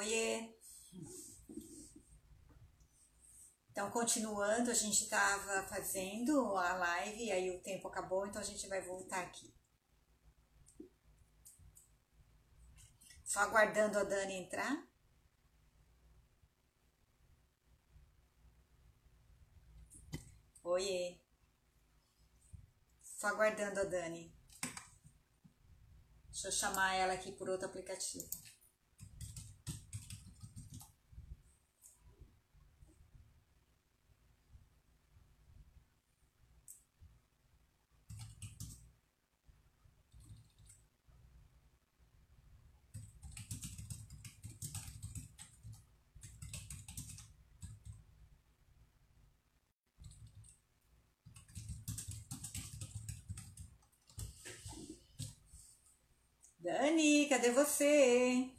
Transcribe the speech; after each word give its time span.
Oiê! 0.00 0.48
Então, 3.70 3.90
continuando, 3.90 4.70
a 4.70 4.74
gente 4.74 5.04
estava 5.04 5.62
fazendo 5.64 6.56
a 6.56 6.72
live 6.72 7.24
e 7.24 7.30
aí 7.30 7.50
o 7.50 7.60
tempo 7.60 7.86
acabou, 7.86 8.26
então 8.26 8.40
a 8.40 8.44
gente 8.44 8.66
vai 8.66 8.80
voltar 8.80 9.20
aqui. 9.20 9.54
Só 13.22 13.40
aguardando 13.40 13.98
a 13.98 14.04
Dani 14.04 14.36
entrar. 14.36 14.88
Oiê! 20.64 21.20
Só 23.02 23.26
aguardando 23.26 23.80
a 23.80 23.84
Dani. 23.84 24.34
Deixa 26.30 26.48
eu 26.48 26.52
chamar 26.52 26.94
ela 26.94 27.12
aqui 27.12 27.32
por 27.32 27.50
outro 27.50 27.66
aplicativo. 27.66 28.40
Dani, 56.62 57.26
cadê 57.40 57.52
você? 57.52 58.50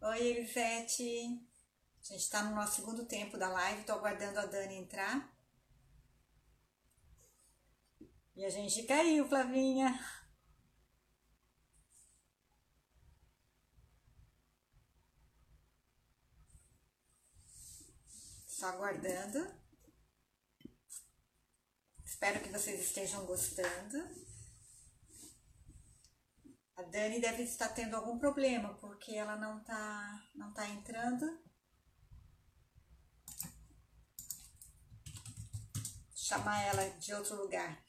Oi, 0.00 0.18
Elisete. 0.26 1.02
A 2.00 2.04
gente 2.04 2.22
está 2.22 2.42
no 2.44 2.54
nosso 2.54 2.76
segundo 2.76 3.04
tempo 3.04 3.36
da 3.36 3.48
live, 3.48 3.80
estou 3.80 3.96
aguardando 3.96 4.40
a 4.40 4.46
Dani 4.46 4.76
entrar. 4.76 5.30
E 8.34 8.42
a 8.44 8.48
gente 8.48 8.84
caiu, 8.84 9.28
Flavinha. 9.28 9.98
Só 18.46 18.68
aguardando. 18.68 19.65
Espero 22.16 22.40
que 22.40 22.48
vocês 22.48 22.80
estejam 22.80 23.26
gostando. 23.26 23.98
A 26.74 26.82
Dani 26.84 27.20
deve 27.20 27.42
estar 27.42 27.68
tendo 27.68 27.94
algum 27.94 28.18
problema, 28.18 28.72
porque 28.80 29.14
ela 29.14 29.36
não 29.36 29.62
tá, 29.62 30.26
não 30.34 30.50
tá 30.54 30.66
entrando. 30.66 31.38
Chamar 36.14 36.62
ela 36.62 36.88
de 36.98 37.12
outro 37.12 37.36
lugar. 37.36 37.85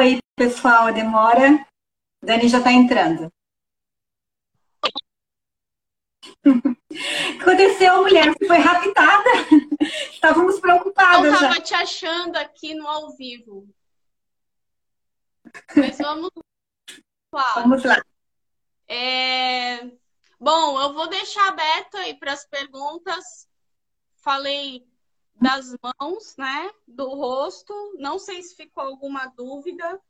Oi, 0.00 0.18
pessoal, 0.34 0.86
a 0.86 0.92
demora. 0.92 1.62
Dani 2.24 2.48
já 2.48 2.56
está 2.56 2.72
entrando. 2.72 3.30
Aconteceu, 7.38 7.98
mulher, 7.98 8.32
você 8.32 8.46
foi 8.46 8.56
raptada. 8.56 9.28
Estávamos 10.10 10.58
preocupadas. 10.58 11.26
Eu 11.26 11.34
estava 11.34 11.60
te 11.60 11.74
achando 11.74 12.36
aqui 12.36 12.74
no 12.74 12.88
ao 12.88 13.14
vivo. 13.14 13.68
Mas 15.76 15.98
vamos 15.98 16.30
lá. 17.30 17.52
Vamos 17.56 17.84
lá. 17.84 18.02
É... 18.88 19.84
Bom, 20.40 20.80
eu 20.80 20.94
vou 20.94 21.10
deixar 21.10 21.46
aberto 21.46 21.98
aí 21.98 22.14
para 22.14 22.32
as 22.32 22.46
perguntas. 22.46 23.46
Falei 24.16 24.82
das 25.40 25.74
mãos, 25.82 26.36
né? 26.36 26.70
Do 26.86 27.08
rosto. 27.08 27.72
Não 27.98 28.18
sei 28.18 28.42
se 28.42 28.54
ficou 28.54 28.84
alguma 28.84 29.26
dúvida. 29.26 30.00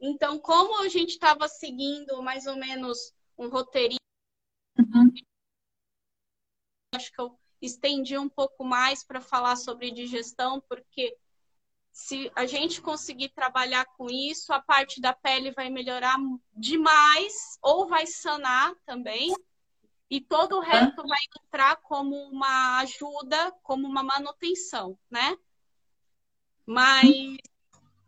Então, 0.00 0.38
como 0.38 0.82
a 0.82 0.88
gente 0.88 1.10
estava 1.10 1.46
seguindo 1.48 2.22
mais 2.22 2.46
ou 2.46 2.56
menos 2.56 3.12
um 3.38 3.48
roteirinho, 3.48 3.98
uhum. 4.78 5.12
acho 6.94 7.12
que 7.12 7.20
eu 7.20 7.38
estendi 7.60 8.18
um 8.18 8.28
pouco 8.28 8.64
mais 8.64 9.04
para 9.04 9.20
falar 9.20 9.56
sobre 9.56 9.90
digestão, 9.90 10.60
porque 10.68 11.16
se 11.92 12.30
a 12.34 12.44
gente 12.44 12.80
conseguir 12.80 13.30
trabalhar 13.30 13.84
com 13.96 14.10
isso, 14.10 14.52
a 14.52 14.60
parte 14.60 15.00
da 15.00 15.12
pele 15.12 15.52
vai 15.52 15.70
melhorar 15.70 16.16
demais 16.52 17.58
ou 17.62 17.86
vai 17.86 18.06
sanar 18.06 18.74
também 18.84 19.32
e 20.10 20.20
todo 20.20 20.56
o 20.56 20.60
resto 20.60 21.02
vai 21.06 21.20
entrar 21.44 21.76
como 21.76 22.16
uma 22.28 22.78
ajuda, 22.80 23.52
como 23.62 23.86
uma 23.86 24.02
manutenção, 24.02 24.98
né? 25.10 25.36
Mas 26.66 27.36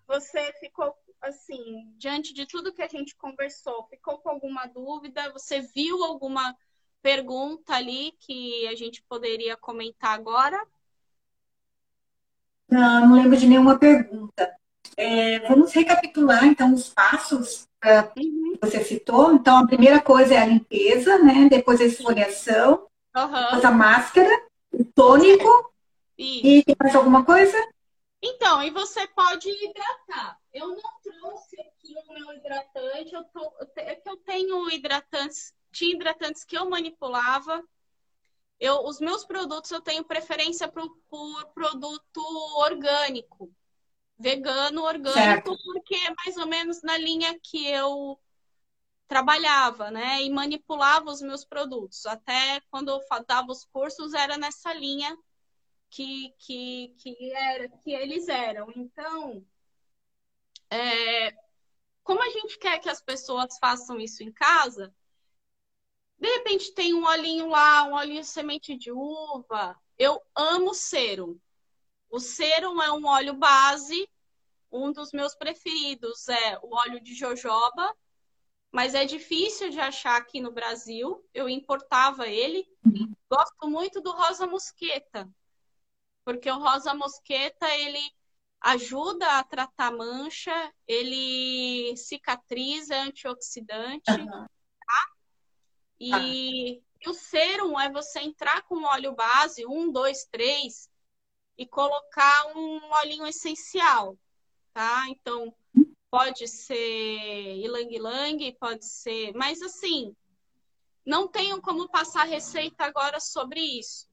você 0.07 0.53
ficou 0.61 0.95
assim, 1.21 1.93
diante 1.97 2.33
de 2.33 2.47
tudo 2.47 2.73
que 2.73 2.83
a 2.83 2.89
gente 2.89 3.17
conversou, 3.17 3.87
ficou 3.89 4.19
com 4.19 4.31
alguma 4.31 4.67
dúvida? 4.67 5.33
Você 5.33 5.61
viu 5.61 6.05
alguma 6.05 6.57
pergunta 7.03 7.75
ali 7.75 8.13
que 8.21 8.67
a 8.69 8.75
gente 8.75 9.03
poderia 9.09 9.57
comentar 9.57 10.13
agora? 10.13 10.65
Não, 12.69 13.09
não 13.09 13.17
lembro 13.17 13.37
de 13.37 13.47
nenhuma 13.47 13.79
pergunta. 13.79 14.57
É, 14.97 15.41
vamos 15.41 15.73
recapitular 15.73 16.47
então 16.47 16.73
os 16.73 16.89
passos 16.89 17.69
uhum. 17.85 18.53
que 18.55 18.59
você 18.61 18.83
citou. 18.83 19.35
Então, 19.35 19.59
a 19.59 19.67
primeira 19.67 20.01
coisa 20.01 20.35
é 20.35 20.39
a 20.39 20.47
limpeza, 20.47 21.19
né? 21.19 21.49
Depois 21.51 21.81
a 21.81 21.85
esfoliação, 21.85 22.89
uhum. 23.15 23.33
depois 23.33 23.65
a 23.65 23.71
máscara, 23.71 24.47
o 24.73 24.85
tônico. 24.85 25.73
E 26.19 26.63
tem 26.65 26.75
mais 26.81 26.97
alguma 26.97 27.25
coisa? 27.25 27.57
Então, 28.23 28.63
e 28.63 28.71
você 28.71 29.07
pode 29.09 29.51
hidratar. 29.51 30.39
Eu 30.53 30.69
não 30.69 30.83
trouxe 31.03 31.61
aqui 31.61 31.95
o 32.09 32.15
meu 32.15 32.33
hidratante, 32.33 33.15
eu 33.15 33.25
tô, 33.25 33.53
é 33.77 34.01
eu 34.07 34.17
tenho 34.17 34.71
hidratantes, 34.71 35.53
tinha 35.71 35.95
hidratantes 35.95 36.43
que 36.43 36.57
eu 36.57 36.69
manipulava. 36.71 37.63
Eu, 38.59 38.83
os 38.87 38.99
meus 38.99 39.27
produtos 39.27 39.71
eu 39.71 39.83
tenho 39.83 40.03
preferência 40.03 40.67
por, 40.67 40.89
por 41.11 41.47
produto 41.53 42.23
orgânico 42.57 43.53
vegano 44.19 44.83
orgânico, 44.83 45.13
certo. 45.13 45.59
porque 45.65 45.95
é 45.95 46.15
mais 46.15 46.37
ou 46.37 46.47
menos 46.47 46.83
na 46.83 46.97
linha 46.97 47.39
que 47.43 47.67
eu 47.67 48.19
trabalhava, 49.07 49.91
né? 49.91 50.23
E 50.23 50.31
manipulava 50.31 51.11
os 51.11 51.21
meus 51.21 51.45
produtos. 51.45 52.07
Até 52.07 52.61
quando 52.71 52.89
eu 52.91 53.01
dava 53.27 53.53
os 53.53 53.65
cursos, 53.65 54.15
era 54.15 54.37
nessa 54.37 54.73
linha 54.73 55.17
que, 55.91 56.35
que, 56.39 56.95
que, 56.99 57.33
era, 57.33 57.69
que 57.69 57.93
eles 57.93 58.29
eram. 58.29 58.73
Então, 58.75 59.45
é, 60.71 61.33
como 62.03 62.23
a 62.23 62.31
gente 62.31 62.59
quer 62.59 62.79
que 62.79 62.89
as 62.89 63.01
pessoas 63.01 63.59
façam 63.59 64.01
isso 64.01 64.23
em 64.23 64.33
casa, 64.33 64.95
de 66.19 66.29
repente 66.29 66.73
tem 66.73 66.95
um 66.95 67.05
olhinho 67.07 67.49
lá, 67.49 67.85
um 67.85 67.95
olhinho 67.95 68.21
de 68.23 68.27
semente 68.27 68.77
de 68.77 68.91
uva. 68.91 69.77
Eu 69.99 70.21
amo 70.35 70.75
serum. 70.75 71.39
O 72.11 72.19
serum 72.19 72.83
é 72.83 72.91
um 72.93 73.07
óleo 73.07 73.35
base. 73.35 74.09
Um 74.77 74.93
dos 74.93 75.13
meus 75.13 75.35
preferidos 75.35 76.29
é 76.29 76.59
o 76.63 76.75
óleo 76.75 77.01
de 77.01 77.15
jojoba, 77.15 77.97
mas 78.71 78.95
é 78.95 79.05
difícil 79.05 79.71
de 79.71 79.81
achar 79.81 80.17
aqui 80.17 80.41
no 80.41 80.53
Brasil. 80.53 81.27
Eu 81.33 81.49
importava 81.49 82.29
ele. 82.29 82.67
Gosto 83.31 83.69
muito 83.69 84.01
do 84.01 84.13
rosa 84.13 84.47
mosqueta, 84.47 85.29
porque 86.25 86.51
o 86.51 86.59
rosa 86.59 86.95
mosqueta 86.95 87.69
ele 87.75 88.01
ajuda 88.61 89.39
a 89.39 89.45
tratar 89.45 89.91
mancha, 89.91 90.73
ele 90.87 91.97
cicatriza, 91.97 92.95
é 92.95 93.01
antioxidante, 93.01 94.11
uhum. 94.11 94.27
tá? 94.27 95.11
E 95.99 96.83
o 97.07 97.15
serum 97.15 97.79
é 97.79 97.91
você 97.91 98.21
entrar 98.21 98.63
com 98.63 98.85
óleo 98.85 99.15
base, 99.15 99.67
um, 99.67 99.91
dois, 99.91 100.25
três, 100.25 100.91
e 101.57 101.67
colocar 101.67 102.47
um 102.55 102.93
olhinho 103.01 103.27
essencial, 103.27 104.19
tá? 104.77 105.09
Então, 105.09 105.55
pode 106.11 106.47
ser 106.47 107.57
ilang-ilang, 107.57 108.55
pode 108.61 108.85
ser. 108.85 109.33
Mas 109.33 109.63
assim, 109.63 110.15
não 111.03 111.27
tenho 111.27 111.63
como 111.63 111.89
passar 111.89 112.25
receita 112.25 112.85
agora 112.85 113.19
sobre 113.19 113.59
isso. 113.59 114.07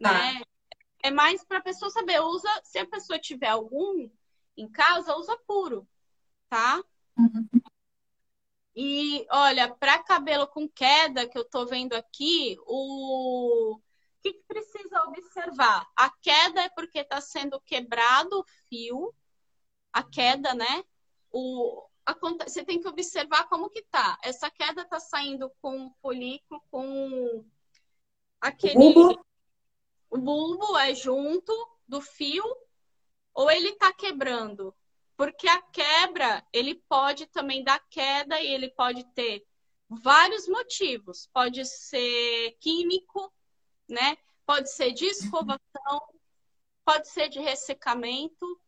Tá. 0.00 0.12
Né? 0.12 0.42
É 1.02 1.10
mais 1.10 1.44
para 1.44 1.58
a 1.58 1.62
pessoa 1.62 1.90
saber. 1.90 2.20
Usa, 2.20 2.48
se 2.62 2.78
a 2.78 2.86
pessoa 2.86 3.18
tiver 3.18 3.48
algum 3.48 4.08
em 4.56 4.70
casa, 4.70 5.16
usa 5.16 5.36
puro, 5.48 5.84
tá? 6.48 6.80
Uhum. 7.18 7.48
E 8.76 9.26
olha, 9.32 9.74
para 9.74 10.00
cabelo 10.04 10.46
com 10.46 10.68
queda 10.68 11.28
que 11.28 11.36
eu 11.36 11.44
tô 11.44 11.66
vendo 11.66 11.94
aqui, 11.94 12.56
o 12.66 13.80
que, 14.22 14.32
que 14.32 14.44
precisa 14.46 15.02
observar? 15.08 15.90
A 15.96 16.08
queda 16.08 16.62
é 16.62 16.68
porque 16.68 17.00
está 17.00 17.20
sendo 17.20 17.60
quebrado 17.62 18.38
o 18.38 18.44
fio, 18.68 19.12
a 19.92 20.02
queda, 20.02 20.54
né? 20.54 20.84
O, 21.30 21.84
a, 22.06 22.14
você 22.44 22.64
tem 22.64 22.80
que 22.80 22.88
observar 22.88 23.48
como 23.48 23.70
que 23.70 23.82
tá. 23.82 24.18
Essa 24.22 24.50
queda 24.50 24.84
tá 24.84 24.98
saindo 24.98 25.50
com 25.60 25.86
o 25.86 25.90
folículo, 26.02 26.62
com 26.70 27.44
aquele. 28.40 28.76
O 28.76 28.92
bulbo, 28.92 29.26
o 30.10 30.18
bulbo 30.18 30.78
é 30.78 30.94
junto 30.94 31.52
do 31.86 32.00
fio, 32.00 32.44
ou 33.34 33.50
ele 33.50 33.72
tá 33.76 33.92
quebrando? 33.92 34.74
Porque 35.16 35.46
a 35.46 35.60
quebra, 35.60 36.46
ele 36.52 36.76
pode 36.88 37.26
também 37.26 37.62
dar 37.62 37.78
queda 37.90 38.40
e 38.40 38.46
ele 38.46 38.70
pode 38.70 39.04
ter 39.12 39.46
vários 39.88 40.48
motivos. 40.48 41.28
Pode 41.32 41.64
ser 41.66 42.56
químico, 42.60 43.32
né? 43.88 44.16
Pode 44.46 44.70
ser 44.70 44.92
de 44.92 45.04
escovação, 45.04 46.00
pode 46.84 47.08
ser 47.08 47.28
de 47.28 47.38
ressecamento. 47.38 48.60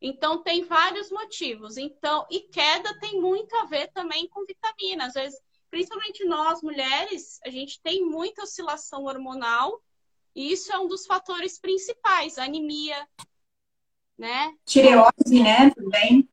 Então 0.00 0.42
tem 0.42 0.64
vários 0.64 1.10
motivos. 1.10 1.76
Então, 1.76 2.26
e 2.30 2.40
queda 2.40 2.98
tem 3.00 3.20
muito 3.20 3.54
a 3.56 3.64
ver 3.64 3.88
também 3.92 4.28
com 4.28 4.44
vitaminas. 4.46 5.08
Às 5.08 5.14
vezes, 5.14 5.40
principalmente 5.70 6.24
nós 6.24 6.62
mulheres, 6.62 7.40
a 7.44 7.50
gente 7.50 7.80
tem 7.82 8.04
muita 8.04 8.42
oscilação 8.42 9.04
hormonal 9.04 9.82
e 10.34 10.52
isso 10.52 10.72
é 10.72 10.78
um 10.78 10.86
dos 10.86 11.04
fatores 11.04 11.58
principais, 11.58 12.38
anemia, 12.38 13.06
né? 14.16 14.54
Tireoide, 14.64 15.42
né, 15.42 15.70
também. 15.70 16.28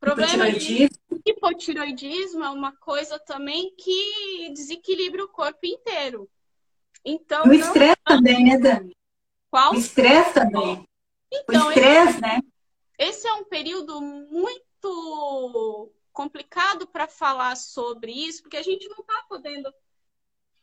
Problema 0.00 0.50
de 0.50 0.88
hipotiroidismo 1.24 2.42
é 2.42 2.50
uma 2.50 2.72
coisa 2.72 3.20
também 3.20 3.72
que 3.76 4.50
desequilibra 4.52 5.24
o 5.24 5.28
corpo 5.28 5.64
inteiro. 5.64 6.28
Então, 7.04 7.46
o 7.46 7.52
estresse 7.52 8.00
também, 8.04 8.44
né, 8.44 8.58
Dani? 8.58 8.96
Qual? 9.48 9.72
O 9.72 9.76
estresse 9.76 10.34
também. 10.34 10.84
Então, 11.32 11.68
o 11.68 11.70
estresse, 11.70 12.20
né? 12.20 12.40
Esse 13.02 13.26
é 13.26 13.34
um 13.34 13.42
período 13.42 14.00
muito 14.00 15.92
complicado 16.12 16.86
para 16.86 17.08
falar 17.08 17.56
sobre 17.56 18.12
isso, 18.12 18.42
porque 18.42 18.56
a 18.56 18.62
gente 18.62 18.88
não 18.88 18.98
está 18.98 19.24
podendo 19.28 19.74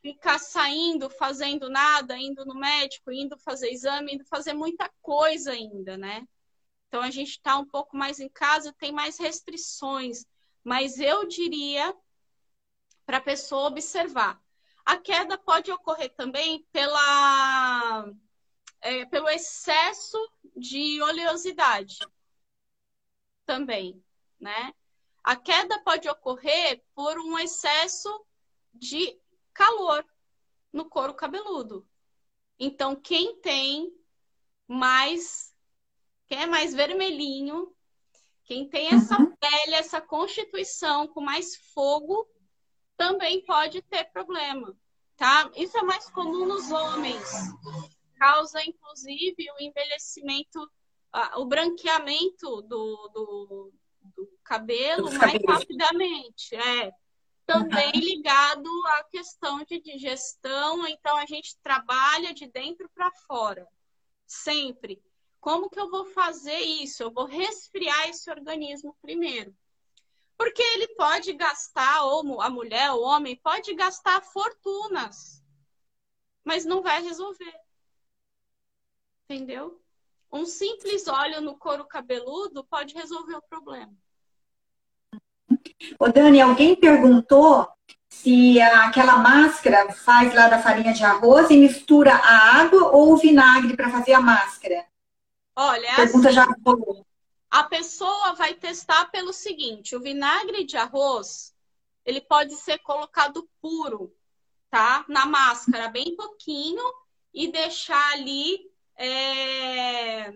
ficar 0.02 0.40
saindo, 0.40 1.10
fazendo 1.10 1.70
nada, 1.70 2.18
indo 2.18 2.46
no 2.46 2.56
médico, 2.56 3.12
indo 3.12 3.38
fazer 3.38 3.70
exame, 3.72 4.14
indo 4.14 4.24
fazer 4.24 4.54
muita 4.54 4.90
coisa 5.02 5.52
ainda, 5.52 5.98
né? 5.98 6.26
Então 6.88 7.02
a 7.02 7.12
gente 7.12 7.32
está 7.32 7.58
um 7.58 7.66
pouco 7.66 7.98
mais 7.98 8.22
em 8.22 8.30
casa, 8.30 8.72
tem 8.72 8.94
mais 8.94 9.20
restrições, 9.20 10.26
mas 10.64 10.98
eu 10.98 11.28
diria 11.28 11.94
para 13.06 13.18
a 13.18 13.22
pessoa 13.22 13.68
observar. 13.68 14.42
A 14.86 14.96
queda 14.96 15.38
pode 15.38 15.74
ocorrer 15.74 16.16
também 16.16 16.66
pela, 16.72 18.10
é, 18.80 19.06
pelo 19.08 19.28
excesso 19.28 20.18
de 20.56 21.02
oleosidade 21.02 22.00
também, 23.50 24.00
né? 24.40 24.76
A 25.24 25.36
queda 25.36 25.82
pode 25.82 26.08
ocorrer 26.08 26.84
por 26.94 27.18
um 27.18 27.40
excesso 27.40 28.24
de 28.72 29.20
calor 29.52 30.06
no 30.72 30.88
couro 30.88 31.16
cabeludo. 31.16 31.84
Então, 32.60 32.96
quem 32.96 33.42
tem 33.42 33.92
mais, 34.68 35.52
quem 36.28 36.44
é 36.44 36.46
mais 36.46 36.76
vermelhinho, 36.76 37.76
quem 38.44 38.70
tem 38.70 38.94
essa 38.94 39.20
uhum. 39.20 39.36
pele, 39.38 39.74
essa 39.74 40.00
constituição 40.00 41.08
com 41.08 41.20
mais 41.20 41.56
fogo, 41.74 42.30
também 42.96 43.44
pode 43.46 43.82
ter 43.82 44.04
problema, 44.12 44.78
tá? 45.18 45.50
Isso 45.56 45.76
é 45.76 45.82
mais 45.82 46.08
comum 46.12 46.46
nos 46.46 46.70
homens. 46.70 47.28
Causa, 48.16 48.64
inclusive, 48.64 49.52
o 49.58 49.64
envelhecimento, 49.64 50.70
o 51.36 51.46
branqueamento 51.46 52.62
do, 52.62 53.10
do, 53.14 53.74
do 54.02 54.40
cabelo 54.44 55.12
mais 55.14 55.42
rapidamente. 55.48 56.56
É. 56.56 56.92
Também 57.46 57.92
ligado 57.92 58.70
à 58.88 59.04
questão 59.06 59.64
de 59.64 59.82
digestão, 59.82 60.86
então 60.88 61.18
a 61.18 61.26
gente 61.26 61.58
trabalha 61.64 62.32
de 62.32 62.46
dentro 62.48 62.88
para 62.94 63.12
fora, 63.26 63.68
sempre. 64.28 65.02
Como 65.40 65.70
que 65.70 65.80
eu 65.80 65.90
vou 65.90 66.06
fazer 66.06 66.60
isso? 66.60 67.02
Eu 67.02 67.12
vou 67.12 67.26
resfriar 67.26 68.08
esse 68.10 68.30
organismo 68.30 68.96
primeiro. 69.02 69.56
Porque 70.38 70.62
ele 70.62 70.90
pode 70.90 71.34
gastar, 71.34 72.04
ou 72.04 72.42
a 72.42 72.50
mulher, 72.50 72.92
o 72.92 73.02
homem, 73.02 73.36
pode 73.36 73.74
gastar 73.74 74.22
fortunas, 74.22 75.44
mas 76.44 76.66
não 76.66 76.82
vai 76.82 77.02
resolver. 77.02 77.60
Entendeu? 79.26 79.82
Um 80.32 80.46
simples 80.46 81.08
óleo 81.08 81.42
no 81.42 81.58
couro 81.58 81.86
cabeludo 81.86 82.64
pode 82.64 82.94
resolver 82.94 83.36
o 83.36 83.42
problema. 83.42 83.92
Ô 86.00 86.08
Dani, 86.10 86.42
alguém 86.42 86.76
perguntou 86.76 87.68
se 88.08 88.62
aquela 88.62 89.18
máscara 89.18 89.92
faz 89.92 90.34
lá 90.34 90.48
da 90.48 90.62
farinha 90.62 90.94
de 90.94 91.04
arroz 91.04 91.50
e 91.50 91.58
mistura 91.58 92.14
a 92.14 92.60
água 92.62 92.92
ou 92.92 93.14
o 93.14 93.18
vinagre 93.18 93.76
para 93.76 93.90
fazer 93.90 94.14
a 94.14 94.22
máscara. 94.22 94.86
Olha, 95.56 95.96
pergunta 95.96 96.30
assim, 96.30 96.36
já 96.36 96.48
a 97.50 97.64
pessoa 97.64 98.34
vai 98.34 98.54
testar 98.54 99.06
pelo 99.06 99.34
seguinte: 99.34 99.96
o 99.96 100.00
vinagre 100.00 100.64
de 100.64 100.78
arroz 100.78 101.56
ele 102.06 102.22
pode 102.22 102.56
ser 102.56 102.80
colocado 102.80 103.48
puro, 103.62 104.14
tá? 104.70 105.06
Na 105.08 105.26
máscara, 105.26 105.90
bem 105.90 106.16
pouquinho, 106.16 106.84
e 107.34 107.52
deixar 107.52 108.14
ali 108.14 108.69
é... 109.04 110.34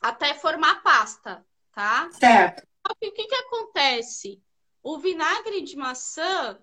até 0.00 0.34
formar 0.34 0.82
pasta, 0.82 1.44
tá? 1.72 2.10
Certo. 2.12 2.66
O 2.88 2.94
que, 2.94 3.10
que 3.10 3.34
acontece? 3.34 4.42
O 4.82 4.98
vinagre 4.98 5.62
de 5.62 5.76
maçã 5.76 6.58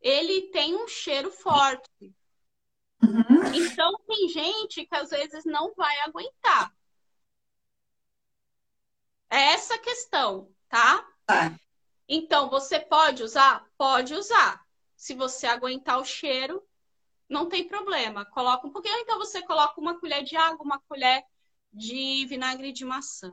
ele 0.00 0.50
tem 0.50 0.74
um 0.74 0.88
cheiro 0.88 1.30
forte. 1.30 2.14
Uhum. 3.02 3.54
Então 3.54 3.98
tem 4.06 4.28
gente 4.28 4.86
que 4.86 4.96
às 4.96 5.10
vezes 5.10 5.44
não 5.44 5.74
vai 5.74 6.00
aguentar. 6.00 6.72
É 9.28 9.52
essa 9.52 9.76
questão, 9.78 10.50
tá? 10.68 11.06
Tá. 11.26 11.52
Então, 12.08 12.48
você 12.48 12.78
pode 12.78 13.22
usar? 13.22 13.66
Pode 13.76 14.14
usar. 14.14 14.64
Se 14.96 15.14
você 15.14 15.46
aguentar 15.46 15.98
o 15.98 16.04
cheiro, 16.04 16.62
não 17.28 17.48
tem 17.48 17.66
problema. 17.66 18.24
Coloca 18.24 18.66
um 18.66 18.70
pouquinho, 18.70 18.98
então 18.98 19.18
você 19.18 19.42
coloca 19.42 19.80
uma 19.80 19.98
colher 19.98 20.22
de 20.22 20.36
água, 20.36 20.64
uma 20.64 20.80
colher 20.88 21.24
de 21.72 22.24
vinagre 22.26 22.72
de 22.72 22.84
maçã. 22.84 23.32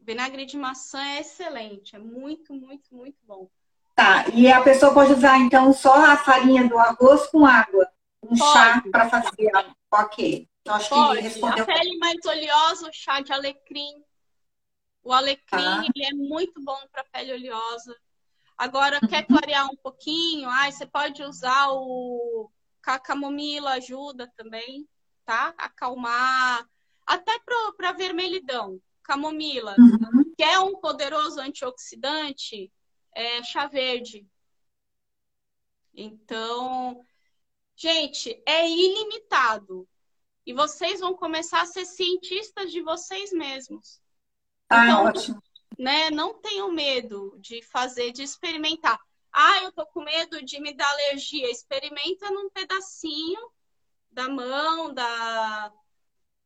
Vinagre 0.00 0.46
de 0.46 0.56
maçã 0.56 1.02
é 1.02 1.20
excelente, 1.20 1.94
é 1.94 1.98
muito, 1.98 2.54
muito, 2.54 2.94
muito 2.94 3.18
bom. 3.24 3.48
Tá, 3.94 4.28
e 4.32 4.50
a 4.50 4.62
pessoa 4.62 4.94
pode 4.94 5.12
usar 5.12 5.38
então 5.38 5.72
só 5.72 5.94
a 5.94 6.16
farinha 6.16 6.68
do 6.68 6.78
arroz 6.78 7.26
com 7.26 7.44
água, 7.44 7.90
um 8.22 8.28
pode. 8.28 8.52
chá 8.52 8.82
para 8.90 9.10
fazer. 9.10 9.50
Ok. 9.90 10.48
Então, 10.60 10.74
acho 10.76 10.88
pode. 10.88 11.16
que 11.16 11.22
respondeu. 11.24 11.64
A 11.64 11.66
pele 11.66 11.98
mais 11.98 12.24
oleosa, 12.24 12.88
o 12.88 12.92
chá 12.92 13.20
de 13.20 13.32
alecrim, 13.32 14.02
o 15.02 15.12
alecrim 15.12 15.62
ah. 15.62 15.82
ele 15.94 16.06
é 16.06 16.14
muito 16.14 16.62
bom 16.62 16.78
para 16.92 17.04
pele 17.04 17.32
oleosa. 17.32 17.94
Agora, 18.56 19.00
quer 19.00 19.26
uhum. 19.28 19.36
clarear 19.36 19.66
um 19.66 19.76
pouquinho? 19.76 20.48
Ah, 20.48 20.70
você 20.70 20.86
pode 20.86 21.22
usar 21.22 21.68
o 21.70 22.50
a 22.94 22.98
camomila, 22.98 23.72
ajuda 23.72 24.32
também, 24.36 24.88
tá? 25.24 25.54
Acalmar. 25.58 26.68
Até 27.06 27.38
para 27.76 27.92
vermelhidão. 27.92 28.80
Camomila, 29.02 29.74
uhum. 29.78 30.34
que 30.36 30.42
é 30.42 30.58
um 30.60 30.76
poderoso 30.76 31.40
antioxidante, 31.40 32.70
é 33.14 33.42
chá 33.42 33.66
verde. 33.66 34.26
Então, 35.94 37.04
gente, 37.74 38.40
é 38.46 38.68
ilimitado. 38.68 39.88
E 40.46 40.52
vocês 40.52 41.00
vão 41.00 41.14
começar 41.14 41.62
a 41.62 41.66
ser 41.66 41.84
cientistas 41.84 42.70
de 42.70 42.82
vocês 42.82 43.32
mesmos. 43.32 44.00
Ah, 44.68 44.84
então, 44.84 45.04
ótimo. 45.06 45.42
Né, 45.78 46.10
não 46.10 46.34
tenham 46.34 46.72
medo 46.72 47.36
de 47.38 47.62
fazer, 47.62 48.12
de 48.12 48.22
experimentar. 48.22 48.98
Ah, 49.32 49.62
eu 49.62 49.72
tô 49.72 49.86
com 49.86 50.02
medo 50.02 50.44
de 50.44 50.60
me 50.60 50.74
dar 50.74 50.88
alergia. 50.90 51.50
Experimenta 51.50 52.30
num 52.30 52.50
pedacinho 52.50 53.40
da 54.10 54.28
mão, 54.28 54.92
da, 54.92 55.72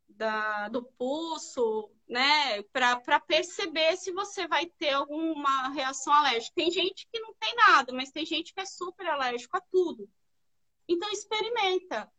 da 0.09 0.69
do 0.69 0.83
pulso, 0.83 1.91
né? 2.09 2.63
Para 2.65 3.21
perceber 3.21 3.97
se 3.97 4.13
você 4.13 4.47
vai 4.47 4.67
ter 4.67 4.91
alguma 4.91 5.71
reação 5.71 6.13
alérgica. 6.13 6.55
Tem 6.55 6.71
gente 6.71 7.09
que 7.11 7.21
não 7.21 7.35
tem 7.35 7.55
nada, 7.55 7.93
mas 7.93 8.11
tem 8.11 8.27
gente 8.27 8.53
que 8.53 8.61
é 8.61 8.67
super 8.67 9.07
alérgico 9.07 9.57
a 9.57 9.61
tudo. 9.61 10.09
Então 10.89 11.11
experimenta. 11.11 12.11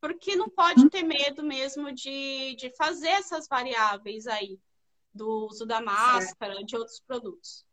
Porque 0.00 0.34
não 0.34 0.48
pode 0.48 0.88
ter 0.88 1.02
medo 1.02 1.42
mesmo 1.42 1.92
de, 1.92 2.54
de 2.56 2.70
fazer 2.70 3.08
essas 3.08 3.46
variáveis 3.46 4.26
aí 4.26 4.58
do 5.12 5.46
uso 5.46 5.66
da 5.66 5.80
máscara, 5.80 6.64
de 6.64 6.74
outros 6.76 7.00
produtos. 7.00 7.66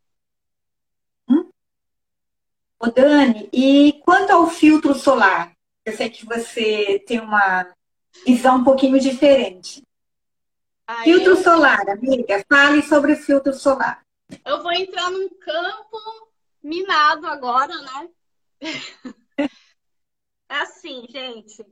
Ô 2.79 2.91
Dani, 2.91 3.49
e 3.51 3.93
quanto 4.03 4.31
ao 4.31 4.47
filtro 4.47 4.93
solar? 4.93 5.51
Eu 5.83 5.93
sei 5.95 6.09
que 6.11 6.25
você 6.25 7.03
tem 7.07 7.19
uma 7.19 7.73
visão 8.23 8.57
um 8.57 8.63
pouquinho 8.63 8.99
diferente. 8.99 9.81
Aí 10.85 11.05
filtro 11.05 11.31
eu... 11.31 11.43
solar, 11.43 11.89
amiga, 11.89 12.45
fale 12.47 12.83
sobre 12.83 13.13
o 13.13 13.17
filtro 13.17 13.51
solar. 13.53 14.05
Eu 14.45 14.61
vou 14.61 14.71
entrar 14.71 15.09
num 15.09 15.27
campo 15.39 15.97
minado 16.61 17.25
agora, 17.25 17.73
né? 17.81 18.09
é 20.49 20.55
assim, 20.55 21.05
gente. 21.09 21.65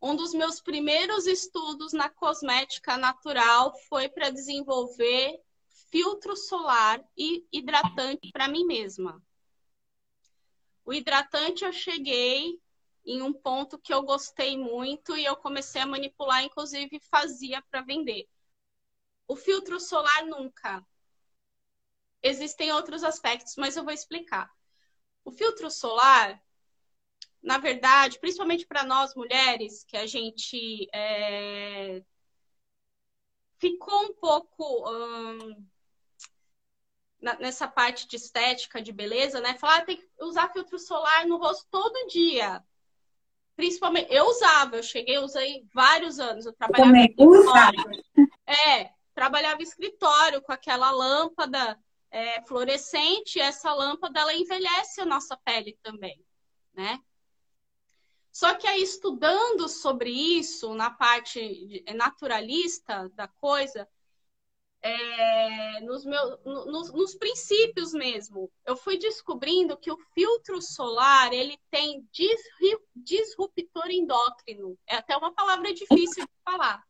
Um 0.00 0.14
dos 0.14 0.34
meus 0.34 0.60
primeiros 0.60 1.26
estudos 1.26 1.92
na 1.92 2.08
cosmética 2.08 2.96
natural 2.96 3.74
foi 3.88 4.08
para 4.08 4.30
desenvolver 4.30 5.40
filtro 5.90 6.36
solar 6.36 7.02
e 7.16 7.44
hidratante 7.52 8.30
para 8.32 8.46
mim 8.46 8.64
mesma. 8.66 9.20
O 10.84 10.92
hidratante 10.92 11.64
eu 11.64 11.72
cheguei 11.72 12.60
em 13.06 13.22
um 13.22 13.32
ponto 13.32 13.78
que 13.78 13.92
eu 13.92 14.02
gostei 14.02 14.56
muito 14.56 15.16
e 15.16 15.24
eu 15.24 15.36
comecei 15.36 15.80
a 15.80 15.86
manipular, 15.86 16.42
inclusive 16.42 17.00
fazia 17.10 17.62
para 17.70 17.82
vender. 17.82 18.26
O 19.26 19.36
filtro 19.36 19.80
solar 19.80 20.24
nunca. 20.26 20.84
Existem 22.22 22.72
outros 22.72 23.04
aspectos, 23.04 23.54
mas 23.56 23.76
eu 23.76 23.84
vou 23.84 23.92
explicar. 23.92 24.50
O 25.24 25.30
filtro 25.30 25.70
solar, 25.70 26.42
na 27.42 27.58
verdade, 27.58 28.18
principalmente 28.18 28.66
para 28.66 28.84
nós 28.84 29.14
mulheres, 29.14 29.84
que 29.84 29.96
a 29.96 30.06
gente 30.06 30.88
é... 30.94 32.02
ficou 33.58 34.04
um 34.04 34.14
pouco 34.14 34.90
hum, 34.90 35.66
nessa 37.40 37.66
parte 37.66 38.06
de 38.06 38.16
estética, 38.16 38.82
de 38.82 38.92
beleza, 38.92 39.40
né? 39.40 39.54
Falar, 39.54 39.78
ah, 39.78 39.84
tem 39.84 39.96
que 39.96 40.08
usar 40.20 40.52
filtro 40.52 40.78
solar 40.78 41.26
no 41.26 41.38
rosto 41.38 41.66
todo 41.70 42.08
dia. 42.08 42.62
Principalmente, 43.56 44.12
eu 44.12 44.26
usava, 44.26 44.76
eu 44.76 44.82
cheguei, 44.82 45.18
usei 45.18 45.66
vários 45.72 46.18
anos. 46.18 46.44
Eu 46.44 46.52
trabalhava 46.52 46.90
Também, 46.90 47.06
escritório. 47.06 48.04
É, 48.46 48.90
trabalhava 49.14 49.62
escritório 49.62 50.42
com 50.42 50.52
aquela 50.52 50.90
lâmpada 50.90 51.78
é, 52.10 52.42
fluorescente. 52.42 53.40
essa 53.40 53.72
lâmpada, 53.72 54.20
ela 54.20 54.34
envelhece 54.34 55.00
a 55.00 55.06
nossa 55.06 55.36
pele 55.36 55.78
também, 55.82 56.22
né? 56.72 57.00
Só 58.30 58.54
que 58.54 58.66
aí, 58.66 58.82
estudando 58.82 59.68
sobre 59.68 60.10
isso, 60.10 60.74
na 60.74 60.90
parte 60.90 61.84
naturalista 61.94 63.08
da 63.14 63.28
coisa, 63.28 63.88
é, 64.84 65.80
nos, 65.80 66.04
meus, 66.04 66.38
nos, 66.44 66.92
nos, 66.92 67.14
princípios 67.14 67.94
mesmo, 67.94 68.52
eu 68.66 68.76
fui 68.76 68.98
descobrindo 68.98 69.78
que 69.78 69.90
o 69.90 69.96
filtro 70.14 70.60
solar 70.60 71.32
ele 71.32 71.58
tem 71.70 72.06
disruptor 72.94 73.90
endócrino. 73.90 74.78
É 74.86 74.96
até 74.96 75.16
uma 75.16 75.32
palavra 75.32 75.72
difícil 75.72 76.26
de 76.26 76.32
falar. 76.44 76.84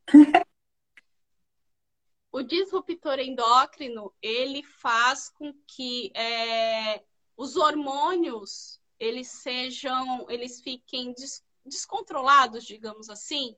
O 2.33 2.43
disruptor 2.43 3.21
endócrino 3.21 4.13
ele 4.21 4.65
faz 4.65 5.29
com 5.29 5.55
que 5.65 6.11
é, 6.17 7.01
os 7.37 7.55
hormônios 7.55 8.81
eles 8.99 9.29
sejam, 9.29 10.29
eles 10.29 10.61
fiquem 10.61 11.13
des, 11.13 11.45
descontrolados, 11.65 12.65
digamos 12.65 13.09
assim, 13.09 13.57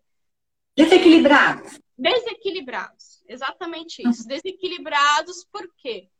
Desequilibrados. 0.76 1.80
Desequilibrados, 1.96 3.22
exatamente 3.26 4.06
isso. 4.06 4.28
Desequilibrados 4.28 5.44
por 5.50 5.66
quê? 5.76 6.10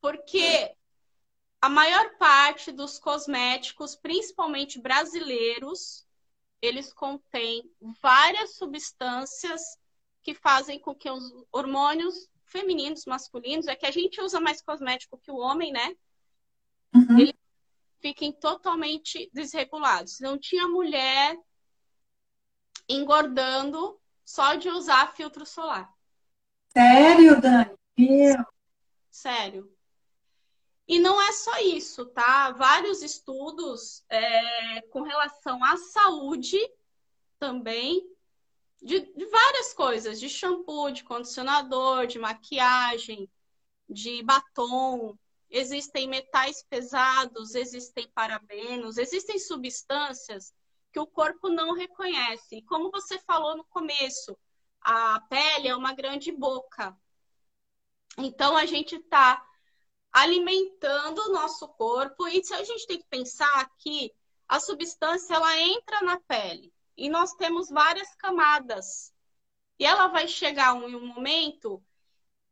Porque 0.00 0.74
a 1.60 1.68
maior 1.68 2.16
parte 2.16 2.72
dos 2.72 2.98
cosméticos, 2.98 3.94
principalmente 3.94 4.80
brasileiros, 4.80 6.06
eles 6.62 6.92
contêm 6.92 7.70
várias 8.00 8.56
substâncias 8.56 9.60
que 10.22 10.34
fazem 10.34 10.78
com 10.78 10.94
que 10.94 11.10
os 11.10 11.24
hormônios 11.52 12.28
femininos, 12.46 13.04
masculinos, 13.04 13.66
é 13.66 13.76
que 13.76 13.86
a 13.86 13.90
gente 13.90 14.20
usa 14.20 14.40
mais 14.40 14.62
cosmético 14.62 15.18
que 15.18 15.30
o 15.30 15.36
homem, 15.36 15.72
né? 15.72 15.94
Uhum. 16.94 17.18
Eles 17.18 17.34
fiquem 18.00 18.32
totalmente 18.32 19.28
desregulados. 19.32 20.20
Não 20.20 20.38
tinha 20.38 20.66
mulher 20.66 21.36
engordando 22.88 24.00
só 24.24 24.54
de 24.54 24.68
usar 24.68 25.14
filtro 25.14 25.44
solar. 25.44 25.92
Sério, 26.68 27.40
Dani? 27.40 27.70
Meu. 27.96 28.44
Sério. 29.10 29.72
E 30.86 30.98
não 30.98 31.20
é 31.20 31.32
só 31.32 31.58
isso, 31.58 32.06
tá? 32.06 32.50
Vários 32.52 33.02
estudos 33.02 34.04
é, 34.08 34.80
com 34.90 35.02
relação 35.02 35.62
à 35.62 35.76
saúde 35.76 36.58
também, 37.38 38.08
de, 38.80 39.00
de, 39.00 39.26
várias 39.26 39.74
coisas, 39.74 40.18
de 40.18 40.28
shampoo, 40.28 40.90
de 40.90 41.04
condicionador, 41.04 42.06
de 42.06 42.18
maquiagem, 42.18 43.30
de 43.88 44.22
batom. 44.22 45.18
Existem 45.50 46.08
metais 46.08 46.62
pesados, 46.62 47.54
existem 47.54 48.08
parabenos, 48.14 48.98
existem 48.98 49.38
substâncias 49.38 50.54
que 50.92 50.98
o 50.98 51.06
corpo 51.06 51.48
não 51.48 51.74
reconhece. 51.74 52.62
Como 52.62 52.90
você 52.90 53.18
falou 53.20 53.56
no 53.56 53.64
começo, 53.64 54.36
a 54.80 55.20
pele 55.28 55.68
é 55.68 55.76
uma 55.76 55.94
grande 55.94 56.32
boca. 56.32 56.96
Então 58.16 58.56
a 58.56 58.66
gente 58.66 58.96
está 58.96 59.44
alimentando 60.12 61.18
o 61.20 61.32
nosso 61.32 61.68
corpo 61.68 62.26
e 62.26 62.42
se 62.42 62.54
a 62.54 62.64
gente 62.64 62.86
tem 62.86 62.98
que 62.98 63.06
pensar 63.08 63.70
que 63.78 64.12
a 64.48 64.58
substância 64.58 65.34
ela 65.34 65.60
entra 65.60 66.00
na 66.00 66.18
pele 66.20 66.72
e 66.96 67.08
nós 67.08 67.34
temos 67.34 67.68
várias 67.68 68.14
camadas 68.16 69.12
e 69.78 69.84
ela 69.84 70.08
vai 70.08 70.26
chegar 70.26 70.74
em 70.76 70.96
um 70.96 71.06
momento 71.06 71.82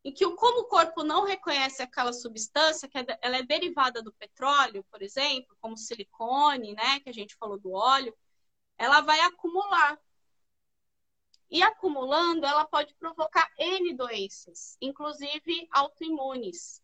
em 0.05 0.13
que 0.13 0.25
como 0.37 0.61
o 0.61 0.67
corpo 0.67 1.03
não 1.03 1.25
reconhece 1.25 1.83
aquela 1.83 2.13
substância 2.13 2.89
que 2.89 2.97
é 2.97 3.19
ela 3.21 3.39
é 3.39 3.43
derivada 3.43 4.01
do 4.01 4.13
petróleo, 4.13 4.85
por 4.89 5.03
exemplo, 5.03 5.57
como 5.61 5.77
silicone, 5.77 6.75
né, 6.75 7.01
que 7.01 7.11
a 7.11 7.13
gente 7.13 7.35
falou 7.35 7.59
do 7.59 7.73
óleo, 7.73 8.17
ela 8.79 9.01
vai 9.01 9.21
acumular. 9.21 9.99
E 11.49 11.63
acumulando, 11.63 12.45
ela 12.45 12.65
pode 12.65 12.95
provocar 12.95 13.49
N 13.57 13.95
doenças, 13.95 14.77
inclusive 14.81 15.69
autoimunes, 15.71 16.83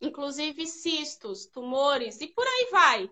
inclusive 0.00 0.66
cistos, 0.66 1.46
tumores 1.46 2.20
e 2.20 2.26
por 2.26 2.46
aí 2.46 2.68
vai. 2.70 3.10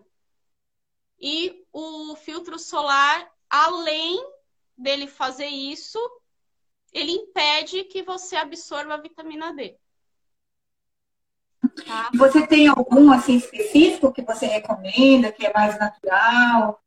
E 1.19 1.65
o 1.71 2.15
filtro 2.15 2.59
solar, 2.59 3.31
além 3.49 4.23
dele 4.77 5.07
fazer 5.07 5.47
isso, 5.47 5.99
ele 6.91 7.11
impede 7.11 7.83
que 7.85 8.03
você 8.03 8.35
absorva 8.35 8.95
a 8.95 9.01
vitamina 9.01 9.53
D. 9.53 9.77
Tá? 11.85 12.09
Você 12.15 12.45
tem 12.45 12.67
algum 12.67 13.11
assim 13.11 13.37
específico 13.37 14.11
que 14.11 14.23
você 14.23 14.45
recomenda, 14.45 15.31
que 15.31 15.45
é 15.45 15.53
mais 15.53 15.77
natural? 15.79 16.81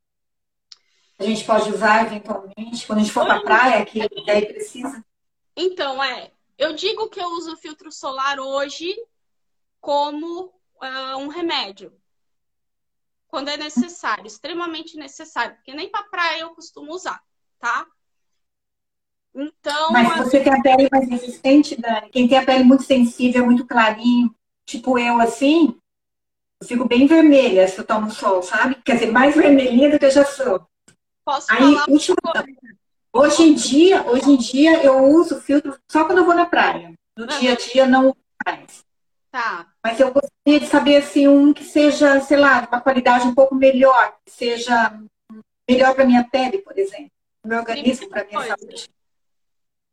A 1.19 1.25
gente 1.25 1.45
pode 1.45 1.71
usar 1.71 2.07
eventualmente 2.07 2.87
quando 2.87 2.99
a 2.99 3.03
gente 3.03 3.13
for 3.13 3.25
para 3.25 3.43
praia, 3.43 3.85
que 3.85 4.01
daí 4.27 4.47
precisa? 4.47 5.05
Então, 5.57 6.03
é. 6.03 6.33
Eu 6.57 6.73
digo 6.73 7.09
que 7.09 7.21
eu 7.21 7.29
uso 7.31 7.57
filtro 7.57 7.91
solar 7.91 8.39
hoje 8.39 8.95
como 9.81 10.47
uh, 10.47 11.19
um 11.19 11.29
remédio. 11.29 11.93
Quando 13.29 13.49
é 13.49 13.57
necessário, 13.57 14.27
extremamente 14.27 14.97
necessário, 14.97 15.57
porque 15.57 15.75
nem 15.75 15.89
para 15.89 16.05
praia 16.05 16.43
eu 16.43 16.51
costumo 16.51 16.93
usar, 16.93 17.21
tá? 17.59 17.87
Então. 19.35 19.91
Mas 19.91 20.17
você 20.19 20.41
tem 20.41 20.53
a 20.53 20.63
pele 20.63 20.89
mais 20.91 21.09
resistente, 21.09 21.81
Dani? 21.81 22.09
Quem 22.11 22.29
tem 22.29 22.39
a 22.39 22.45
pele 22.45 22.63
muito 22.63 22.85
sensível, 22.85 23.45
muito 23.45 23.67
clarinho, 23.67 24.33
tipo 24.65 24.97
eu 24.97 25.21
assim, 25.21 25.77
eu 26.61 26.69
fico 26.69 26.87
bem 26.87 27.09
vermelha 27.09 27.67
se 27.67 27.77
eu 27.77 27.85
tomo 27.85 28.11
sol, 28.13 28.43
sabe? 28.43 28.77
Quer 28.85 28.95
dizer, 28.95 29.11
mais 29.11 29.35
vermelhinha 29.35 29.91
do 29.91 29.99
que 29.99 30.05
eu 30.05 30.11
já 30.13 30.25
sou. 30.25 30.65
Posso 31.25 31.51
Aí, 31.51 31.59
falar 31.59 31.89
última, 31.89 32.17
hoje 33.13 33.43
em 33.43 33.55
dia, 33.55 34.03
hoje 34.07 34.31
em 34.31 34.37
dia 34.37 34.83
eu 34.83 35.05
uso 35.05 35.41
filtro 35.41 35.79
só 35.91 36.05
quando 36.05 36.19
eu 36.19 36.25
vou 36.25 36.35
na 36.35 36.47
praia. 36.47 36.93
No 37.17 37.27
dia 37.27 37.53
a 37.53 37.57
dia 37.57 37.87
não 37.87 38.15
mais. 38.45 38.85
Tá. 39.31 39.73
Mas 39.83 39.99
eu 39.99 40.13
gostaria 40.13 40.61
de 40.61 40.67
saber 40.67 40.97
assim, 40.97 41.27
um 41.27 41.53
que 41.53 41.65
seja, 41.65 42.21
sei 42.21 42.37
lá, 42.37 42.69
uma 42.71 42.81
qualidade 42.81 43.27
um 43.27 43.35
pouco 43.35 43.55
melhor, 43.55 44.17
que 44.25 44.31
seja 44.31 44.97
melhor 45.69 45.95
para 45.95 46.05
minha 46.05 46.25
pele, 46.25 46.59
por 46.59 46.79
exemplo. 46.79 47.11
Meu 47.45 47.59
organismo, 47.59 48.09
para 48.09 48.25
minha 48.25 48.39
coisa. 48.39 48.57
saúde. 48.59 48.89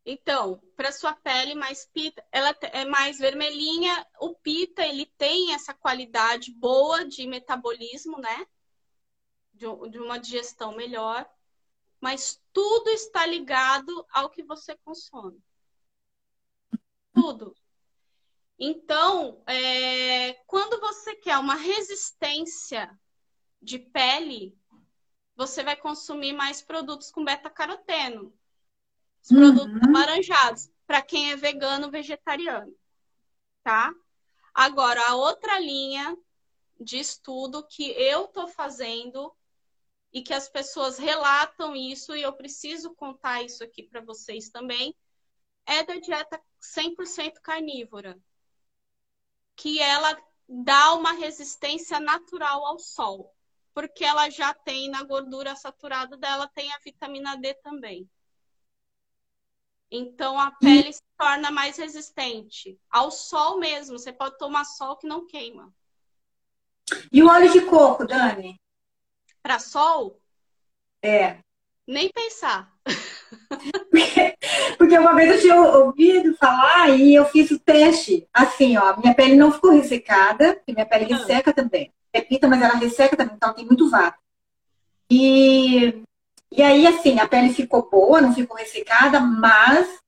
Então, 0.06 0.60
para 0.76 0.92
sua 0.92 1.14
pele 1.14 1.54
mais 1.54 1.88
pita, 1.94 2.24
ela 2.32 2.56
é 2.62 2.86
mais 2.86 3.20
vermelhinha. 3.20 4.06
O 4.20 4.34
pita, 4.36 4.84
ele 4.84 5.06
tem 5.18 5.54
essa 5.54 5.74
qualidade 5.74 6.52
boa 6.52 7.06
de 7.06 7.28
metabolismo, 7.28 8.20
né? 8.20 8.46
De, 9.62 10.00
uma 10.00 10.18
digestão 10.18 10.76
melhor. 10.76 11.30
Mas 12.00 12.42
tudo 12.52 12.90
está 12.90 13.26
ligado 13.28 14.06
ao 14.12 14.30
que 14.30 14.42
você 14.42 14.76
consome. 14.78 15.40
Tudo. 17.14 17.56
Então, 18.58 19.44
é, 19.46 20.34
quando 20.48 20.80
você 20.80 21.16
quer 21.16 21.38
uma 21.38 21.56
resistência 21.56 23.00
de 23.62 23.78
pele, 23.78 24.58
você 25.36 25.64
vai 25.64 25.76
consumir 25.76 26.34
mais 26.34 26.62
produtos 26.62 27.12
com 27.12 27.24
beta-caroteno. 27.24 28.34
Os 29.22 29.30
produtos 29.30 29.82
uhum. 29.82 30.72
para 30.88 31.02
quem 31.04 31.32
é 31.32 31.36
vegano, 31.36 31.92
vegetariano, 31.92 32.76
tá? 33.64 33.94
Agora, 34.54 35.00
a 35.10 35.16
outra 35.16 35.60
linha 35.60 36.18
de 36.80 37.00
estudo 37.00 37.66
que 37.68 37.92
eu 37.92 38.28
tô 38.28 38.48
fazendo 38.48 39.32
e 40.14 40.22
que 40.22 40.34
as 40.34 40.50
pessoas 40.50 40.98
relatam 40.98 41.76
isso 41.76 42.16
e 42.16 42.22
eu 42.22 42.34
preciso 42.34 42.94
contar 42.96 43.44
isso 43.44 43.64
aqui 43.64 43.84
para 43.84 44.02
vocês 44.02 44.50
também, 44.50 44.96
é 45.66 45.84
da 45.84 45.96
dieta 45.96 46.42
100% 46.60 47.42
carnívora, 47.42 48.20
que 49.56 49.80
ela 49.80 50.18
dá 50.48 50.94
uma 50.94 51.14
resistência 51.14 52.00
natural 52.00 52.66
ao 52.66 52.78
sol, 52.78 53.34
porque 53.74 54.04
ela 54.04 54.30
já 54.30 54.54
tem 54.54 54.90
na 54.90 55.04
gordura 55.04 55.56
saturada 55.56 56.18
dela 56.18 56.48
tem 56.48 56.72
a 56.74 56.80
vitamina 56.80 57.38
D 57.38 57.54
também. 57.56 58.10
Então 59.90 60.40
a 60.40 60.52
pele 60.52 60.92
se 60.92 61.04
torna 61.18 61.52
mais 61.52 61.78
resistente 61.78 62.80
ao 62.90 63.12
sol 63.12 63.60
mesmo. 63.60 64.00
Você 64.00 64.14
pode 64.14 64.38
tomar 64.38 64.64
sol 64.64 64.96
que 64.96 65.06
não 65.06 65.28
queima. 65.28 65.74
E 67.12 67.22
o 67.22 67.28
óleo 67.28 67.52
de 67.52 67.62
coco, 67.66 68.06
Dani? 68.06 68.60
Para 69.42 69.60
sol? 69.60 70.20
É. 71.04 71.38
Nem 71.88 72.10
pensar. 72.12 72.72
Porque 74.78 74.98
uma 74.98 75.14
vez 75.14 75.32
eu 75.32 75.42
tinha 75.42 75.62
ouvido 75.62 76.36
falar 76.38 76.90
e 76.90 77.16
eu 77.16 77.26
fiz 77.26 77.52
o 77.52 77.60
teste. 77.60 78.28
Assim, 78.34 78.78
ó, 78.78 78.98
minha 78.98 79.14
pele 79.14 79.36
não 79.36 79.52
ficou 79.52 79.72
ressecada, 79.72 80.56
porque 80.56 80.74
minha 80.74 80.86
pele 80.86 81.12
ah. 81.12 81.18
resseca 81.18 81.54
também. 81.54 81.92
Repita, 82.14 82.48
mas 82.48 82.62
ela 82.62 82.76
resseca 82.76 83.16
também, 83.16 83.36
então 83.36 83.54
tem 83.54 83.66
muito 83.66 83.90
vácuo. 83.90 84.20
E 85.10 86.04
e 86.54 86.62
aí, 86.62 86.86
assim, 86.86 87.18
a 87.18 87.28
pele 87.28 87.54
ficou 87.54 87.90
boa, 87.90 88.20
não 88.20 88.34
ficou 88.34 88.58
ressecada, 88.58 89.22
mas 89.22 90.00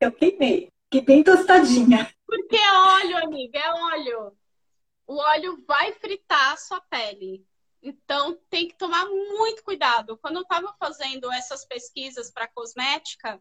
eu 0.00 0.10
queimei. 0.10 0.72
Que 0.90 1.00
bem 1.00 1.22
tostadinha. 1.22 2.12
Porque 2.26 2.56
é 2.56 2.72
óleo, 2.72 3.16
amiga, 3.18 3.58
é 3.58 3.72
óleo. 3.72 4.36
O 5.06 5.16
óleo 5.16 5.64
vai 5.66 5.92
fritar 5.92 6.52
a 6.52 6.56
sua 6.56 6.80
pele. 6.80 7.46
Então, 7.82 8.38
tem 8.50 8.68
que 8.68 8.76
tomar 8.76 9.06
muito 9.06 9.62
cuidado. 9.62 10.18
Quando 10.18 10.36
eu 10.36 10.42
estava 10.42 10.74
fazendo 10.78 11.30
essas 11.32 11.64
pesquisas 11.64 12.30
para 12.30 12.48
cosmética, 12.48 13.40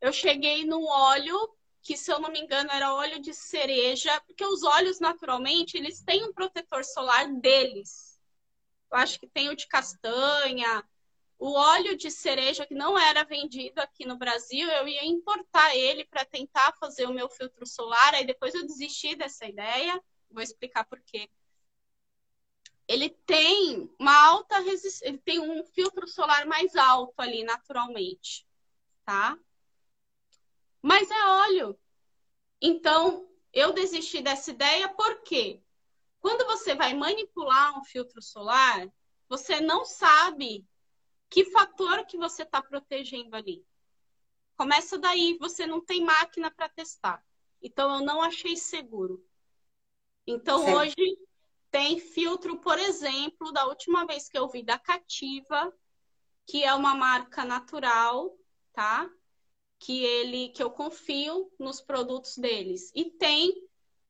eu 0.00 0.12
cheguei 0.12 0.64
no 0.64 0.84
óleo 0.84 1.36
que, 1.82 1.96
se 1.96 2.12
eu 2.12 2.18
não 2.18 2.30
me 2.30 2.40
engano, 2.40 2.70
era 2.70 2.92
óleo 2.92 3.20
de 3.20 3.32
cereja, 3.32 4.20
porque 4.26 4.44
os 4.44 4.62
óleos, 4.62 5.00
naturalmente, 5.00 5.76
eles 5.76 6.02
têm 6.02 6.24
um 6.24 6.32
protetor 6.32 6.84
solar 6.84 7.32
deles. 7.40 8.20
Eu 8.90 8.98
acho 8.98 9.18
que 9.18 9.28
tem 9.28 9.48
o 9.48 9.56
de 9.56 9.66
castanha, 9.68 10.84
o 11.38 11.52
óleo 11.52 11.96
de 11.96 12.10
cereja 12.10 12.66
que 12.66 12.74
não 12.74 12.98
era 12.98 13.24
vendido 13.24 13.80
aqui 13.80 14.04
no 14.04 14.18
Brasil, 14.18 14.68
eu 14.68 14.88
ia 14.88 15.04
importar 15.04 15.74
ele 15.76 16.04
para 16.04 16.24
tentar 16.24 16.74
fazer 16.80 17.06
o 17.06 17.12
meu 17.12 17.28
filtro 17.30 17.64
solar. 17.64 18.14
Aí 18.14 18.26
depois 18.26 18.54
eu 18.54 18.66
desisti 18.66 19.14
dessa 19.14 19.46
ideia. 19.46 20.02
Vou 20.30 20.42
explicar 20.42 20.84
por 20.84 21.00
quê. 21.06 21.30
Ele 22.88 23.10
tem 23.10 23.94
uma 23.98 24.18
alta 24.28 24.58
resistência, 24.60 25.08
ele 25.08 25.18
tem 25.18 25.38
um 25.38 25.62
filtro 25.62 26.08
solar 26.08 26.46
mais 26.46 26.74
alto 26.74 27.14
ali 27.20 27.44
naturalmente, 27.44 28.46
tá? 29.04 29.38
Mas 30.80 31.10
é 31.10 31.26
óleo. 31.26 31.78
Então, 32.60 33.28
eu 33.52 33.72
desisti 33.74 34.22
dessa 34.22 34.50
ideia 34.50 34.88
porque 34.88 35.62
quando 36.18 36.46
você 36.46 36.74
vai 36.74 36.94
manipular 36.94 37.78
um 37.78 37.84
filtro 37.84 38.22
solar, 38.22 38.90
você 39.28 39.60
não 39.60 39.84
sabe 39.84 40.66
que 41.28 41.44
fator 41.44 42.06
que 42.06 42.16
você 42.16 42.42
está 42.42 42.62
protegendo 42.62 43.36
ali? 43.36 43.64
Começa 44.56 44.98
daí, 44.98 45.36
você 45.38 45.66
não 45.66 45.84
tem 45.84 46.02
máquina 46.02 46.50
para 46.50 46.68
testar. 46.70 47.24
Então 47.62 47.94
eu 47.96 48.00
não 48.00 48.22
achei 48.22 48.56
seguro. 48.56 49.24
Então 50.26 50.64
certo. 50.64 50.78
hoje 50.78 51.27
tem 51.70 51.98
filtro, 51.98 52.58
por 52.60 52.78
exemplo, 52.78 53.52
da 53.52 53.66
última 53.66 54.06
vez 54.06 54.28
que 54.28 54.38
eu 54.38 54.48
vi 54.48 54.62
da 54.62 54.78
Cativa, 54.78 55.72
que 56.46 56.64
é 56.64 56.74
uma 56.74 56.94
marca 56.94 57.44
natural, 57.44 58.34
tá? 58.72 59.08
Que 59.78 60.02
ele 60.04 60.48
que 60.50 60.62
eu 60.62 60.70
confio 60.70 61.50
nos 61.58 61.80
produtos 61.80 62.36
deles. 62.36 62.90
E 62.94 63.10
tem 63.10 63.52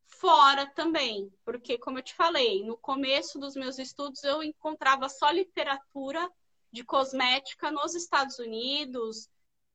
fora 0.06 0.66
também, 0.66 1.32
porque 1.44 1.78
como 1.78 1.98
eu 1.98 2.02
te 2.02 2.14
falei, 2.14 2.64
no 2.64 2.76
começo 2.76 3.38
dos 3.38 3.54
meus 3.54 3.78
estudos 3.78 4.22
eu 4.24 4.42
encontrava 4.42 5.08
só 5.08 5.30
literatura 5.30 6.28
de 6.72 6.84
cosmética 6.84 7.70
nos 7.70 7.94
Estados 7.94 8.38
Unidos, 8.38 9.28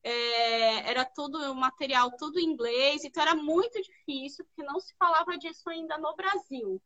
é, 0.03 0.89
era 0.89 1.05
tudo 1.05 1.55
material 1.55 2.11
tudo 2.17 2.39
em 2.39 2.45
inglês, 2.45 3.03
então 3.03 3.23
era 3.23 3.35
muito 3.35 3.81
difícil, 3.81 4.45
porque 4.45 4.63
não 4.63 4.79
se 4.79 4.93
falava 4.95 5.37
disso 5.37 5.69
ainda 5.69 5.97
no 5.97 6.13
Brasil. 6.15 6.81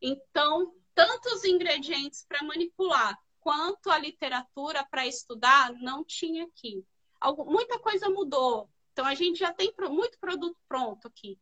Então, 0.00 0.74
tantos 0.94 1.44
ingredientes 1.44 2.24
para 2.28 2.42
manipular 2.44 3.18
quanto 3.40 3.90
a 3.90 3.98
literatura 3.98 4.84
para 4.84 5.06
estudar 5.06 5.72
não 5.74 6.04
tinha 6.04 6.44
aqui. 6.44 6.84
Algo, 7.20 7.44
muita 7.44 7.78
coisa 7.78 8.08
mudou. 8.08 8.70
Então 8.92 9.06
a 9.06 9.14
gente 9.14 9.38
já 9.38 9.52
tem 9.52 9.72
muito 9.90 10.18
produto 10.18 10.58
pronto 10.68 11.06
aqui. 11.08 11.38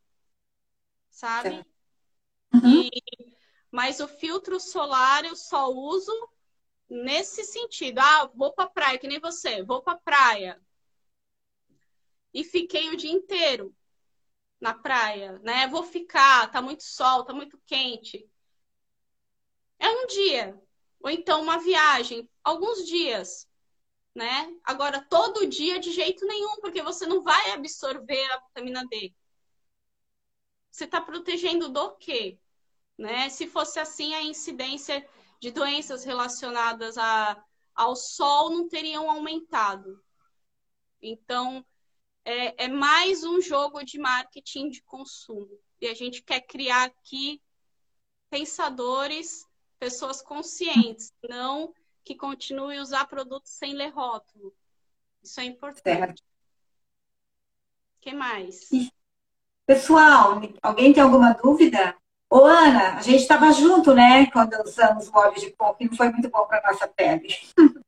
Sabe? 1.11 1.65
Uhum. 2.53 2.83
E, 2.83 2.91
mas 3.71 4.01
o 4.01 4.07
filtro 4.07 4.61
solar 4.61 5.25
eu 5.25 5.35
só 5.35 5.71
uso 5.71 6.13
nesse 6.89 7.45
sentido. 7.45 7.99
Ah, 7.99 8.31
vou 8.35 8.53
pra 8.53 8.69
praia, 8.69 8.99
que 8.99 9.09
nem 9.09 9.19
você, 9.19 9.63
vou 9.63 9.83
pra 9.83 9.97
praia. 9.97 10.61
E 12.33 12.45
fiquei 12.45 12.91
o 12.91 12.97
dia 12.97 13.11
inteiro 13.11 13.75
na 14.61 14.75
praia, 14.75 15.39
né? 15.43 15.67
Vou 15.69 15.83
ficar, 15.83 16.51
tá 16.51 16.61
muito 16.61 16.83
sol, 16.83 17.25
tá 17.25 17.33
muito 17.33 17.59
quente. 17.67 18.29
É 19.79 19.89
um 19.89 20.07
dia. 20.07 20.61
Ou 21.01 21.11
então 21.11 21.43
uma 21.43 21.59
viagem, 21.59 22.29
alguns 22.43 22.85
dias, 22.85 23.49
né? 24.15 24.53
Agora, 24.65 25.01
todo 25.09 25.47
dia 25.47 25.79
de 25.79 25.93
jeito 25.93 26.27
nenhum, 26.27 26.57
porque 26.61 26.83
você 26.83 27.07
não 27.07 27.23
vai 27.23 27.51
absorver 27.51 28.25
a 28.33 28.41
vitamina 28.41 28.85
D. 28.87 29.15
Você 30.71 30.85
está 30.85 31.01
protegendo 31.01 31.69
do 31.69 31.97
quê? 31.97 32.39
Né? 32.99 33.29
Se 33.29 33.47
fosse 33.47 33.79
assim, 33.79 34.15
a 34.15 34.23
incidência 34.23 35.07
de 35.41 35.51
doenças 35.51 36.05
relacionadas 36.05 36.97
a, 36.99 37.43
ao 37.75 37.95
sol 37.95 38.51
não 38.51 38.69
teriam 38.69 39.11
aumentado. 39.11 40.03
Então, 41.01 41.65
é, 42.25 42.65
é 42.65 42.69
mais 42.69 43.23
um 43.23 43.41
jogo 43.41 43.85
de 43.85 43.99
marketing 43.99 44.71
de 44.71 44.83
consumo. 44.83 45.59
E 45.81 45.87
a 45.87 45.95
gente 45.95 46.23
quer 46.23 46.41
criar 46.41 46.85
aqui 46.85 47.41
pensadores, 48.29 49.47
pessoas 49.79 50.23
conscientes, 50.23 51.13
não 51.29 51.73
que 52.05 52.15
continue 52.15 52.79
a 52.79 52.83
usar 52.83 53.07
produtos 53.07 53.51
sem 53.51 53.75
ler 53.75 53.91
rótulo. 53.91 54.55
Isso 55.23 55.41
é 55.41 55.45
importante. 55.45 56.23
O 57.97 58.01
que 58.01 58.15
mais? 58.15 58.69
Pessoal, 59.67 60.41
alguém 60.63 60.93
tem 60.93 61.03
alguma 61.03 61.33
dúvida? 61.33 61.97
Ô, 62.31 62.45
Ana, 62.45 62.97
a 62.97 63.03
gente 63.03 63.23
estava 63.23 63.51
junto, 63.53 63.93
né, 63.95 64.31
quando 64.31 64.55
usamos 64.65 65.09
o 65.09 65.17
óleo 65.17 65.41
de 65.41 65.51
coco 65.53 65.85
não 65.85 65.97
foi 65.97 66.11
muito 66.11 66.29
bom 66.31 66.47
para 66.47 66.71
nossa 66.71 66.89
pele. 66.89 67.29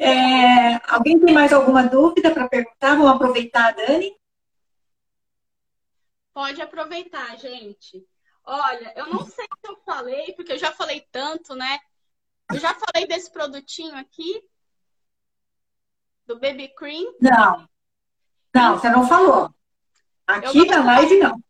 É, 0.00 0.74
alguém 0.90 1.20
tem 1.20 1.34
mais 1.34 1.52
alguma 1.52 1.82
dúvida 1.82 2.32
para 2.32 2.48
perguntar? 2.48 2.96
Vamos 2.96 3.12
aproveitar, 3.12 3.74
Dani? 3.74 4.16
Pode 6.32 6.62
aproveitar, 6.62 7.36
gente. 7.36 8.06
Olha, 8.50 8.94
eu 8.96 9.06
não 9.08 9.26
sei 9.26 9.44
se 9.44 9.70
eu 9.70 9.76
falei, 9.84 10.32
porque 10.32 10.54
eu 10.54 10.58
já 10.58 10.72
falei 10.72 11.06
tanto, 11.12 11.54
né? 11.54 11.78
Eu 12.50 12.58
já 12.58 12.74
falei 12.74 13.06
desse 13.06 13.30
produtinho 13.30 13.94
aqui, 13.94 14.42
do 16.26 16.40
Baby 16.40 16.68
Cream. 16.74 17.12
Não. 17.20 17.68
Não, 18.54 18.78
você 18.78 18.88
não 18.88 19.06
falou. 19.06 19.54
Aqui 20.26 20.64
na 20.64 20.82
live, 20.82 21.18
não. 21.18 21.44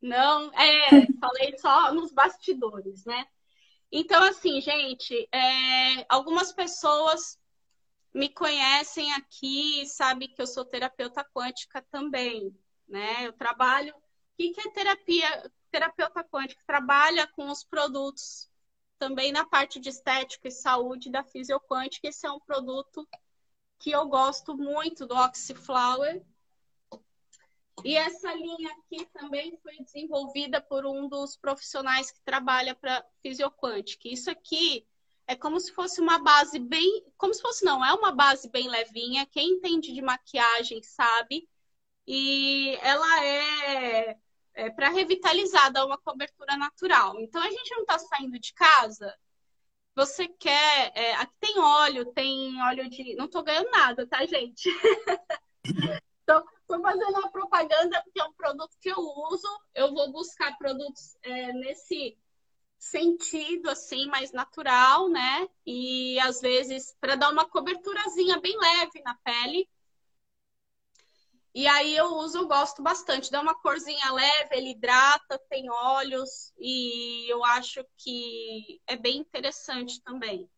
Não, 0.00 0.50
é, 0.54 1.06
falei 1.20 1.58
só 1.58 1.92
nos 1.92 2.12
bastidores, 2.12 3.04
né? 3.04 3.26
Então, 3.92 4.24
assim, 4.24 4.58
gente, 4.62 5.28
é, 5.30 6.06
algumas 6.08 6.50
pessoas 6.50 7.38
me 8.14 8.30
conhecem 8.30 9.12
aqui, 9.12 9.84
sabe 9.86 10.28
que 10.28 10.40
eu 10.40 10.46
sou 10.46 10.64
terapeuta 10.64 11.22
quântica 11.22 11.84
também, 11.90 12.58
né? 12.88 13.26
Eu 13.26 13.34
trabalho. 13.34 13.94
O 13.94 14.00
que 14.36 14.54
é 14.58 14.70
terapia? 14.70 15.52
Terapeuta 15.70 16.24
quântica 16.24 16.62
trabalha 16.66 17.26
com 17.26 17.50
os 17.50 17.62
produtos 17.64 18.50
também 18.98 19.30
na 19.32 19.44
parte 19.44 19.78
de 19.78 19.88
estética 19.88 20.48
e 20.48 20.50
saúde 20.50 21.10
da 21.10 21.22
Fisioquântica. 21.22 22.08
Esse 22.08 22.26
é 22.26 22.30
um 22.30 22.40
produto 22.40 23.08
que 23.78 23.90
eu 23.90 24.06
gosto 24.08 24.56
muito 24.56 25.06
do 25.06 25.14
Oxyflower. 25.14 26.22
E 27.84 27.94
essa 27.94 28.34
linha 28.34 28.70
aqui 28.72 29.06
também 29.06 29.56
foi 29.62 29.78
desenvolvida 29.84 30.60
por 30.60 30.84
um 30.84 31.08
dos 31.08 31.36
profissionais 31.36 32.10
que 32.10 32.20
trabalha 32.22 32.74
para 32.74 33.04
Fisioquântica. 33.22 34.08
Isso 34.08 34.30
aqui 34.30 34.84
é 35.28 35.36
como 35.36 35.60
se 35.60 35.72
fosse 35.72 36.00
uma 36.00 36.18
base 36.18 36.58
bem. 36.58 37.04
Como 37.16 37.32
se 37.32 37.40
fosse, 37.40 37.64
não, 37.64 37.84
é 37.84 37.92
uma 37.94 38.10
base 38.10 38.50
bem 38.50 38.68
levinha. 38.68 39.26
Quem 39.26 39.52
entende 39.52 39.92
de 39.92 40.02
maquiagem 40.02 40.82
sabe. 40.82 41.48
E 42.04 42.76
ela 42.80 43.24
é, 43.24 44.18
é 44.58 44.68
para 44.68 44.88
revitalizar, 44.88 45.72
dar 45.72 45.86
uma 45.86 45.96
cobertura 45.96 46.56
natural. 46.56 47.18
Então 47.20 47.40
a 47.40 47.48
gente 47.48 47.70
não 47.74 47.82
está 47.82 47.96
saindo 47.96 48.38
de 48.40 48.52
casa. 48.52 49.14
Você 49.94 50.26
quer. 50.26 50.92
É, 50.96 51.14
aqui 51.14 51.32
tem 51.38 51.58
óleo, 51.60 52.04
tem 52.06 52.60
óleo 52.62 52.90
de. 52.90 53.14
Não 53.14 53.26
estou 53.26 53.44
ganhando 53.44 53.70
nada, 53.70 54.06
tá, 54.06 54.26
gente? 54.26 54.68
Estou 56.28 56.82
fazendo 56.82 57.18
uma 57.18 57.30
propaganda 57.30 58.02
porque 58.02 58.20
é 58.20 58.24
um 58.24 58.32
produto 58.34 58.76
que 58.80 58.90
eu 58.90 58.98
uso. 58.98 59.48
Eu 59.74 59.94
vou 59.94 60.12
buscar 60.12 60.58
produtos 60.58 61.16
é, 61.22 61.52
nesse 61.54 62.18
sentido 62.76 63.70
assim 63.70 64.06
mais 64.06 64.30
natural, 64.32 65.08
né? 65.08 65.48
E 65.64 66.18
às 66.20 66.40
vezes 66.40 66.94
para 67.00 67.16
dar 67.16 67.30
uma 67.30 67.48
coberturazinha 67.48 68.38
bem 68.40 68.58
leve 68.58 69.00
na 69.02 69.14
pele. 69.24 69.66
E 71.54 71.66
aí 71.66 71.96
eu 71.96 72.06
uso, 72.16 72.38
eu 72.38 72.46
gosto 72.46 72.82
bastante, 72.82 73.30
dá 73.30 73.40
uma 73.40 73.54
corzinha 73.54 74.12
leve, 74.12 74.56
ele 74.56 74.70
hidrata, 74.70 75.40
tem 75.48 75.70
óleos 75.70 76.52
e 76.58 77.30
eu 77.30 77.44
acho 77.44 77.84
que 77.96 78.80
é 78.86 78.96
bem 78.96 79.18
interessante 79.18 80.02
também. 80.02 80.48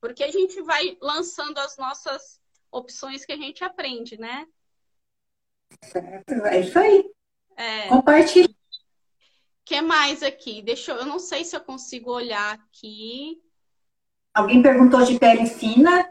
Porque 0.00 0.24
a 0.24 0.30
gente 0.30 0.60
vai 0.62 0.96
lançando 1.00 1.58
as 1.58 1.76
nossas 1.76 2.40
opções 2.70 3.24
que 3.24 3.32
a 3.32 3.36
gente 3.36 3.64
aprende, 3.64 4.18
né? 4.18 4.46
Certo, 5.82 6.32
é 6.46 6.60
isso 6.60 6.78
aí. 6.78 7.10
É... 7.56 7.88
Compartilhe 7.88 8.56
que 9.66 9.82
mais 9.82 10.22
aqui? 10.22 10.62
Deixa 10.62 10.92
eu, 10.92 10.98
eu 10.98 11.06
não 11.06 11.18
sei 11.18 11.44
se 11.44 11.56
eu 11.56 11.60
consigo 11.60 12.12
olhar 12.12 12.54
aqui. 12.54 13.42
Alguém 14.32 14.62
perguntou 14.62 15.02
de 15.02 15.18
pele 15.18 15.44
fina? 15.44 16.08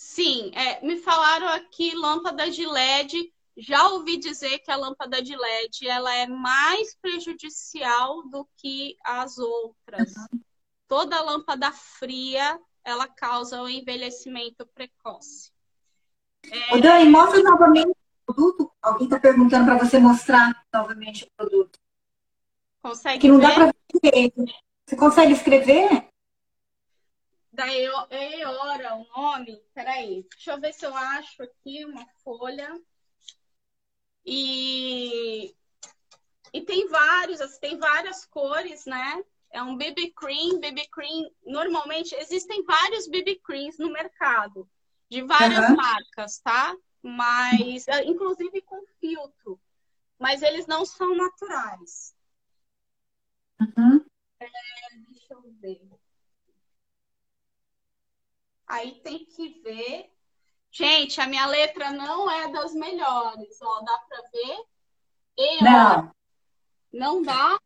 Sim, 0.00 0.52
é, 0.54 0.80
me 0.86 0.98
falaram 0.98 1.48
aqui 1.48 1.92
lâmpada 1.92 2.48
de 2.48 2.64
LED. 2.64 3.34
Já 3.56 3.88
ouvi 3.88 4.16
dizer 4.16 4.60
que 4.60 4.70
a 4.70 4.76
lâmpada 4.76 5.20
de 5.20 5.36
LED 5.36 5.88
ela 5.88 6.14
é 6.14 6.24
mais 6.24 6.94
prejudicial 7.02 8.22
do 8.28 8.48
que 8.58 8.96
as 9.04 9.38
outras. 9.38 10.14
Uhum. 10.14 10.40
Toda 10.86 11.20
lâmpada 11.20 11.72
fria 11.72 12.60
ela 12.84 13.08
causa 13.08 13.60
o 13.60 13.68
envelhecimento 13.68 14.64
precoce. 14.72 15.50
É... 16.48 16.76
Ô 16.76 16.80
Dani, 16.80 17.10
mostra 17.10 17.42
novamente 17.42 17.90
o 17.90 18.32
produto. 18.32 18.72
Alguém 18.80 19.08
está 19.08 19.18
perguntando 19.18 19.64
para 19.64 19.84
você 19.84 19.98
mostrar 19.98 20.64
novamente 20.72 21.24
o 21.24 21.28
produto. 21.36 21.76
Consegue 22.80 23.18
que 23.18 23.26
não 23.26 23.38
ver? 23.38 23.48
dá 23.48 23.52
para 23.52 23.74
ver 24.00 24.32
Você 24.86 24.94
consegue 24.94 25.32
escrever? 25.32 26.07
Da 27.58 27.66
Eora, 27.74 28.94
o 28.94 29.04
nome. 29.16 29.60
Peraí, 29.74 30.24
deixa 30.30 30.52
eu 30.52 30.60
ver 30.60 30.72
se 30.72 30.86
eu 30.86 30.94
acho 30.94 31.42
aqui 31.42 31.84
uma 31.84 32.06
folha. 32.22 32.80
E, 34.24 35.52
e 36.52 36.62
tem 36.62 36.86
vários, 36.86 37.40
assim, 37.40 37.58
tem 37.58 37.76
várias 37.76 38.24
cores, 38.26 38.86
né? 38.86 39.24
É 39.50 39.60
um 39.60 39.76
BB 39.76 40.12
cream, 40.12 40.60
BB 40.60 40.86
cream. 40.86 41.28
Normalmente 41.44 42.14
existem 42.14 42.62
vários 42.62 43.08
BB 43.08 43.40
creams 43.44 43.76
no 43.76 43.90
mercado, 43.90 44.70
de 45.10 45.22
várias 45.22 45.68
uhum. 45.68 45.74
marcas, 45.74 46.38
tá? 46.38 46.76
Mas, 47.02 47.88
é, 47.88 48.04
inclusive 48.04 48.62
com 48.62 48.86
filtro. 49.00 49.60
Mas 50.16 50.42
eles 50.42 50.68
não 50.68 50.86
são 50.86 51.12
naturais. 51.16 52.14
Uhum. 53.60 54.04
É, 54.38 54.48
deixa 55.08 55.34
eu 55.34 55.42
ver. 55.60 55.97
Aí 58.68 58.92
tem 59.02 59.24
que 59.24 59.60
ver. 59.62 60.10
Gente, 60.70 61.20
a 61.20 61.26
minha 61.26 61.46
letra 61.46 61.90
não 61.90 62.30
é 62.30 62.48
das 62.52 62.74
melhores, 62.74 63.58
ó. 63.62 63.80
Dá 63.80 63.98
para 64.08 64.22
ver? 64.30 65.62
Não. 65.62 66.10
Não 66.92 67.22
dá? 67.22 67.58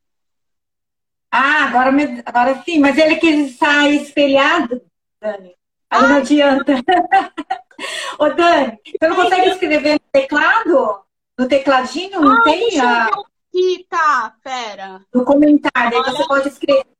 Ah, 1.30 1.64
agora, 1.64 1.90
me... 1.90 2.22
agora 2.24 2.62
sim, 2.62 2.78
mas 2.78 2.98
ele 2.98 3.16
que 3.16 3.48
sai 3.50 3.96
espelhado, 3.96 4.82
Dani. 5.20 5.56
Aí 5.90 6.04
ah, 6.04 6.08
não 6.08 6.16
adianta. 6.16 6.74
Ô, 8.18 8.28
Dani, 8.28 8.78
você 8.84 9.08
não 9.08 9.16
consegue 9.16 9.48
escrever 9.50 9.94
no 9.94 10.10
teclado? 10.12 11.04
No 11.38 11.48
tecladinho? 11.48 12.20
Não 12.20 12.32
ah, 12.32 12.42
tem? 12.42 12.78
A 12.80 13.08
aqui, 13.52 13.86
tá, 13.88 14.34
pera. 14.42 15.04
No 15.12 15.24
comentário, 15.24 16.02
aí 16.02 16.12
você 16.12 16.26
pode 16.26 16.48
escrever. 16.48 16.91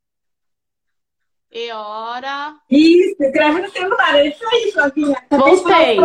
E 1.53 1.71
hora. 1.71 2.57
Isso, 2.71 3.23
escreve 3.23 3.61
no 3.61 3.71
celular, 3.71 4.15
é 4.17 4.29
isso 4.29 4.49
aí, 4.49 4.73
Flavinha. 4.73 5.27
Voltei. 5.31 5.99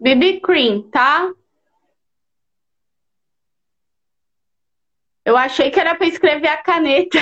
BB 0.00 0.40
Cream, 0.40 0.90
tá? 0.90 1.32
Eu 5.24 5.36
achei 5.36 5.70
que 5.70 5.78
era 5.78 5.94
para 5.94 6.06
escrever 6.06 6.48
a 6.48 6.62
caneta. 6.62 7.18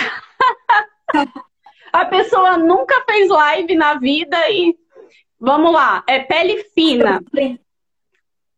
a 1.92 2.04
pessoa 2.06 2.56
nunca 2.56 3.04
fez 3.04 3.28
live 3.28 3.74
na 3.74 3.98
vida 3.98 4.38
e 4.50 4.74
vamos 5.38 5.72
lá, 5.72 6.02
é 6.06 6.20
pele 6.20 6.64
fina 6.74 7.22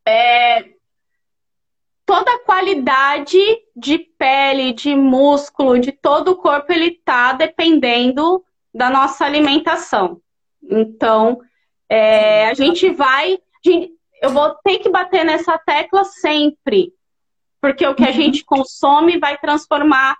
é, 0.06 0.64
toda 2.10 2.34
a 2.34 2.38
qualidade 2.40 3.38
de 3.76 3.96
pele, 3.96 4.72
de 4.72 4.96
músculo, 4.96 5.78
de 5.78 5.92
todo 5.92 6.32
o 6.32 6.36
corpo, 6.36 6.72
ele 6.72 6.86
está 6.86 7.32
dependendo 7.32 8.44
da 8.74 8.90
nossa 8.90 9.24
alimentação. 9.24 10.20
Então, 10.60 11.40
é, 11.88 12.48
a 12.48 12.54
gente 12.54 12.90
vai. 12.90 13.38
Eu 14.20 14.30
vou 14.30 14.56
ter 14.64 14.80
que 14.80 14.88
bater 14.88 15.24
nessa 15.24 15.56
tecla 15.56 16.02
sempre, 16.02 16.92
porque 17.60 17.86
o 17.86 17.94
que 17.94 18.02
a 18.02 18.08
uhum. 18.08 18.12
gente 18.12 18.44
consome 18.44 19.16
vai 19.16 19.38
transformar 19.38 20.16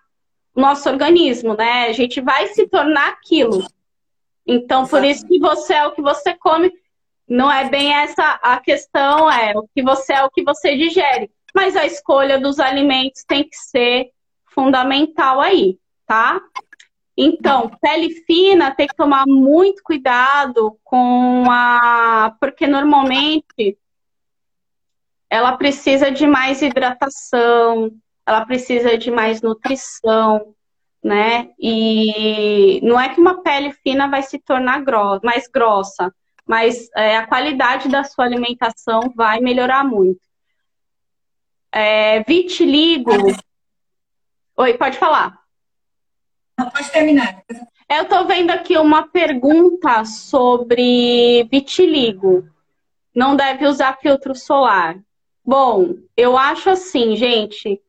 o 0.55 0.61
nosso 0.61 0.89
organismo, 0.89 1.55
né? 1.57 1.89
A 1.89 1.93
gente 1.93 2.21
vai 2.21 2.47
se 2.47 2.69
tornar 2.69 3.09
aquilo. 3.09 3.67
Então, 4.47 4.87
por 4.87 5.03
isso 5.03 5.27
que 5.27 5.41
você 5.41 5.75
é 5.75 5.87
o 5.89 5.93
que 5.93 6.03
você 6.03 6.37
come 6.37 6.73
não 7.27 7.51
é 7.51 7.69
bem 7.69 7.93
essa 7.93 8.39
a 8.43 8.61
questão, 8.61 9.29
é 9.29 9.57
o 9.57 9.67
que 9.75 9.83
você 9.83 10.13
é 10.13 10.25
o 10.25 10.31
que 10.31 10.45
você 10.45 10.77
digere. 10.77 11.29
Mas 11.55 11.77
a 11.77 11.87
escolha 11.87 12.39
dos 12.39 12.59
alimentos 12.61 13.25
tem 13.25 13.45
que 13.45 13.57
ser 13.57 14.11
fundamental 14.47 15.41
aí, 15.41 15.79
tá? 16.07 16.41
Então, 17.17 17.71
pele 17.81 18.11
fina 18.25 18.75
tem 18.75 18.87
que 18.87 18.97
tomar 18.97 19.27
muito 19.27 19.83
cuidado 19.83 20.79
com 20.83 21.45
a. 21.51 22.35
Porque 22.41 22.67
normalmente 22.67 23.77
ela 25.29 25.57
precisa 25.57 26.11
de 26.11 26.27
mais 26.27 26.63
hidratação, 26.63 27.91
ela 28.27 28.45
precisa 28.47 28.97
de 28.97 29.11
mais 29.11 29.43
nutrição, 29.43 30.55
né? 31.03 31.51
E 31.59 32.81
não 32.83 32.99
é 32.99 33.09
que 33.09 33.21
uma 33.21 33.43
pele 33.43 33.73
fina 33.73 34.09
vai 34.09 34.23
se 34.23 34.39
tornar 34.39 34.83
grossa, 34.83 35.21
mais 35.23 35.47
grossa, 35.47 36.15
mas 36.47 36.89
é, 36.97 37.17
a 37.17 37.27
qualidade 37.27 37.89
da 37.89 38.03
sua 38.03 38.25
alimentação 38.25 39.13
vai 39.15 39.41
melhorar 39.41 39.85
muito. 39.85 40.21
É, 41.73 42.23
vitiligo. 42.25 43.13
Oi, 44.57 44.75
pode 44.75 44.99
falar. 44.99 45.39
pode 46.57 46.91
terminar. 46.91 47.43
Eu 47.89 48.03
estou 48.03 48.27
vendo 48.27 48.51
aqui 48.51 48.77
uma 48.77 49.09
pergunta 49.09 50.05
sobre 50.05 51.45
vitiligo. 51.51 52.49
Não 53.15 53.35
deve 53.35 53.67
usar 53.67 53.99
filtro 53.99 54.35
solar. 54.35 54.99
Bom, 55.45 55.97
eu 56.17 56.37
acho 56.37 56.71
assim, 56.71 57.17
gente. 57.17 57.81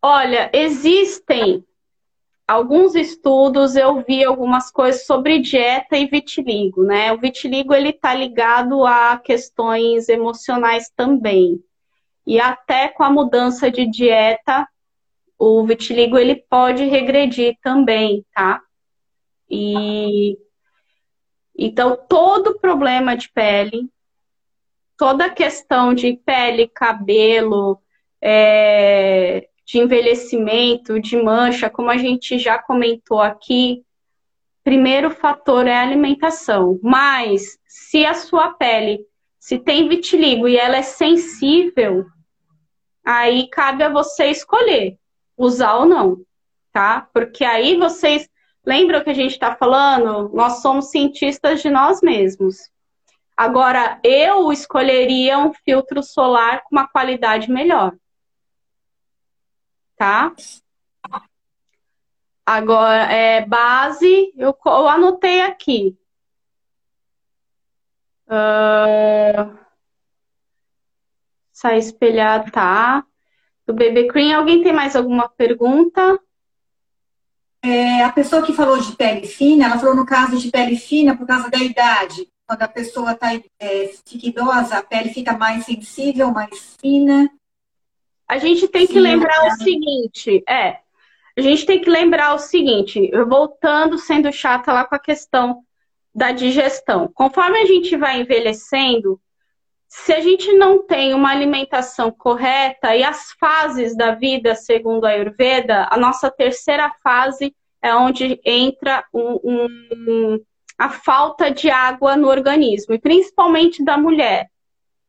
Olha, 0.00 0.50
existem 0.52 1.64
alguns 2.46 2.94
estudos 2.94 3.74
eu 3.74 4.02
vi 4.02 4.24
algumas 4.24 4.70
coisas 4.70 5.04
sobre 5.04 5.40
dieta 5.40 5.96
e 5.96 6.06
vitiligo, 6.06 6.84
né? 6.84 7.12
O 7.12 7.18
vitiligo 7.18 7.74
ele 7.74 7.92
tá 7.92 8.14
ligado 8.14 8.86
a 8.86 9.18
questões 9.18 10.08
emocionais 10.08 10.88
também. 10.94 11.62
E 12.26 12.40
até 12.40 12.88
com 12.88 13.04
a 13.04 13.10
mudança 13.10 13.70
de 13.70 13.86
dieta, 13.86 14.68
o 15.38 15.64
vitiligo 15.64 16.18
ele 16.18 16.34
pode 16.34 16.84
regredir 16.84 17.56
também, 17.62 18.24
tá? 18.34 18.60
E 19.48 20.36
então 21.58 21.96
todo 22.08 22.58
problema 22.58 23.16
de 23.16 23.30
pele, 23.30 23.88
toda 24.96 25.30
questão 25.30 25.94
de 25.94 26.14
pele, 26.24 26.68
cabelo, 26.68 27.80
é, 28.20 29.48
de 29.64 29.78
envelhecimento, 29.78 31.00
de 31.00 31.16
mancha, 31.16 31.70
como 31.70 31.90
a 31.90 31.96
gente 31.96 32.38
já 32.38 32.58
comentou 32.58 33.20
aqui, 33.20 33.84
primeiro 34.64 35.10
fator 35.10 35.66
é 35.66 35.76
a 35.76 35.82
alimentação. 35.82 36.78
Mas 36.82 37.58
se 37.66 38.04
a 38.04 38.14
sua 38.14 38.52
pele, 38.54 39.06
se 39.38 39.58
tem 39.58 39.88
vitiligo 39.88 40.48
e 40.48 40.56
ela 40.56 40.76
é 40.76 40.82
sensível, 40.82 42.04
aí 43.06 43.48
cabe 43.48 43.84
a 43.84 43.88
você 43.88 44.26
escolher 44.26 44.98
usar 45.36 45.76
ou 45.76 45.86
não, 45.86 46.18
tá? 46.72 47.08
Porque 47.14 47.44
aí 47.44 47.76
vocês 47.76 48.28
lembram 48.64 49.02
que 49.02 49.10
a 49.10 49.14
gente 49.14 49.32
está 49.32 49.54
falando? 49.54 50.30
Nós 50.34 50.60
somos 50.60 50.90
cientistas 50.90 51.62
de 51.62 51.70
nós 51.70 52.02
mesmos. 52.02 52.56
Agora, 53.36 54.00
eu 54.02 54.52
escolheria 54.52 55.38
um 55.38 55.52
filtro 55.52 56.02
solar 56.02 56.62
com 56.64 56.76
uma 56.76 56.88
qualidade 56.88 57.50
melhor 57.50 57.94
tá? 59.96 60.34
Agora, 62.44 63.12
é, 63.12 63.44
base, 63.44 64.32
eu, 64.36 64.56
eu 64.64 64.88
anotei 64.88 65.40
aqui. 65.40 65.98
Uh, 68.28 69.58
sai 71.56 71.78
espelhado, 71.78 72.50
tá? 72.50 73.02
Do 73.66 73.72
Baby 73.72 74.08
Cream, 74.08 74.36
alguém 74.36 74.62
tem 74.62 74.74
mais 74.74 74.94
alguma 74.94 75.26
pergunta? 75.26 76.20
É, 77.62 78.02
a 78.04 78.12
pessoa 78.12 78.42
que 78.42 78.52
falou 78.52 78.78
de 78.78 78.94
pele 78.94 79.26
fina, 79.26 79.64
ela 79.64 79.78
falou 79.78 79.96
no 79.96 80.04
caso 80.04 80.36
de 80.38 80.50
pele 80.50 80.76
fina 80.76 81.16
por 81.16 81.26
causa 81.26 81.48
da 81.48 81.56
idade. 81.56 82.28
Quando 82.46 82.60
a 82.60 82.68
pessoa 82.68 83.14
tá, 83.14 83.34
é, 83.58 83.90
fica 84.06 84.26
idosa, 84.26 84.76
a 84.76 84.82
pele 84.82 85.08
fica 85.14 85.32
mais 85.32 85.64
sensível, 85.64 86.30
mais 86.30 86.76
fina. 86.78 87.26
A 88.28 88.36
gente 88.36 88.68
tem 88.68 88.86
Sim, 88.86 88.92
que 88.92 89.00
lembrar 89.00 89.46
o 89.46 89.50
seguinte, 89.52 90.44
é, 90.46 90.80
a 91.38 91.40
gente 91.40 91.64
tem 91.64 91.80
que 91.80 91.88
lembrar 91.88 92.34
o 92.34 92.38
seguinte, 92.38 93.10
voltando 93.26 93.96
sendo 93.96 94.30
chata 94.30 94.74
lá 94.74 94.84
com 94.84 94.94
a 94.94 95.00
questão 95.00 95.62
da 96.14 96.32
digestão. 96.32 97.10
Conforme 97.14 97.58
a 97.62 97.64
gente 97.64 97.96
vai 97.96 98.20
envelhecendo, 98.20 99.18
se 99.88 100.12
a 100.12 100.20
gente 100.20 100.52
não 100.52 100.84
tem 100.84 101.14
uma 101.14 101.30
alimentação 101.30 102.10
correta 102.10 102.94
e 102.94 103.04
as 103.04 103.32
fases 103.38 103.96
da 103.96 104.14
vida, 104.14 104.54
segundo 104.54 105.04
a 105.04 105.10
Ayurveda, 105.10 105.86
a 105.90 105.96
nossa 105.96 106.30
terceira 106.30 106.92
fase 107.02 107.54
é 107.80 107.94
onde 107.94 108.40
entra 108.44 109.04
um, 109.12 109.38
um, 109.44 110.44
a 110.78 110.88
falta 110.88 111.50
de 111.50 111.70
água 111.70 112.16
no 112.16 112.28
organismo, 112.28 112.94
e 112.94 112.98
principalmente 112.98 113.84
da 113.84 113.96
mulher 113.96 114.48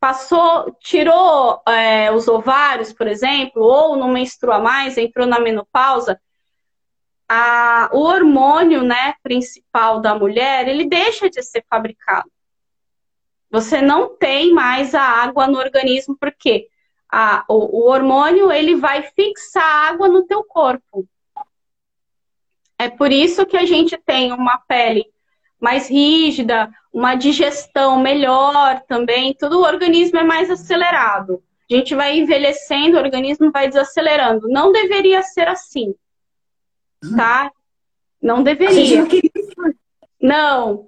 passou, 0.00 0.76
tirou 0.80 1.60
é, 1.66 2.12
os 2.12 2.28
ovários, 2.28 2.92
por 2.92 3.08
exemplo, 3.08 3.62
ou 3.62 3.96
não 3.96 4.08
menstrua 4.08 4.60
mais, 4.60 4.96
entrou 4.96 5.26
na 5.26 5.40
menopausa, 5.40 6.20
a, 7.28 7.90
o 7.92 7.98
hormônio 7.98 8.82
né, 8.82 9.14
principal 9.22 10.00
da 10.00 10.14
mulher, 10.14 10.68
ele 10.68 10.88
deixa 10.88 11.28
de 11.28 11.42
ser 11.42 11.64
fabricado. 11.68 12.30
Você 13.50 13.80
não 13.80 14.16
tem 14.16 14.52
mais 14.52 14.94
a 14.94 15.02
água 15.02 15.46
no 15.46 15.58
organismo, 15.58 16.16
porque 16.18 16.68
a, 17.10 17.44
o, 17.48 17.80
o 17.80 17.88
hormônio 17.88 18.52
ele 18.52 18.76
vai 18.76 19.02
fixar 19.02 19.90
água 19.90 20.08
no 20.08 20.24
teu 20.24 20.44
corpo. 20.44 21.06
É 22.78 22.88
por 22.88 23.10
isso 23.10 23.46
que 23.46 23.56
a 23.56 23.64
gente 23.64 23.96
tem 23.96 24.32
uma 24.32 24.58
pele 24.58 25.04
mais 25.60 25.88
rígida, 25.88 26.70
uma 26.92 27.14
digestão 27.14 28.00
melhor 28.00 28.80
também, 28.86 29.34
tudo 29.34 29.58
o 29.58 29.64
organismo 29.64 30.18
é 30.18 30.22
mais 30.22 30.50
acelerado. 30.50 31.42
A 31.70 31.74
gente 31.74 31.94
vai 31.94 32.18
envelhecendo, 32.18 32.96
o 32.96 33.00
organismo 33.00 33.50
vai 33.50 33.68
desacelerando. 33.68 34.48
Não 34.48 34.72
deveria 34.72 35.22
ser 35.22 35.48
assim, 35.48 35.94
tá? 37.16 37.50
Não 38.22 38.42
deveria. 38.42 39.04
Não. 40.20 40.86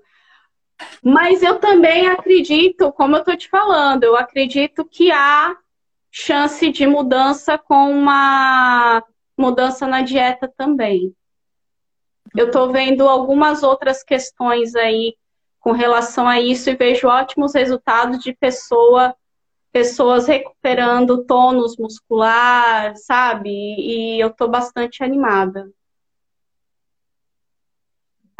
Mas 1.02 1.42
eu 1.42 1.58
também 1.58 2.08
acredito, 2.08 2.92
como 2.92 3.16
eu 3.16 3.24
tô 3.24 3.36
te 3.36 3.48
falando, 3.48 4.04
eu 4.04 4.16
acredito 4.16 4.84
que 4.84 5.10
há 5.10 5.56
chance 6.10 6.70
de 6.70 6.86
mudança 6.86 7.56
com 7.56 7.90
uma 7.90 9.02
mudança 9.36 9.86
na 9.86 10.02
dieta 10.02 10.52
também. 10.56 11.14
Eu 12.36 12.46
estou 12.46 12.70
vendo 12.70 13.08
algumas 13.08 13.62
outras 13.62 14.02
questões 14.02 14.74
aí 14.74 15.16
com 15.58 15.72
relação 15.72 16.26
a 16.26 16.40
isso 16.40 16.70
e 16.70 16.76
vejo 16.76 17.08
ótimos 17.08 17.54
resultados 17.54 18.22
de 18.22 18.32
pessoa, 18.32 19.14
pessoas 19.72 20.26
recuperando 20.26 21.24
tônus 21.24 21.76
muscular, 21.76 22.96
sabe? 22.96 23.50
E 23.50 24.20
eu 24.20 24.28
estou 24.28 24.48
bastante 24.48 25.02
animada. 25.02 25.70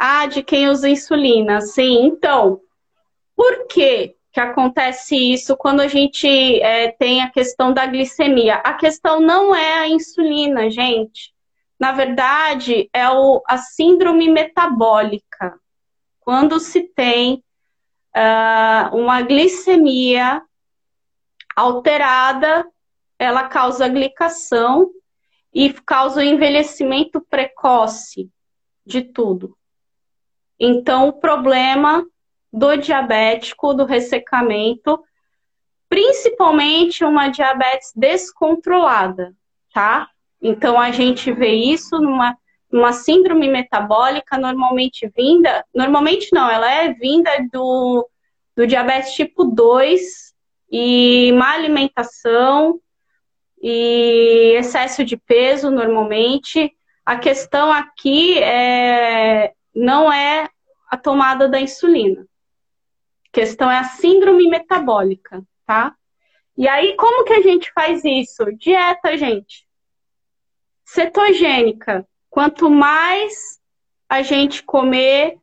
Ah, 0.03 0.25
de 0.25 0.41
quem 0.41 0.67
usa 0.67 0.89
insulina, 0.89 1.61
sim. 1.61 2.05
Então, 2.05 2.59
por 3.35 3.67
que 3.67 4.15
que 4.33 4.39
acontece 4.39 5.15
isso 5.15 5.57
quando 5.57 5.81
a 5.81 5.87
gente 5.87 6.27
é, 6.61 6.91
tem 6.93 7.21
a 7.21 7.29
questão 7.29 7.73
da 7.73 7.85
glicemia? 7.85 8.55
A 8.55 8.73
questão 8.73 9.19
não 9.19 9.53
é 9.53 9.79
a 9.79 9.87
insulina, 9.87 10.69
gente 10.69 11.31
na 11.81 11.91
verdade, 11.93 12.87
é 12.93 13.09
o, 13.09 13.41
a 13.47 13.57
síndrome 13.57 14.29
metabólica. 14.29 15.59
Quando 16.19 16.59
se 16.59 16.83
tem 16.83 17.43
uh, 18.15 18.95
uma 18.95 19.23
glicemia 19.23 20.43
alterada, 21.55 22.67
ela 23.17 23.47
causa 23.47 23.87
glicação 23.87 24.91
e 25.51 25.73
causa 25.73 26.19
o 26.19 26.23
envelhecimento 26.23 27.19
precoce 27.19 28.29
de 28.85 29.01
tudo. 29.01 29.57
Então, 30.63 31.07
o 31.07 31.13
problema 31.13 32.05
do 32.53 32.75
diabético, 32.75 33.73
do 33.73 33.83
ressecamento, 33.83 35.03
principalmente 35.89 37.03
uma 37.03 37.29
diabetes 37.29 37.91
descontrolada, 37.95 39.33
tá? 39.73 40.07
Então, 40.39 40.79
a 40.79 40.91
gente 40.91 41.31
vê 41.31 41.51
isso 41.51 41.97
numa, 41.97 42.37
numa 42.71 42.93
síndrome 42.93 43.47
metabólica 43.47 44.37
normalmente 44.37 45.11
vinda, 45.17 45.65
normalmente 45.73 46.29
não, 46.31 46.47
ela 46.47 46.71
é 46.71 46.93
vinda 46.93 47.31
do, 47.51 48.07
do 48.55 48.67
diabetes 48.67 49.13
tipo 49.13 49.45
2 49.45 50.31
e 50.71 51.31
má 51.31 51.53
alimentação 51.53 52.79
e 53.59 54.53
excesso 54.59 55.03
de 55.03 55.17
peso 55.17 55.71
normalmente. 55.71 56.71
A 57.03 57.15
questão 57.15 57.71
aqui 57.71 58.37
é, 58.37 59.53
não 59.73 60.11
é 60.11 60.49
a 60.89 60.97
tomada 60.97 61.47
da 61.47 61.59
insulina. 61.59 62.21
A 62.21 63.31
questão 63.31 63.71
é 63.71 63.77
a 63.77 63.83
síndrome 63.85 64.49
metabólica, 64.49 65.41
tá? 65.65 65.95
E 66.57 66.67
aí, 66.67 66.95
como 66.95 67.23
que 67.23 67.33
a 67.33 67.41
gente 67.41 67.71
faz 67.73 68.03
isso? 68.03 68.45
Dieta, 68.57 69.17
gente 69.17 69.65
cetogênica. 70.91 72.05
Quanto 72.29 72.69
mais 72.69 73.59
a 74.09 74.21
gente 74.21 74.63
comer 74.63 75.37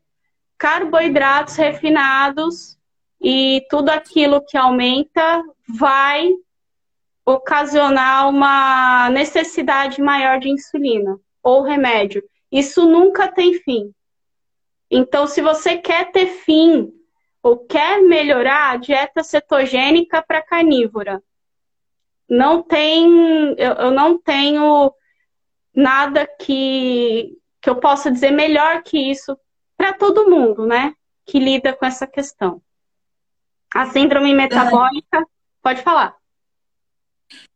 carboidratos 0.59 1.57
refinados 1.57 2.77
e 3.21 3.67
tudo 3.71 3.88
aquilo 3.88 4.45
que 4.45 4.59
aumenta 4.59 5.43
vai 5.67 6.31
ocasionar 7.25 8.29
uma 8.29 9.09
necessidade 9.11 10.03
maior 10.03 10.38
de 10.38 10.51
insulina 10.51 11.19
ou 11.43 11.62
remédio. 11.62 12.23
Isso 12.53 12.87
nunca 12.87 13.29
tem 13.29 13.55
fim. 13.55 13.91
Então, 14.90 15.27
se 15.27 15.42
você 15.42 15.77
quer 15.77 16.11
ter 16.12 16.27
fim 16.27 16.92
ou 17.42 17.59
quer 17.59 18.03
melhorar 18.03 18.70
a 18.70 18.77
dieta 18.77 19.22
cetogênica 19.22 20.22
para 20.22 20.42
carnívora, 20.42 21.22
não 22.29 22.62
tem, 22.62 23.55
eu, 23.57 23.72
eu 23.74 23.90
não 23.90 24.18
tenho 24.18 24.92
nada 25.74 26.27
que, 26.27 27.38
que 27.61 27.70
eu 27.70 27.77
possa 27.77 28.11
dizer 28.11 28.31
melhor 28.31 28.83
que 28.83 28.98
isso 28.98 29.38
para 29.77 29.92
todo 29.92 30.29
mundo, 30.29 30.66
né? 30.66 30.94
Que 31.24 31.38
lida 31.38 31.72
com 31.72 31.87
essa 31.87 32.07
questão. 32.07 32.61
A 33.74 33.87
síndrome 33.87 34.35
metabólica, 34.35 35.24
pode 35.62 35.83
falar. 35.83 36.16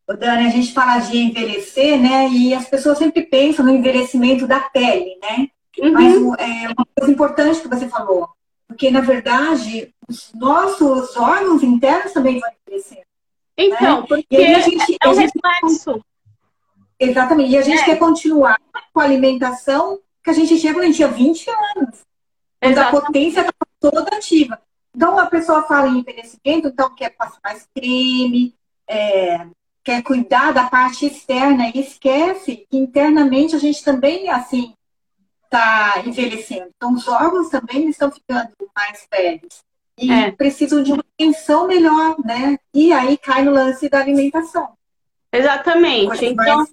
Dani, 0.07 0.47
a 0.47 0.51
gente 0.51 0.73
fala 0.73 0.99
de 0.99 1.17
envelhecer, 1.17 1.99
né? 2.01 2.29
E 2.29 2.55
as 2.55 2.69
pessoas 2.69 2.99
sempre 2.99 3.23
pensam 3.23 3.65
no 3.65 3.73
envelhecimento 3.73 4.47
da 4.47 4.61
pele, 4.61 5.19
né? 5.21 5.49
Uhum. 5.81 5.93
Mas 5.93 6.15
é 6.39 6.69
uma 6.69 6.87
coisa 6.97 7.13
importante 7.13 7.61
que 7.61 7.69
você 7.69 7.89
falou, 7.89 8.29
porque 8.69 8.91
na 8.91 9.01
verdade 9.01 9.93
os 10.09 10.33
nossos 10.35 11.17
órgãos 11.17 11.63
internos 11.63 12.13
também 12.13 12.39
vão 12.39 12.51
envelhecer. 12.67 13.05
Então, 13.57 14.01
né? 14.01 14.07
porque 14.09 14.37
a 14.37 14.61
gente, 14.61 14.97
é 15.01 15.09
um 15.09 15.15
reflexo. 15.15 16.05
Exatamente. 16.99 17.53
E 17.53 17.59
a 17.59 17.63
gente 17.63 17.83
é. 17.83 17.85
quer 17.85 17.99
continuar 17.99 18.61
com 18.93 19.01
a 19.01 19.05
alimentação 19.05 19.99
que 20.23 20.31
a 20.31 20.33
gente 20.33 20.59
tinha 20.59 20.73
quando 20.73 20.85
a 20.85 20.87
gente 20.87 20.97
tinha 20.97 21.09
20 21.09 21.51
anos. 21.77 22.01
Quando 22.61 22.79
a 22.79 22.91
potência 22.91 23.41
estava 23.41 23.53
toda 23.81 24.17
ativa. 24.17 24.61
Então, 24.95 25.19
a 25.19 25.27
pessoa 25.27 25.63
fala 25.65 25.89
em 25.89 25.99
envelhecimento, 25.99 26.69
então 26.69 26.95
quer 26.95 27.11
passar 27.11 27.39
mais 27.43 27.67
creme, 27.75 28.55
é, 28.87 29.47
quer 29.83 30.03
cuidar 30.03 30.53
da 30.53 30.69
parte 30.69 31.07
externa 31.07 31.71
e 31.75 31.81
esquece 31.81 32.67
que 32.71 32.77
internamente 32.77 33.57
a 33.57 33.59
gente 33.59 33.83
também, 33.83 34.29
assim, 34.29 34.75
está 35.53 36.03
envelhecendo. 36.05 36.71
Então, 36.75 36.95
os 36.95 37.07
órgãos 37.07 37.51
também 37.51 37.89
estão 37.89 38.11
ficando 38.11 38.51
mais 38.75 39.07
velhos. 39.13 39.63
E 39.99 40.11
é. 40.11 40.31
precisam 40.31 40.83
de 40.83 40.91
uma 40.91 41.05
atenção 41.15 41.67
melhor, 41.67 42.17
né? 42.25 42.59
E 42.73 42.93
aí 42.93 43.19
cai 43.19 43.43
no 43.43 43.53
lance 43.53 43.89
da 43.91 44.01
alimentação. 44.01 44.73
Exatamente. 45.31 46.25
Então, 46.25 46.67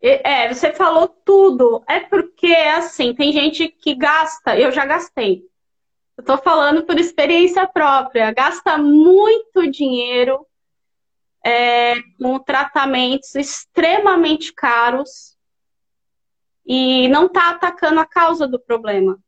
é, 0.00 0.52
você 0.52 0.72
falou 0.72 1.08
tudo. 1.08 1.82
É 1.88 1.98
porque, 2.00 2.54
assim, 2.54 3.12
tem 3.14 3.32
gente 3.32 3.68
que 3.68 3.94
gasta, 3.94 4.56
eu 4.56 4.70
já 4.70 4.86
gastei. 4.86 5.44
Eu 6.16 6.24
tô 6.24 6.38
falando 6.38 6.84
por 6.84 6.98
experiência 6.98 7.66
própria. 7.66 8.32
Gasta 8.32 8.78
muito 8.78 9.68
dinheiro 9.70 10.46
é, 11.44 11.96
com 12.20 12.38
tratamentos 12.38 13.34
extremamente 13.34 14.52
caros 14.52 15.31
e 16.66 17.08
não 17.08 17.26
está 17.26 17.50
atacando 17.50 18.00
a 18.00 18.06
causa 18.06 18.46
do 18.46 18.58
problema. 18.58 19.18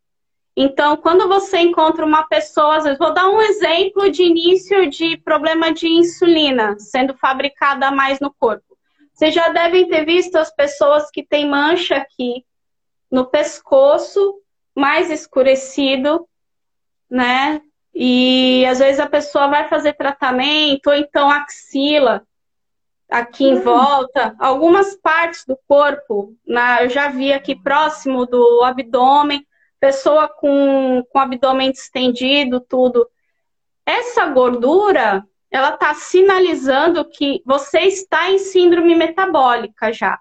Então, 0.57 0.97
quando 0.97 1.27
você 1.27 1.59
encontra 1.59 2.05
uma 2.05 2.23
pessoa, 2.29 2.77
às 2.77 2.85
vezes, 2.85 2.99
vou 2.99 3.13
dar 3.13 3.29
um 3.29 3.41
exemplo 3.41 4.09
de 4.11 4.23
início 4.23 4.89
de 4.89 5.17
problema 5.17 5.73
de 5.73 5.89
insulina 5.89 6.77
sendo 6.79 7.15
fabricada 7.15 7.91
mais 7.91 8.21
no 8.21 8.33
corpo. 8.33 8.79
Vocês 9.13 9.35
já 9.35 9.49
devem 9.49 9.89
ter 9.89 10.05
visto 10.05 10.37
as 10.37 10.55
pessoas 10.55 11.11
que 11.11 11.25
têm 11.25 11.49
mancha 11.49 11.97
aqui 11.97 12.45
no 13.11 13.27
pescoço, 13.27 14.41
mais 14.75 15.11
escurecido, 15.11 16.29
né? 17.11 17.61
E 17.93 18.65
às 18.67 18.79
vezes 18.79 18.99
a 18.99 19.09
pessoa 19.09 19.49
vai 19.49 19.69
fazer 19.69 19.93
tratamento, 19.95 20.89
ou 20.89 20.95
então 20.95 21.31
axila 21.31 22.25
aqui 23.11 23.45
em 23.45 23.61
volta, 23.61 24.35
algumas 24.39 24.97
partes 24.97 25.45
do 25.47 25.57
corpo, 25.69 26.35
na, 26.47 26.83
eu 26.83 26.91
já 26.91 27.09
vi 27.09 27.33
aqui 27.33 27.55
próximo 27.55 28.27
do 28.27 28.63
abdômen, 28.63 29.47
pessoa 29.79 30.29
com, 30.29 31.05
com 31.11 31.19
abdômen 31.19 31.71
distendido, 31.71 32.61
tudo. 32.61 33.07
Essa 33.85 34.27
gordura, 34.27 35.25
ela 35.51 35.75
está 35.75 35.95
sinalizando 35.95 37.05
que 37.05 37.43
você 37.45 37.81
está 37.81 38.31
em 38.31 38.39
síndrome 38.39 38.95
metabólica 38.95 39.93
já. 39.93 40.19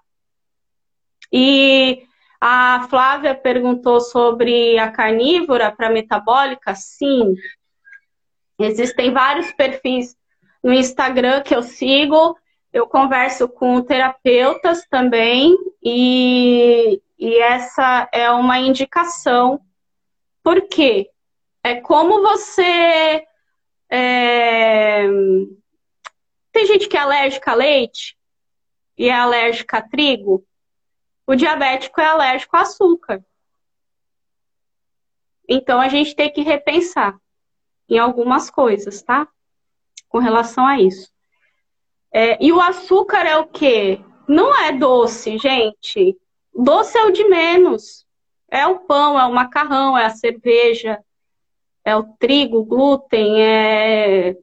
E 1.32 2.02
a 2.40 2.86
Flávia 2.90 3.34
perguntou 3.34 4.00
sobre 4.00 4.78
a 4.78 4.90
carnívora 4.90 5.72
para 5.72 5.90
metabólica. 5.90 6.74
Sim, 6.74 7.34
Existem 8.58 9.12
vários 9.12 9.50
perfis 9.52 10.16
no 10.62 10.72
Instagram 10.72 11.42
que 11.42 11.54
eu 11.54 11.62
sigo. 11.62 12.36
Eu 12.74 12.88
converso 12.88 13.48
com 13.48 13.80
terapeutas 13.80 14.84
também 14.88 15.56
e, 15.80 17.00
e 17.16 17.38
essa 17.38 18.08
é 18.12 18.28
uma 18.32 18.58
indicação. 18.58 19.64
Por 20.42 20.60
quê? 20.62 21.08
É 21.62 21.80
como 21.80 22.20
você. 22.20 23.24
É... 23.88 25.06
Tem 26.50 26.66
gente 26.66 26.88
que 26.88 26.96
é 26.96 27.00
alérgica 27.00 27.52
a 27.52 27.54
leite 27.54 28.18
e 28.98 29.08
é 29.08 29.14
alérgica 29.14 29.78
a 29.78 29.88
trigo. 29.88 30.44
O 31.28 31.36
diabético 31.36 32.00
é 32.00 32.06
alérgico 32.06 32.56
a 32.56 32.62
açúcar. 32.62 33.24
Então 35.48 35.80
a 35.80 35.88
gente 35.88 36.16
tem 36.16 36.28
que 36.28 36.40
repensar 36.40 37.16
em 37.88 37.98
algumas 37.98 38.50
coisas, 38.50 39.00
tá? 39.00 39.28
Com 40.08 40.18
relação 40.18 40.66
a 40.66 40.80
isso. 40.80 41.13
É, 42.16 42.38
e 42.40 42.52
o 42.52 42.60
açúcar 42.60 43.26
é 43.26 43.36
o 43.36 43.44
quê? 43.44 44.00
Não 44.28 44.56
é 44.56 44.70
doce, 44.70 45.36
gente. 45.36 46.16
Doce 46.54 46.96
é 46.96 47.04
o 47.04 47.10
de 47.10 47.24
menos. 47.24 48.06
É 48.48 48.64
o 48.68 48.78
pão, 48.78 49.18
é 49.18 49.24
o 49.24 49.34
macarrão, 49.34 49.98
é 49.98 50.04
a 50.06 50.10
cerveja, 50.10 51.00
é 51.84 51.96
o 51.96 52.04
trigo, 52.04 52.64
glúten, 52.64 53.42
é... 53.42 54.36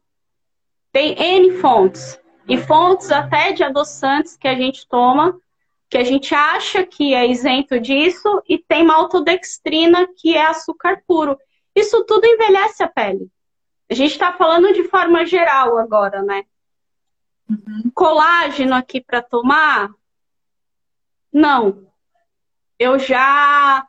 tem 0.92 1.16
N 1.18 1.60
fontes. 1.60 2.20
E 2.46 2.58
fontes 2.58 3.10
até 3.10 3.54
de 3.54 3.64
adoçantes 3.64 4.36
que 4.36 4.50
a 4.50 4.56
gente 4.56 4.86
toma, 4.90 5.40
que 5.90 5.98
a 5.98 6.04
gente 6.04 6.36
acha 6.36 6.84
que 6.84 7.14
é 7.14 7.26
isento 7.26 7.80
disso, 7.80 8.44
e 8.50 8.58
tem 8.58 8.84
maltodextrina, 8.84 10.10
que 10.18 10.36
é 10.36 10.46
açúcar 10.46 11.02
puro. 11.08 11.38
Isso 11.74 12.04
tudo 12.04 12.26
envelhece 12.26 12.84
a 12.84 12.90
pele. 12.90 13.30
A 13.90 13.94
gente 13.94 14.12
está 14.12 14.34
falando 14.34 14.74
de 14.74 14.84
forma 14.90 15.26
geral 15.26 15.78
agora, 15.78 16.22
né? 16.22 16.44
Uhum. 17.52 17.92
Colágeno 17.94 18.76
aqui 18.76 19.02
para 19.02 19.22
tomar? 19.22 19.92
Não. 21.32 21.86
Eu 22.80 22.98
já 22.98 23.86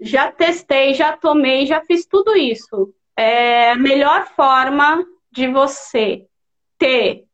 já 0.00 0.32
testei, 0.32 0.94
já 0.94 1.16
tomei, 1.16 1.66
já 1.66 1.80
fiz 1.82 2.06
tudo 2.06 2.36
isso. 2.36 2.92
É 3.16 3.70
a 3.70 3.76
melhor 3.76 4.26
forma 4.28 5.04
de 5.30 5.46
você 5.48 6.26
ter 6.78 7.24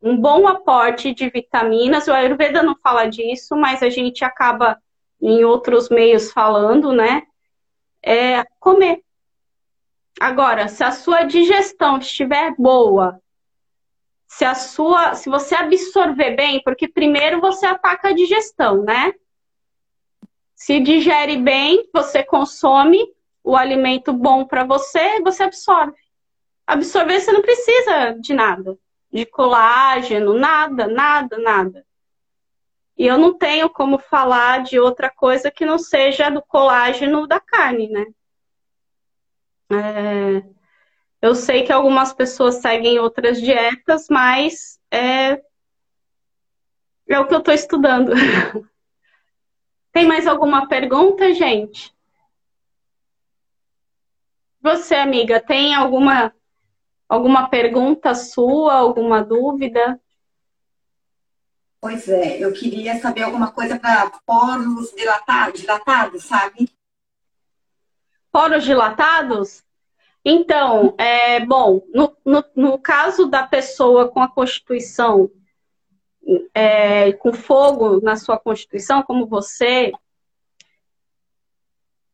um 0.00 0.16
bom 0.16 0.46
aporte 0.46 1.14
de 1.14 1.28
vitaminas. 1.30 2.06
O 2.06 2.12
Ayurveda 2.12 2.62
não 2.62 2.76
fala 2.76 3.06
disso, 3.06 3.56
mas 3.56 3.82
a 3.82 3.88
gente 3.88 4.24
acaba 4.24 4.80
em 5.20 5.44
outros 5.44 5.88
meios 5.88 6.32
falando, 6.32 6.92
né? 6.92 7.22
É 8.02 8.44
comer. 8.58 9.02
Agora, 10.20 10.68
se 10.68 10.84
a 10.84 10.90
sua 10.90 11.22
digestão 11.22 11.98
estiver 11.98 12.54
boa, 12.56 13.21
se 14.32 14.46
a 14.46 14.54
sua, 14.54 15.14
se 15.14 15.28
você 15.28 15.54
absorver 15.54 16.34
bem, 16.34 16.62
porque 16.64 16.88
primeiro 16.88 17.38
você 17.38 17.66
ataca 17.66 18.08
a 18.08 18.14
digestão, 18.14 18.82
né? 18.82 19.12
Se 20.54 20.80
digere 20.80 21.36
bem, 21.36 21.86
você 21.92 22.24
consome 22.24 23.06
o 23.44 23.54
alimento 23.54 24.10
bom 24.10 24.46
para 24.46 24.64
você, 24.64 25.20
você 25.20 25.42
absorve. 25.42 25.98
Absorver 26.66 27.20
você 27.20 27.30
não 27.30 27.42
precisa 27.42 28.16
de 28.18 28.32
nada, 28.32 28.78
de 29.12 29.26
colágeno, 29.26 30.32
nada, 30.32 30.86
nada, 30.86 31.36
nada. 31.36 31.86
E 32.96 33.06
eu 33.06 33.18
não 33.18 33.36
tenho 33.36 33.68
como 33.68 33.98
falar 33.98 34.62
de 34.62 34.80
outra 34.80 35.10
coisa 35.10 35.50
que 35.50 35.66
não 35.66 35.78
seja 35.78 36.30
do 36.30 36.40
colágeno 36.40 37.26
da 37.26 37.38
carne, 37.38 37.90
né? 37.90 38.06
É, 39.70 40.42
eu 41.22 41.36
sei 41.36 41.62
que 41.62 41.72
algumas 41.72 42.12
pessoas 42.12 42.56
seguem 42.56 42.98
outras 42.98 43.40
dietas, 43.40 44.08
mas 44.10 44.80
é, 44.90 45.40
é 47.08 47.20
o 47.20 47.28
que 47.28 47.34
eu 47.34 47.38
estou 47.38 47.54
estudando. 47.54 48.12
Tem 49.92 50.04
mais 50.04 50.26
alguma 50.26 50.66
pergunta, 50.66 51.32
gente? 51.32 51.94
Você, 54.60 54.94
amiga, 54.94 55.40
tem 55.40 55.74
alguma 55.74 56.34
alguma 57.08 57.48
pergunta 57.48 58.14
sua, 58.14 58.74
alguma 58.74 59.22
dúvida? 59.22 60.00
Pois 61.78 62.08
é, 62.08 62.38
eu 62.38 62.52
queria 62.52 62.98
saber 63.00 63.22
alguma 63.22 63.52
coisa 63.52 63.78
para 63.78 64.10
poros 64.24 64.92
dilatados, 64.92 65.60
dilatados, 65.60 66.24
sabe? 66.24 66.70
Poros 68.30 68.64
dilatados? 68.64 69.62
Então, 70.24 70.94
é, 70.98 71.44
bom, 71.44 71.82
no, 71.92 72.16
no, 72.24 72.44
no 72.54 72.78
caso 72.78 73.26
da 73.26 73.44
pessoa 73.44 74.08
com 74.08 74.20
a 74.20 74.28
Constituição, 74.28 75.30
é, 76.54 77.12
com 77.14 77.32
fogo 77.32 78.00
na 78.00 78.14
sua 78.16 78.38
Constituição, 78.38 79.02
como 79.02 79.26
você, 79.26 79.92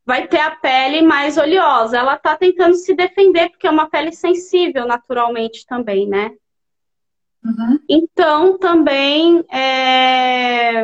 vai 0.06 0.26
ter 0.26 0.40
a 0.40 0.52
pele 0.52 1.02
mais 1.02 1.36
oleosa. 1.36 1.98
Ela 1.98 2.14
está 2.14 2.34
tentando 2.34 2.74
se 2.74 2.94
defender, 2.94 3.50
porque 3.50 3.66
é 3.66 3.70
uma 3.70 3.90
pele 3.90 4.10
sensível 4.10 4.86
naturalmente 4.86 5.66
também, 5.66 6.08
né? 6.08 6.34
Uhum. 7.44 7.78
Então, 7.86 8.56
também 8.56 9.44
é, 9.52 10.82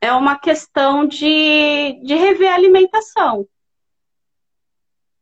é 0.00 0.12
uma 0.12 0.38
questão 0.38 1.04
de, 1.04 2.00
de 2.04 2.14
rever 2.14 2.52
a 2.52 2.54
alimentação. 2.54 3.44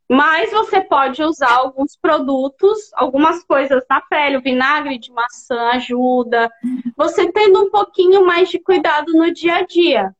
Mas 0.08 0.52
você 0.52 0.80
pode 0.80 1.22
usar 1.22 1.52
alguns 1.52 1.96
produtos, 1.96 2.90
algumas 2.94 3.42
coisas 3.42 3.84
na 3.90 4.00
pele. 4.00 4.36
O 4.36 4.42
vinagre 4.42 4.98
de 4.98 5.10
maçã 5.10 5.70
ajuda. 5.70 6.50
Você 6.96 7.30
tendo 7.32 7.64
um 7.64 7.70
pouquinho 7.70 8.24
mais 8.24 8.48
de 8.48 8.58
cuidado 8.58 9.12
no 9.12 9.32
dia 9.32 9.56
a 9.56 9.62
dia. 9.62 10.14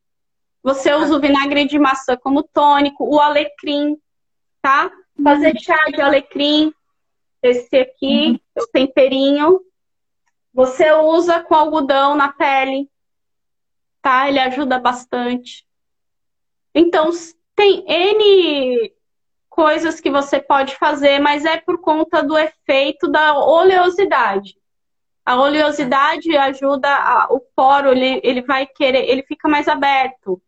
Você 0.63 0.93
usa 0.93 1.17
o 1.17 1.21
vinagre 1.21 1.67
de 1.67 1.79
maçã 1.79 2.17
como 2.17 2.43
tônico, 2.43 3.05
o 3.05 3.21
alecrim, 3.21 3.97
tá? 4.61 4.91
Fazer 5.23 5.57
chá 5.61 5.79
de 5.95 6.01
alecrim. 6.01 6.75
Esse 7.41 7.77
aqui, 7.77 8.43
o 8.59 8.67
temperinho. 8.67 9.61
Você 10.53 10.91
usa 10.91 11.39
com 11.39 11.55
algodão 11.55 12.17
na 12.17 12.33
pele, 12.33 12.91
tá? 14.03 14.29
Ele 14.29 14.41
ajuda 14.41 14.81
bastante. 14.81 15.65
Então, 16.75 17.11
tem 17.55 17.85
N 17.87 18.36
coisas 19.57 19.99
que 19.99 20.11
você 20.11 20.39
pode 20.39 20.77
fazer, 20.77 21.19
mas 21.19 21.47
é 21.47 21.57
por 21.57 21.81
conta 21.81 22.23
do 22.23 22.37
efeito 22.37 23.09
da 23.09 23.35
oleosidade. 23.39 24.55
A 25.25 25.41
oleosidade 25.41 26.37
ajuda 26.37 26.95
a, 26.95 27.29
o 27.31 27.41
poro, 27.41 27.91
ele, 27.91 28.21
ele 28.23 28.43
vai 28.43 28.67
querer, 28.67 29.09
ele 29.09 29.23
fica 29.23 29.49
mais 29.49 29.67
aberto. 29.67 30.41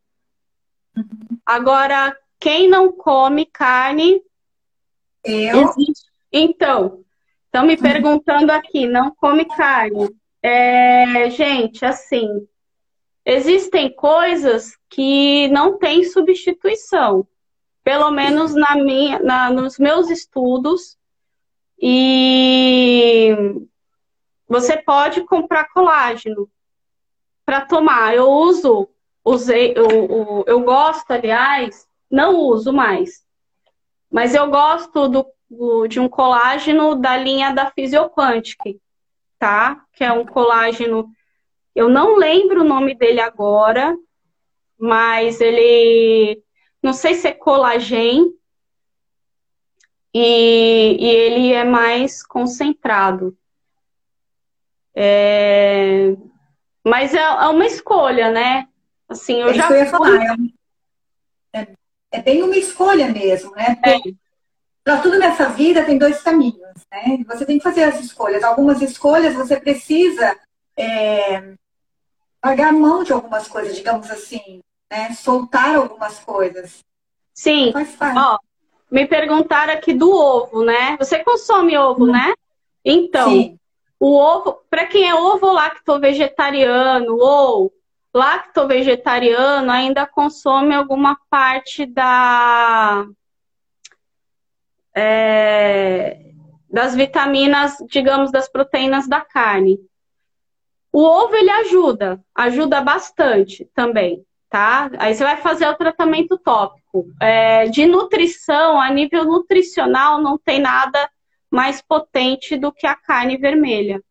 Agora, 1.44 2.14
quem 2.38 2.68
não 2.68 2.92
come 2.92 3.46
carne. 3.46 4.20
Eu? 5.24 5.62
Existe... 5.62 6.06
Então, 6.30 7.02
estão 7.46 7.64
me 7.64 7.78
perguntando 7.78 8.52
aqui, 8.52 8.86
não 8.86 9.10
come 9.10 9.46
carne. 9.46 10.14
É, 10.42 11.30
gente, 11.30 11.82
assim, 11.82 12.46
existem 13.24 13.90
coisas 13.90 14.76
que 14.90 15.48
não 15.48 15.78
têm 15.78 16.04
substituição 16.04 17.26
pelo 17.88 18.10
menos 18.10 18.54
na 18.54 18.76
minha, 18.76 19.18
na, 19.18 19.48
nos 19.48 19.78
meus 19.78 20.10
estudos. 20.10 20.98
E 21.80 23.34
você 24.46 24.76
pode 24.76 25.22
comprar 25.22 25.72
colágeno 25.72 26.50
para 27.46 27.62
tomar. 27.62 28.14
Eu 28.14 28.28
uso, 28.28 28.90
usei, 29.24 29.72
eu, 29.74 29.88
eu, 29.88 30.44
eu, 30.46 30.60
gosto, 30.60 31.10
aliás, 31.12 31.88
não 32.10 32.36
uso 32.36 32.74
mais, 32.74 33.24
mas 34.12 34.34
eu 34.34 34.50
gosto 34.50 35.08
do, 35.08 35.26
do, 35.48 35.86
de 35.86 35.98
um 35.98 36.10
colágeno 36.10 36.94
da 36.94 37.16
linha 37.16 37.54
da 37.54 37.70
Physioquantic, 37.70 38.78
tá? 39.38 39.82
Que 39.94 40.04
é 40.04 40.12
um 40.12 40.26
colágeno, 40.26 41.10
eu 41.74 41.88
não 41.88 42.16
lembro 42.16 42.60
o 42.60 42.68
nome 42.68 42.94
dele 42.94 43.22
agora, 43.22 43.96
mas 44.78 45.40
ele 45.40 46.44
não 46.88 46.94
sei 46.94 47.16
se 47.16 47.28
é 47.28 47.32
colagem, 47.32 48.32
e, 50.14 50.96
e 50.98 51.06
ele 51.06 51.52
é 51.52 51.62
mais 51.62 52.22
concentrado. 52.22 53.36
É... 54.94 56.16
Mas 56.82 57.12
é, 57.12 57.18
é, 57.18 57.46
uma 57.48 57.66
escolha, 57.66 58.30
né? 58.30 58.66
Assim, 59.06 59.34
eu 59.34 59.50
é 59.50 59.54
já. 59.54 59.68
Eu 59.68 59.76
ia 59.76 59.86
falar, 59.90 60.16
é, 61.52 61.60
é, 61.60 61.66
é, 62.10 62.22
bem 62.22 62.42
uma 62.42 62.56
escolha 62.56 63.08
mesmo, 63.12 63.54
né? 63.54 63.78
É. 63.84 63.98
Para 64.82 65.02
tudo 65.02 65.18
nessa 65.18 65.50
vida 65.50 65.84
tem 65.84 65.98
dois 65.98 66.22
caminhos, 66.22 66.86
né? 66.90 67.22
Você 67.26 67.44
tem 67.44 67.58
que 67.58 67.64
fazer 67.64 67.84
as 67.84 68.00
escolhas. 68.00 68.42
Algumas 68.42 68.80
escolhas 68.80 69.34
você 69.34 69.60
precisa 69.60 70.34
é, 70.74 71.52
largar 72.42 72.72
mão 72.72 73.04
de 73.04 73.12
algumas 73.12 73.46
coisas, 73.46 73.76
digamos 73.76 74.10
assim 74.10 74.62
né? 74.90 75.12
Soltar 75.12 75.76
algumas 75.76 76.18
coisas. 76.20 76.84
Sim. 77.34 77.72
Ó, 78.16 78.38
me 78.90 79.06
perguntaram 79.06 79.72
aqui 79.72 79.92
do 79.92 80.10
ovo, 80.10 80.64
né? 80.64 80.96
Você 80.98 81.22
consome 81.22 81.76
ovo, 81.76 82.04
hum. 82.04 82.12
né? 82.12 82.34
Então, 82.84 83.30
Sim. 83.30 83.58
o 84.00 84.16
ovo, 84.16 84.60
para 84.70 84.86
quem 84.86 85.08
é 85.08 85.14
ovo 85.14 85.52
lacto 85.52 86.00
vegetariano 86.00 87.16
ou 87.16 87.72
lacto 88.14 88.66
vegetariano, 88.66 89.70
ainda 89.70 90.06
consome 90.06 90.74
alguma 90.74 91.18
parte 91.28 91.84
da 91.84 93.06
é, 94.94 96.32
das 96.70 96.94
vitaminas, 96.94 97.76
digamos, 97.88 98.32
das 98.32 98.48
proteínas 98.48 99.06
da 99.06 99.20
carne. 99.20 99.78
O 100.90 101.02
ovo 101.02 101.34
ele 101.36 101.50
ajuda, 101.50 102.20
ajuda 102.34 102.80
bastante 102.80 103.64
também 103.74 104.26
tá? 104.48 104.90
Aí 104.98 105.14
você 105.14 105.24
vai 105.24 105.36
fazer 105.36 105.66
o 105.68 105.76
tratamento 105.76 106.38
tópico. 106.38 107.06
É, 107.20 107.66
de 107.66 107.86
nutrição, 107.86 108.80
a 108.80 108.90
nível 108.90 109.24
nutricional, 109.24 110.20
não 110.20 110.38
tem 110.38 110.60
nada 110.60 111.08
mais 111.50 111.82
potente 111.82 112.56
do 112.56 112.72
que 112.72 112.86
a 112.86 112.94
carne 112.94 113.36
vermelha. 113.36 114.02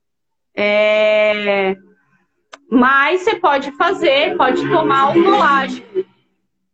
É... 0.56 1.76
Mas 2.70 3.22
você 3.22 3.36
pode 3.36 3.72
fazer, 3.74 4.36
pode 4.36 4.68
tomar 4.70 5.16
o 5.16 5.24
colágeno. 5.24 6.06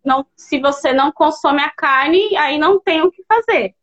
Não, 0.03 0.25
se 0.35 0.59
você 0.59 0.91
não 0.91 1.11
consome 1.11 1.61
a 1.61 1.69
carne, 1.69 2.35
aí 2.35 2.57
não 2.57 2.79
tem 2.79 3.01
o 3.01 3.11
que 3.11 3.23
fazer. 3.25 3.75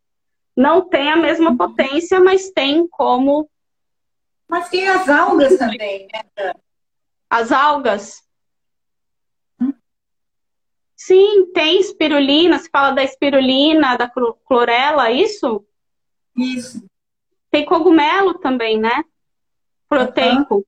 Não 0.57 0.89
tem 0.89 1.11
a 1.11 1.17
mesma 1.17 1.57
potência, 1.57 2.21
mas 2.21 2.51
tem 2.51 2.87
como. 2.89 3.49
Mas 4.49 4.69
tem 4.69 4.89
as 4.89 5.09
algas 5.09 5.57
também, 5.57 6.09
né? 6.13 6.53
As 7.31 7.53
algas? 7.53 8.23
Sim, 11.11 11.51
tem 11.53 11.81
espirulina, 11.81 12.57
se 12.61 12.71
fala 12.71 12.93
da 12.93 13.03
espirulina, 13.03 13.97
da 13.97 14.09
clorela, 14.47 15.09
é 15.09 15.15
isso? 15.15 15.67
Isso. 16.37 16.85
Tem 17.51 17.65
cogumelo 17.65 18.35
também, 18.35 18.79
né? 18.79 19.03
Proteico. 19.89 20.59
Uhum. 20.59 20.65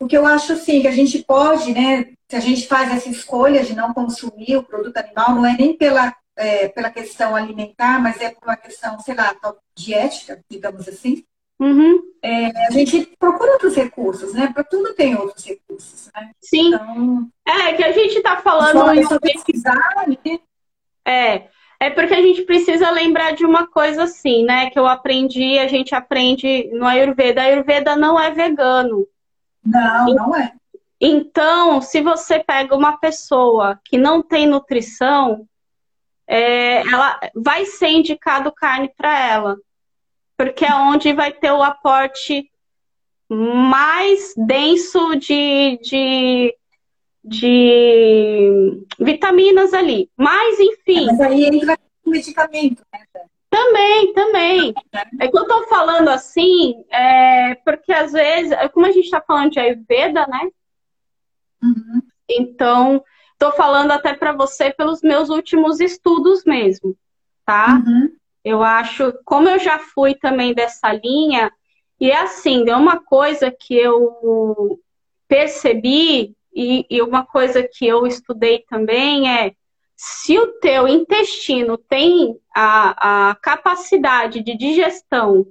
O 0.00 0.06
que 0.06 0.16
eu 0.16 0.24
acho 0.24 0.54
assim, 0.54 0.80
que 0.80 0.88
a 0.88 0.92
gente 0.92 1.22
pode, 1.22 1.74
né? 1.74 2.14
Se 2.30 2.34
a 2.34 2.40
gente 2.40 2.66
faz 2.66 2.90
essa 2.92 3.10
escolha 3.10 3.62
de 3.62 3.74
não 3.74 3.92
consumir 3.92 4.56
o 4.56 4.62
produto 4.62 4.96
animal, 4.96 5.34
não 5.34 5.44
é 5.44 5.54
nem 5.54 5.76
pela, 5.76 6.16
é, 6.34 6.68
pela 6.68 6.88
questão 6.88 7.36
alimentar, 7.36 8.00
mas 8.00 8.22
é 8.22 8.30
por 8.30 8.44
uma 8.44 8.56
questão, 8.56 8.98
sei 9.00 9.14
lá, 9.14 9.36
diética, 9.76 10.42
digamos 10.48 10.88
assim. 10.88 11.26
Uhum. 11.62 12.02
É, 12.20 12.66
a 12.66 12.70
gente 12.72 13.14
procura 13.20 13.52
outros 13.52 13.76
recursos, 13.76 14.34
né? 14.34 14.50
Para 14.52 14.64
tudo 14.64 14.94
tem 14.94 15.14
outros 15.14 15.44
recursos. 15.44 16.10
Né? 16.12 16.32
Sim. 16.40 16.74
Então, 16.74 17.28
é 17.46 17.72
que 17.74 17.84
a 17.84 17.92
gente 17.92 18.16
está 18.16 18.36
falando. 18.38 18.98
É 18.98 19.04
só 19.04 19.20
pesquisar, 19.20 20.06
né? 20.08 20.40
É. 21.06 21.48
É 21.78 21.90
porque 21.90 22.14
a 22.14 22.22
gente 22.22 22.42
precisa 22.42 22.90
lembrar 22.90 23.32
de 23.32 23.44
uma 23.44 23.66
coisa 23.68 24.04
assim, 24.04 24.44
né? 24.44 24.70
Que 24.70 24.78
eu 24.78 24.86
aprendi, 24.88 25.58
a 25.58 25.68
gente 25.68 25.94
aprende 25.94 26.68
no 26.72 26.84
Ayurveda. 26.84 27.42
A 27.42 27.44
Ayurveda 27.44 27.94
não 27.94 28.18
é 28.18 28.30
vegano. 28.32 29.06
Não, 29.64 30.06
não 30.06 30.36
é. 30.36 30.52
Então, 31.00 31.80
se 31.80 32.00
você 32.00 32.40
pega 32.40 32.76
uma 32.76 32.96
pessoa 32.98 33.80
que 33.84 33.98
não 33.98 34.20
tem 34.20 34.46
nutrição, 34.48 35.46
é, 36.26 36.80
ela 36.88 37.20
vai 37.34 37.66
ser 37.66 37.88
indicado 37.88 38.52
carne 38.52 38.90
para 38.96 39.28
ela 39.28 39.56
porque 40.42 40.64
é 40.64 40.74
onde 40.74 41.12
vai 41.12 41.32
ter 41.32 41.52
o 41.52 41.62
aporte 41.62 42.50
mais 43.30 44.34
denso 44.36 45.14
de, 45.14 45.78
de, 45.80 46.56
de 47.22 48.84
vitaminas 48.98 49.72
ali. 49.72 50.10
Mas, 50.16 50.58
enfim. 50.58 51.06
Mas 51.06 51.20
aí 51.20 51.44
entra 51.44 51.78
o 52.04 52.10
medicamento, 52.10 52.82
né? 52.92 53.04
Também, 53.48 54.12
também. 54.14 54.74
É 55.20 55.28
que 55.28 55.38
eu 55.38 55.46
tô 55.46 55.62
falando 55.68 56.08
assim, 56.08 56.74
é, 56.90 57.54
porque 57.64 57.92
às 57.92 58.10
vezes, 58.10 58.52
como 58.72 58.86
a 58.86 58.90
gente 58.90 59.04
está 59.04 59.20
falando 59.20 59.52
de 59.52 59.60
Ayurveda, 59.60 60.26
né? 60.26 60.50
Uhum. 61.62 62.02
Então, 62.28 63.04
tô 63.38 63.52
falando 63.52 63.92
até 63.92 64.12
para 64.12 64.32
você 64.32 64.72
pelos 64.72 65.02
meus 65.02 65.28
últimos 65.28 65.78
estudos 65.78 66.42
mesmo, 66.44 66.96
tá? 67.46 67.80
Uhum. 67.86 68.10
Eu 68.44 68.62
acho, 68.62 69.12
como 69.24 69.48
eu 69.48 69.58
já 69.58 69.78
fui 69.78 70.14
também 70.14 70.52
dessa 70.54 70.92
linha, 70.92 71.52
e 72.00 72.10
é 72.10 72.20
assim, 72.20 72.68
é 72.68 72.76
uma 72.76 73.00
coisa 73.02 73.50
que 73.50 73.74
eu 73.74 74.80
percebi 75.28 76.34
e, 76.54 76.86
e 76.90 77.00
uma 77.00 77.24
coisa 77.24 77.62
que 77.62 77.86
eu 77.86 78.06
estudei 78.06 78.64
também 78.68 79.30
é 79.30 79.54
se 79.96 80.36
o 80.38 80.58
teu 80.58 80.88
intestino 80.88 81.78
tem 81.78 82.36
a, 82.54 83.30
a 83.30 83.34
capacidade 83.36 84.42
de 84.42 84.56
digestão 84.56 85.46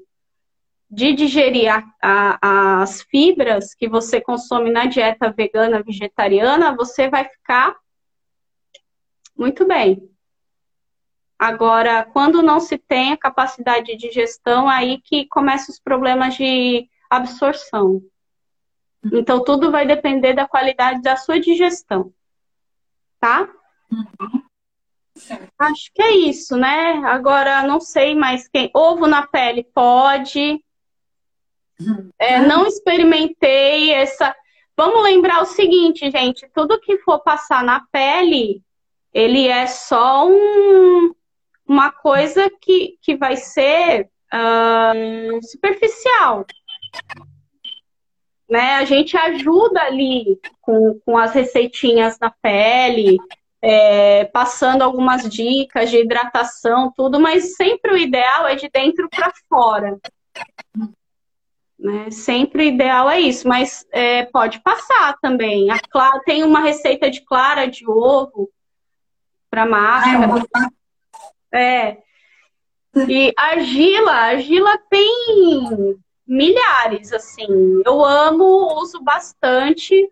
de 0.89 1.13
digerir 1.13 1.73
a, 1.73 1.83
a, 2.01 2.81
as 2.81 3.01
fibras 3.03 3.73
que 3.73 3.87
você 3.87 4.19
consome 4.19 4.69
na 4.69 4.85
dieta 4.85 5.31
vegana, 5.31 5.81
vegetariana, 5.81 6.75
você 6.75 7.09
vai 7.09 7.23
ficar 7.29 7.77
muito 9.37 9.65
bem. 9.65 10.05
Agora, 11.41 12.05
quando 12.13 12.43
não 12.43 12.59
se 12.59 12.77
tem 12.77 13.13
a 13.13 13.17
capacidade 13.17 13.97
de 13.97 14.11
gestão, 14.11 14.69
aí 14.69 15.01
que 15.01 15.25
começam 15.25 15.73
os 15.73 15.79
problemas 15.79 16.35
de 16.35 16.87
absorção. 17.09 17.99
Então, 19.11 19.43
tudo 19.43 19.71
vai 19.71 19.87
depender 19.87 20.35
da 20.35 20.47
qualidade 20.47 21.01
da 21.01 21.17
sua 21.17 21.39
digestão. 21.39 22.13
Tá? 23.19 23.49
Uhum. 23.91 24.43
Acho 25.57 25.91
que 25.95 26.03
é 26.03 26.11
isso, 26.11 26.55
né? 26.55 26.97
Agora 27.07 27.63
não 27.63 27.79
sei 27.79 28.13
mais 28.13 28.47
quem. 28.47 28.69
Ovo 28.71 29.07
na 29.07 29.25
pele 29.25 29.63
pode. 29.63 30.63
É, 32.19 32.39
não 32.39 32.67
experimentei 32.67 33.91
essa. 33.91 34.35
Vamos 34.77 35.01
lembrar 35.01 35.41
o 35.41 35.47
seguinte, 35.47 36.11
gente: 36.11 36.47
tudo 36.53 36.79
que 36.79 36.99
for 36.99 37.17
passar 37.23 37.63
na 37.63 37.83
pele, 37.91 38.61
ele 39.11 39.47
é 39.47 39.65
só 39.65 40.27
um, 40.27 41.15
uma 41.71 41.89
coisa 41.89 42.51
que, 42.61 42.97
que 43.01 43.15
vai 43.15 43.37
ser 43.37 44.09
uh, 44.33 45.47
superficial. 45.47 46.45
Né? 48.49 48.75
A 48.75 48.83
gente 48.83 49.15
ajuda 49.15 49.81
ali 49.81 50.37
com, 50.59 50.99
com 51.05 51.17
as 51.17 51.31
receitinhas 51.31 52.19
na 52.19 52.29
pele, 52.29 53.17
é, 53.61 54.25
passando 54.25 54.81
algumas 54.81 55.29
dicas 55.29 55.89
de 55.89 55.99
hidratação, 55.99 56.91
tudo, 56.93 57.21
mas 57.21 57.55
sempre 57.55 57.93
o 57.93 57.97
ideal 57.97 58.45
é 58.49 58.55
de 58.55 58.69
dentro 58.69 59.07
para 59.09 59.31
fora. 59.47 59.97
Né? 61.79 62.11
Sempre 62.11 62.63
o 62.63 62.67
ideal 62.67 63.09
é 63.09 63.21
isso, 63.21 63.47
mas 63.47 63.87
é, 63.91 64.25
pode 64.25 64.59
passar 64.59 65.17
também. 65.21 65.67
Clara, 65.89 66.19
tem 66.25 66.43
uma 66.43 66.59
receita 66.59 67.09
de 67.09 67.21
clara 67.21 67.65
de 67.65 67.89
ovo 67.89 68.49
para 69.49 69.65
máscara. 69.65 70.43
É. 71.53 71.97
E 73.07 73.33
argila, 73.37 74.11
argila 74.11 74.77
tem 74.89 75.97
milhares, 76.27 77.11
assim. 77.13 77.81
Eu 77.85 78.03
amo, 78.03 78.79
uso 78.81 79.01
bastante. 79.01 80.09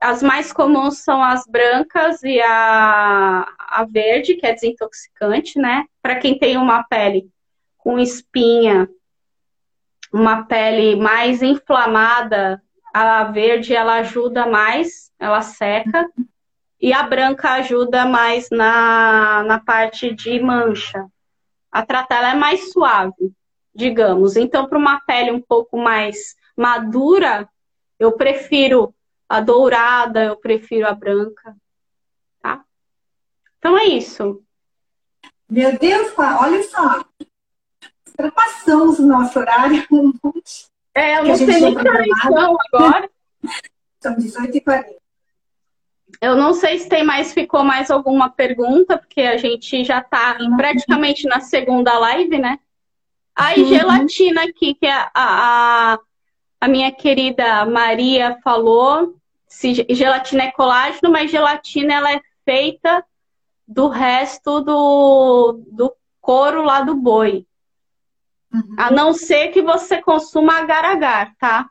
As 0.00 0.22
mais 0.22 0.52
comuns 0.52 0.98
são 0.98 1.22
as 1.22 1.46
brancas 1.46 2.22
e 2.22 2.40
a, 2.40 3.46
a 3.58 3.84
verde, 3.84 4.36
que 4.36 4.46
é 4.46 4.54
desintoxicante, 4.54 5.58
né? 5.58 5.84
Para 6.00 6.16
quem 6.16 6.38
tem 6.38 6.56
uma 6.56 6.82
pele 6.84 7.28
com 7.76 7.98
espinha, 7.98 8.88
uma 10.12 10.44
pele 10.44 10.96
mais 10.96 11.42
inflamada, 11.42 12.62
a 12.92 13.24
verde 13.24 13.74
ela 13.74 13.96
ajuda 13.96 14.46
mais, 14.46 15.12
ela 15.18 15.42
seca. 15.42 16.08
E 16.80 16.92
a 16.92 17.02
branca 17.02 17.52
ajuda 17.52 18.06
mais 18.06 18.48
na, 18.50 19.42
na 19.44 19.60
parte 19.60 20.14
de 20.14 20.40
mancha. 20.40 21.06
A 21.70 21.84
tratar 21.84 22.16
ela 22.16 22.30
é 22.32 22.34
mais 22.34 22.72
suave, 22.72 23.32
digamos. 23.74 24.36
Então, 24.36 24.66
para 24.66 24.78
uma 24.78 25.00
pele 25.00 25.30
um 25.30 25.40
pouco 25.40 25.76
mais 25.76 26.34
madura, 26.56 27.48
eu 27.98 28.12
prefiro 28.12 28.94
a 29.28 29.40
dourada, 29.40 30.24
eu 30.24 30.36
prefiro 30.36 30.88
a 30.88 30.94
branca. 30.94 31.54
Tá? 32.40 32.64
Então 33.58 33.78
é 33.78 33.84
isso. 33.84 34.42
Meu 35.48 35.78
Deus, 35.78 36.12
olha 36.16 36.62
só. 36.62 37.04
Ultrapassamos 38.08 38.98
o 38.98 39.06
nosso 39.06 39.38
horário. 39.38 39.86
É, 40.92 41.18
eu 41.18 41.24
não 41.24 41.36
sei 41.36 41.46
nem 41.46 41.72
que 41.72 41.88
agora. 41.88 43.08
São 44.02 44.16
18h40. 44.16 44.99
Eu 46.20 46.36
não 46.36 46.52
sei 46.52 46.78
se 46.78 46.88
tem 46.88 47.04
mais, 47.04 47.32
ficou 47.32 47.64
mais 47.64 47.90
alguma 47.90 48.30
pergunta, 48.30 48.96
porque 48.96 49.22
a 49.22 49.36
gente 49.36 49.84
já 49.84 49.98
está 49.98 50.36
praticamente 50.56 51.26
na 51.26 51.40
segunda 51.40 51.98
live, 51.98 52.38
né? 52.38 52.58
Aí, 53.34 53.62
uhum. 53.62 53.68
gelatina 53.68 54.44
aqui, 54.44 54.74
que 54.74 54.86
a, 54.86 55.10
a, 55.14 55.98
a 56.60 56.68
minha 56.68 56.92
querida 56.92 57.64
Maria 57.64 58.38
falou, 58.42 59.16
se 59.46 59.86
gelatina 59.90 60.44
é 60.44 60.50
colágeno, 60.50 61.10
mas 61.10 61.30
gelatina 61.30 61.94
ela 61.94 62.12
é 62.12 62.20
feita 62.44 63.04
do 63.66 63.88
resto 63.88 64.60
do, 64.60 65.62
do 65.70 65.94
couro 66.20 66.62
lá 66.62 66.82
do 66.82 66.94
boi. 66.94 67.46
Uhum. 68.52 68.74
A 68.76 68.90
não 68.90 69.12
ser 69.12 69.48
que 69.48 69.62
você 69.62 70.02
consuma 70.02 70.58
agar-agar, 70.58 71.34
tá? 71.38 71.68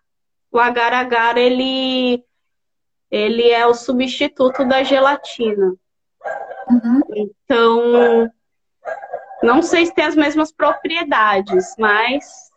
O 0.52 0.58
agar-agar, 0.58 1.38
ele 1.38 2.24
ele 3.12 3.50
é 3.50 3.66
o 3.66 3.74
substituto 3.74 4.66
da 4.66 4.84
gelatina. 4.84 5.76
Uhum. 6.70 7.02
Então, 7.16 8.32
não 9.42 9.62
sei 9.62 9.86
se 9.86 9.94
tem 9.94 10.06
as 10.06 10.16
mesmas 10.16 10.52
propriedades, 10.52 11.74
mas 11.78 12.50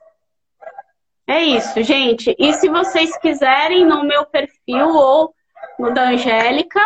é 1.26 1.42
isso, 1.42 1.82
gente. 1.82 2.34
E 2.38 2.53
se 2.55 2.68
vocês 2.68 3.16
quiserem, 3.18 3.86
no 3.86 4.05
meu 4.05 4.26
perfil 4.26 4.88
ou 4.88 5.34
no 5.78 5.94
da 5.94 6.11
Angélica, 6.11 6.80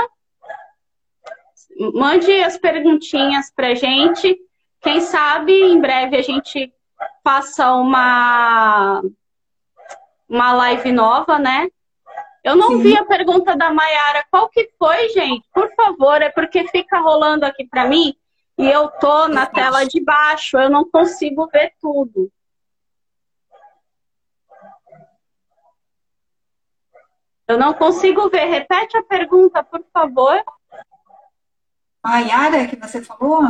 mande 1.95 2.33
as 2.43 2.57
perguntinhas 2.57 3.51
pra 3.55 3.75
gente. 3.75 4.39
Quem 4.81 5.01
sabe 5.01 5.53
em 5.53 5.81
breve 5.81 6.17
a 6.17 6.23
gente 6.23 6.73
faça 7.25 7.73
uma 7.75 9.03
uma 10.29 10.53
live 10.53 10.93
nova, 10.93 11.39
né? 11.39 11.69
Eu 12.47 12.55
não 12.55 12.69
Sim. 12.69 12.79
vi 12.79 12.97
a 12.97 13.05
pergunta 13.05 13.57
da 13.57 13.73
Mayara. 13.73 14.25
Qual 14.31 14.49
que 14.49 14.71
foi, 14.79 15.09
gente? 15.09 15.45
Por 15.53 15.69
favor, 15.75 16.23
é 16.23 16.31
porque 16.31 16.69
fica 16.69 17.01
rolando 17.01 17.45
aqui 17.45 17.67
para 17.67 17.89
mim 17.89 18.15
e 18.57 18.71
eu 18.71 18.89
tô 18.89 19.27
na 19.27 19.47
tela 19.47 19.85
de 19.85 20.01
baixo, 20.01 20.57
eu 20.57 20.71
não 20.71 20.89
consigo 20.89 21.49
ver 21.49 21.75
tudo. 21.81 22.31
Eu 27.49 27.59
não 27.59 27.75
consigo 27.75 28.31
ver. 28.31 28.45
Repete 28.45 28.97
a 28.97 29.03
pergunta, 29.03 29.65
por 29.65 29.85
favor. 29.93 30.41
Mayara, 32.01 32.69
que 32.69 32.77
você 32.77 33.03
falou? 33.03 33.43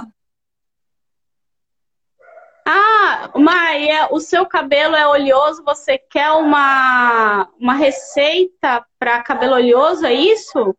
Ah, 2.69 3.31
Maia, 3.37 4.09
o 4.11 4.19
seu 4.19 4.45
cabelo 4.45 4.97
é 4.97 5.07
oleoso, 5.07 5.62
você 5.62 5.97
quer 5.97 6.33
uma, 6.33 7.49
uma 7.61 7.75
receita 7.75 8.85
para 8.99 9.23
cabelo 9.23 9.55
oleoso, 9.55 10.05
é 10.05 10.12
isso? 10.12 10.77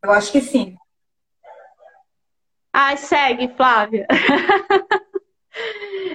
Eu 0.00 0.12
acho 0.12 0.30
que 0.30 0.40
sim. 0.40 0.76
Ai, 2.72 2.96
segue, 2.96 3.48
Flávia. 3.56 4.06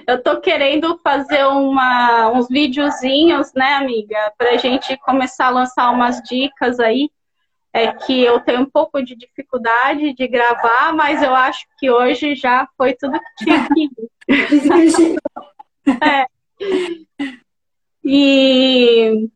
Eu 0.08 0.22
tô 0.22 0.40
querendo 0.40 0.98
fazer 0.98 1.44
uma, 1.44 2.30
uns 2.30 2.48
videozinhos, 2.48 3.52
né, 3.52 3.74
amiga, 3.74 4.32
pra 4.38 4.56
gente 4.56 4.96
começar 4.98 5.48
a 5.48 5.50
lançar 5.50 5.90
umas 5.90 6.22
dicas 6.22 6.80
aí 6.80 7.10
é 7.72 7.92
que 7.92 8.24
eu 8.24 8.40
tenho 8.40 8.62
um 8.62 8.70
pouco 8.70 9.02
de 9.02 9.14
dificuldade 9.14 10.14
de 10.14 10.26
gravar, 10.26 10.94
mas 10.94 11.22
eu 11.22 11.34
acho 11.34 11.66
que 11.78 11.90
hoje 11.90 12.34
já 12.34 12.66
foi 12.74 12.94
tudo 12.94 13.20
que 13.20 13.44
tinha 13.44 13.68
que 13.68 13.90
é. 16.02 16.26
E 18.04 19.28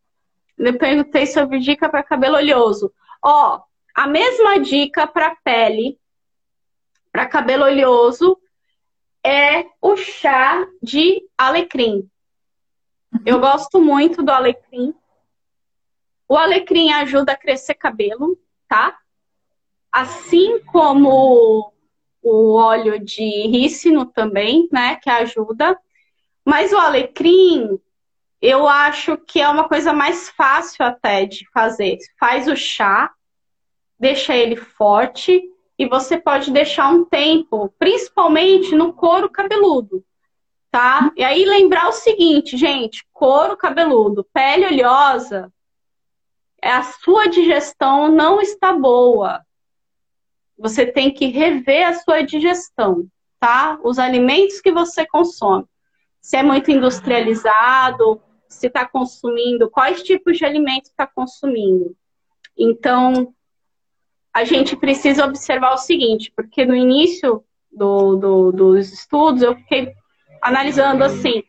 eu 0.59 0.79
perguntei 0.79 1.27
sobre 1.27 1.59
dica 1.59 1.89
para 1.89 2.03
cabelo 2.03 2.37
oleoso. 2.37 2.93
Ó, 3.23 3.63
a 3.95 4.07
mesma 4.07 4.61
dica 4.61 5.07
para 5.07 5.37
pele, 5.37 5.99
para 7.11 7.27
cabelo 7.27 7.65
oleoso, 7.65 8.39
é 9.25 9.67
o 9.81 9.97
chá 9.97 10.67
de 10.83 11.23
alecrim. 11.37 12.09
Eu 13.27 13.41
gosto 13.41 13.81
muito 13.81 14.23
do 14.23 14.31
alecrim. 14.31 14.95
O 16.29 16.37
alecrim 16.37 16.93
ajuda 16.93 17.33
a 17.33 17.37
crescer 17.37 17.75
cabelo, 17.75 18.39
tá? 18.69 18.97
Assim 19.91 20.61
como 20.67 21.73
o 22.23 22.55
óleo 22.55 22.99
de 22.99 23.23
rícino 23.23 24.05
também, 24.05 24.69
né, 24.71 24.97
que 24.97 25.09
ajuda. 25.09 25.79
Mas 26.45 26.73
o 26.73 26.79
alecrim, 26.79 27.79
eu 28.41 28.67
acho 28.67 29.17
que 29.19 29.41
é 29.41 29.49
uma 29.49 29.69
coisa 29.69 29.93
mais 29.93 30.29
fácil 30.31 30.85
até 30.85 31.27
de 31.27 31.49
fazer. 31.53 31.99
Faz 32.19 32.49
o 32.49 32.57
chá, 32.57 33.11
deixa 33.99 34.35
ele 34.35 34.57
forte 34.57 35.43
e 35.79 35.87
você 35.89 36.19
pode 36.19 36.51
deixar 36.51 36.93
um 36.93 37.05
tempo, 37.05 37.73
principalmente 37.79 38.75
no 38.75 38.93
couro 38.93 39.31
cabeludo, 39.31 40.05
tá? 40.71 41.11
E 41.17 41.25
aí 41.25 41.45
lembrar 41.45 41.89
o 41.89 41.93
seguinte, 41.93 42.57
gente, 42.57 43.07
couro 43.13 43.57
cabeludo, 43.57 44.27
pele 44.33 44.67
oleosa, 44.67 45.51
a 46.63 46.83
sua 46.83 47.29
digestão 47.29 48.09
não 48.09 48.41
está 48.41 48.73
boa. 48.73 49.45
Você 50.61 50.85
tem 50.85 51.13
que 51.13 51.27
rever 51.27 51.89
a 51.89 51.95
sua 51.95 52.21
digestão, 52.21 53.07
tá? 53.39 53.79
Os 53.83 53.99
alimentos 53.99 54.61
que 54.61 54.71
você 54.71 55.07
consome. 55.07 55.65
Se 56.21 56.37
é 56.37 56.43
muito 56.43 56.71
industrializado, 56.71 58.21
se 58.47 58.67
está 58.67 58.87
consumindo, 58.87 59.71
quais 59.71 60.03
tipos 60.03 60.37
de 60.37 60.45
alimentos 60.45 60.91
está 60.91 61.07
consumindo. 61.07 61.97
Então, 62.57 63.33
a 64.35 64.45
gente 64.45 64.77
precisa 64.77 65.25
observar 65.25 65.73
o 65.73 65.79
seguinte, 65.79 66.31
porque 66.37 66.67
no 66.67 66.75
início 66.75 67.43
do, 67.73 68.17
do, 68.17 68.53
dos 68.53 68.93
estudos 68.93 69.43
eu 69.43 69.57
fiquei 69.57 69.95
analisando 70.43 71.05
assim, 71.05 71.43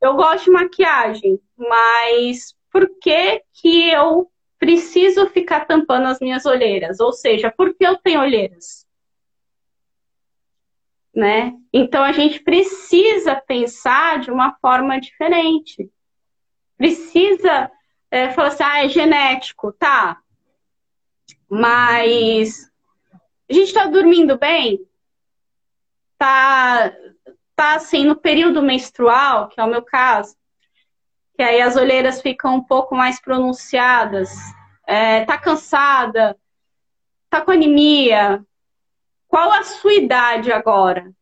eu 0.00 0.14
gosto 0.16 0.46
de 0.46 0.50
maquiagem, 0.50 1.40
mas 1.56 2.54
por 2.72 2.88
que 3.00 3.42
que 3.52 3.90
eu 3.90 4.28
preciso 4.58 5.26
ficar 5.28 5.66
tampando 5.66 6.06
as 6.06 6.20
minhas 6.20 6.44
olheiras. 6.46 7.00
Ou 7.00 7.12
seja, 7.12 7.50
por 7.50 7.74
que 7.74 7.86
eu 7.86 7.96
tenho 7.96 8.20
olheiras? 8.20 8.88
né? 11.18 11.52
Então 11.72 12.04
a 12.04 12.12
gente 12.12 12.40
precisa 12.40 13.34
pensar 13.34 14.20
de 14.20 14.30
uma 14.30 14.54
forma 14.60 15.00
diferente. 15.00 15.90
Precisa 16.76 17.68
é, 18.08 18.30
falar 18.30 18.48
assim, 18.48 18.62
ah, 18.62 18.84
é 18.84 18.88
genético, 18.88 19.72
tá? 19.72 20.20
Mas 21.50 22.70
a 23.50 23.52
gente 23.52 23.66
está 23.66 23.86
dormindo 23.86 24.38
bem? 24.38 24.86
Tá, 26.16 26.92
tá 27.56 27.74
assim 27.74 28.04
no 28.04 28.14
período 28.14 28.62
menstrual, 28.62 29.48
que 29.48 29.60
é 29.60 29.64
o 29.64 29.68
meu 29.68 29.82
caso, 29.82 30.36
que 31.38 31.42
aí 31.44 31.62
as 31.62 31.76
olheiras 31.76 32.20
ficam 32.20 32.56
um 32.56 32.60
pouco 32.60 32.96
mais 32.96 33.20
pronunciadas. 33.20 34.28
É, 34.84 35.24
tá 35.24 35.38
cansada? 35.38 36.36
Tá 37.30 37.40
com 37.40 37.52
anemia? 37.52 38.44
Qual 39.28 39.52
a 39.52 39.62
sua 39.62 39.94
idade 39.94 40.50
agora? 40.50 41.12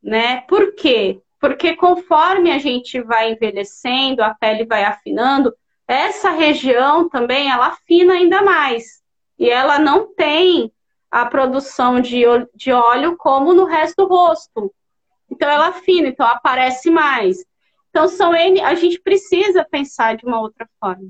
Né? 0.00 0.42
Por 0.42 0.76
quê? 0.76 1.20
Porque 1.40 1.74
conforme 1.74 2.52
a 2.52 2.58
gente 2.58 3.00
vai 3.00 3.32
envelhecendo, 3.32 4.22
a 4.22 4.32
pele 4.34 4.64
vai 4.64 4.84
afinando, 4.84 5.52
essa 5.88 6.30
região 6.30 7.08
também 7.08 7.50
ela 7.50 7.66
afina 7.66 8.12
ainda 8.12 8.42
mais. 8.42 9.02
E 9.36 9.50
ela 9.50 9.80
não 9.80 10.14
tem 10.14 10.70
a 11.10 11.26
produção 11.26 12.00
de, 12.00 12.22
de 12.54 12.70
óleo 12.70 13.16
como 13.16 13.52
no 13.52 13.64
resto 13.64 14.06
do 14.06 14.08
rosto. 14.08 14.72
Então 15.28 15.50
ela 15.50 15.70
afina, 15.70 16.06
então 16.06 16.24
aparece 16.24 16.88
mais. 16.88 17.44
Então 17.96 18.08
são 18.08 18.34
N, 18.34 18.60
a 18.60 18.74
gente 18.74 19.00
precisa 19.00 19.64
pensar 19.64 20.18
de 20.18 20.26
uma 20.26 20.38
outra 20.38 20.68
forma. 20.78 21.08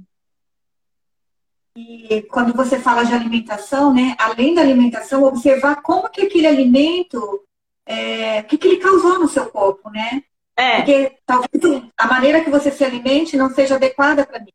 E 1.74 2.22
quando 2.30 2.54
você 2.54 2.78
fala 2.78 3.02
de 3.02 3.12
alimentação, 3.12 3.92
né, 3.92 4.14
além 4.16 4.54
da 4.54 4.60
alimentação, 4.60 5.24
observar 5.24 5.82
como 5.82 6.08
que 6.08 6.20
aquele 6.20 6.46
alimento, 6.46 7.42
é, 7.84 8.38
o 8.38 8.44
que, 8.44 8.56
que 8.56 8.68
ele 8.68 8.76
causou 8.76 9.18
no 9.18 9.26
seu 9.26 9.46
corpo, 9.46 9.90
né? 9.90 10.22
É. 10.56 10.76
Porque 10.76 11.18
talvez 11.26 11.82
a 11.98 12.06
maneira 12.06 12.44
que 12.44 12.50
você 12.50 12.70
se 12.70 12.84
alimente 12.84 13.36
não 13.36 13.50
seja 13.50 13.74
adequada 13.74 14.24
para 14.24 14.38
mim. 14.38 14.52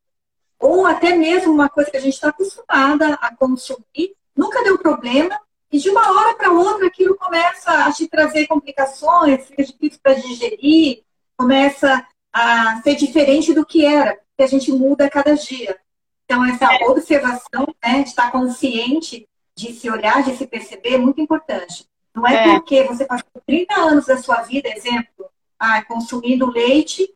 Ou 0.57 0.85
até 0.85 1.13
mesmo 1.13 1.51
uma 1.51 1.67
coisa 1.67 1.91
que 1.91 1.97
a 1.97 2.01
gente 2.01 2.13
está 2.13 2.29
acostumada 2.29 3.15
a 3.15 3.35
consumir, 3.35 4.15
nunca 4.33 4.63
deu 4.63 4.77
problema, 4.77 5.37
e 5.69 5.77
de 5.77 5.89
uma 5.89 6.09
hora 6.09 6.33
para 6.35 6.49
outra 6.49 6.87
aquilo 6.87 7.17
começa 7.17 7.87
a 7.87 7.91
te 7.91 8.07
trazer 8.07 8.47
complicações, 8.47 9.47
fica 9.47 9.65
difícil 9.65 9.99
para 10.01 10.13
digerir, 10.13 11.03
começa 11.35 12.07
a 12.33 12.81
ser 12.81 12.95
diferente 12.95 13.53
do 13.53 13.65
que 13.65 13.85
era, 13.85 14.15
porque 14.15 14.43
a 14.43 14.47
gente 14.47 14.71
muda 14.71 15.05
a 15.05 15.09
cada 15.09 15.35
dia. 15.35 15.77
Então, 16.25 16.45
essa 16.45 16.73
é. 16.73 16.87
observação, 16.87 17.67
né, 17.83 18.03
de 18.03 18.09
estar 18.09 18.31
consciente, 18.31 19.27
de 19.55 19.73
se 19.73 19.89
olhar, 19.89 20.23
de 20.23 20.35
se 20.35 20.47
perceber, 20.47 20.93
é 20.93 20.97
muito 20.97 21.19
importante. 21.19 21.85
Não 22.15 22.25
é, 22.27 22.35
é. 22.35 22.53
porque 22.53 22.83
você 22.83 23.05
passou 23.05 23.29
30 23.45 23.73
anos 23.73 24.05
da 24.05 24.17
sua 24.17 24.41
vida, 24.41 24.69
exemplo, 24.69 25.29
ah, 25.59 25.83
consumindo 25.85 26.49
leite, 26.49 27.13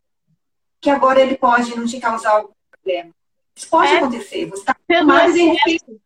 que 0.80 0.90
agora 0.90 1.20
ele 1.20 1.36
pode 1.36 1.74
não 1.76 1.86
te 1.86 1.98
causar 1.98 2.32
algum 2.32 2.52
problema. 2.70 3.10
Isso 3.54 3.68
pode 3.68 3.92
é. 3.92 3.96
acontecer. 3.96 4.46
Você 4.46 4.60
está 4.60 5.04
mais 5.04 5.32
de 5.32 5.42
repente, 5.42 5.84
de 5.86 6.00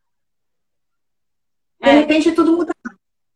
é. 1.80 1.92
repente 1.92 2.32
tudo 2.32 2.56
muda. 2.56 2.72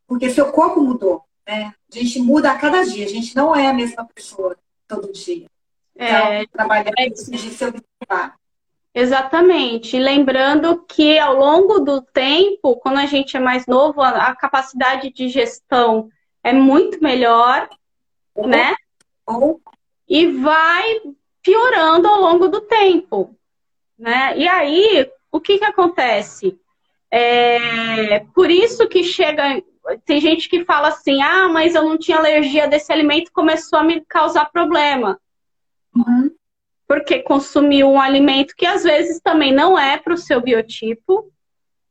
Porque 0.07 0.31
seu 0.31 0.53
corpo 0.53 0.81
mudou. 0.81 1.25
Né? 1.47 1.75
A 1.93 1.99
gente 1.99 2.20
muda 2.20 2.53
a 2.53 2.59
cada 2.59 2.85
dia. 2.85 3.05
A 3.05 3.09
gente 3.09 3.35
não 3.35 3.55
é 3.55 3.66
a 3.66 3.75
mesma 3.75 4.05
pessoa 4.14 4.57
todo 4.87 5.12
dia. 5.12 5.47
É. 5.97 6.47
trabalhar 6.47 6.92
é. 6.99 7.09
de 7.09 7.18
se 7.18 7.64
observar. 7.64 8.36
Exatamente. 8.95 9.99
lembrando 9.99 10.84
que 10.86 11.18
ao 11.18 11.36
longo 11.36 11.80
do 11.80 12.01
tempo, 12.01 12.76
quando 12.76 12.99
a 12.99 13.07
gente 13.07 13.36
é 13.36 13.40
mais 13.40 13.66
novo, 13.66 14.01
a 14.01 14.34
capacidade 14.36 15.12
de 15.12 15.28
gestão 15.28 16.09
é 16.42 16.53
muito 16.53 17.03
melhor, 17.03 17.68
uhum. 18.36 18.47
né? 18.47 18.74
Uhum. 19.28 19.59
E 20.09 20.26
vai 20.28 21.01
piorando 21.42 22.07
ao 22.07 22.20
longo 22.20 22.49
do 22.49 22.61
tempo, 22.61 23.34
né? 23.99 24.38
E 24.38 24.47
aí, 24.47 25.11
o 25.32 25.40
que 25.40 25.59
que 25.59 25.64
acontece? 25.64 26.59
É, 27.11 28.20
por 28.34 28.51
isso 28.51 28.88
que 28.88 29.03
chega, 29.03 29.62
tem 30.05 30.20
gente 30.20 30.49
que 30.49 30.64
fala 30.64 30.88
assim, 30.88 31.22
ah, 31.22 31.49
mas 31.49 31.74
eu 31.74 31.82
não 31.82 31.99
tinha 31.99 32.18
alergia 32.18 32.68
desse 32.68 32.92
alimento, 32.92 33.32
começou 33.32 33.78
a 33.78 33.84
me 33.84 34.01
causar 34.03 34.47
problema. 34.47 35.18
Uhum 35.95 36.34
porque 36.86 37.22
consumiu 37.22 37.88
um 37.88 38.01
alimento 38.01 38.55
que 38.57 38.66
às 38.66 38.82
vezes 38.82 39.20
também 39.20 39.53
não 39.53 39.78
é 39.78 39.97
para 39.97 40.14
o 40.14 40.18
seu 40.18 40.40
biotipo, 40.40 41.30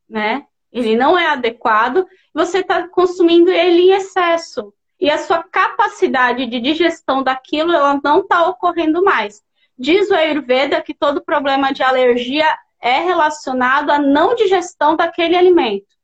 né? 0.08 0.46
Ele 0.72 0.96
não 0.96 1.18
é 1.18 1.26
adequado, 1.26 2.06
você 2.32 2.58
está 2.58 2.88
consumindo 2.88 3.50
ele 3.50 3.82
em 3.82 3.90
excesso. 3.92 4.72
E 4.98 5.10
a 5.10 5.18
sua 5.18 5.42
capacidade 5.42 6.46
de 6.46 6.60
digestão 6.60 7.22
daquilo 7.22 7.72
ela 7.72 8.00
não 8.02 8.20
está 8.20 8.48
ocorrendo 8.48 9.02
mais. 9.04 9.42
Diz 9.76 10.10
o 10.10 10.14
Ayurveda 10.14 10.80
que 10.82 10.94
todo 10.94 11.24
problema 11.24 11.72
de 11.72 11.82
alergia 11.82 12.46
é 12.80 13.00
relacionado 13.00 13.90
à 13.90 13.98
não 13.98 14.34
digestão 14.34 14.96
daquele 14.96 15.36
alimento. 15.36 15.94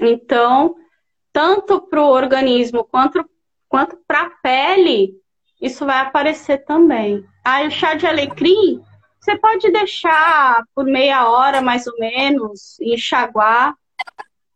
Então, 0.00 0.76
tanto 1.32 1.80
para 1.80 2.02
o 2.02 2.10
organismo 2.10 2.84
quanto, 2.84 3.24
quanto 3.68 3.96
para 4.06 4.22
a 4.22 4.30
pele, 4.30 5.23
isso 5.60 5.86
vai 5.86 5.98
aparecer 6.00 6.64
também. 6.64 7.24
Aí 7.44 7.66
o 7.66 7.70
chá 7.70 7.94
de 7.94 8.06
alecrim, 8.06 8.82
você 9.20 9.36
pode 9.38 9.70
deixar 9.70 10.62
por 10.74 10.84
meia 10.84 11.28
hora 11.28 11.62
mais 11.62 11.86
ou 11.86 11.98
menos, 11.98 12.78
enxaguar. 12.80 13.74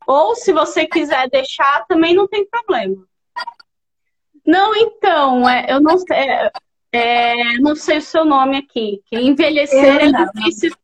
Ou 0.06 0.34
se 0.34 0.52
você 0.52 0.86
quiser 0.86 1.28
deixar, 1.30 1.86
também 1.86 2.14
não 2.14 2.26
tem 2.26 2.46
problema. 2.46 3.06
Não, 4.46 4.74
então, 4.74 5.48
é, 5.48 5.66
eu 5.68 5.80
não, 5.80 5.96
é, 6.10 6.50
é, 6.92 7.58
não 7.58 7.76
sei 7.76 7.98
o 7.98 8.02
seu 8.02 8.24
nome 8.24 8.56
aqui. 8.56 9.02
Que 9.06 9.16
envelhecer 9.16 10.02
é 10.02 10.10
difícil. 10.10 10.74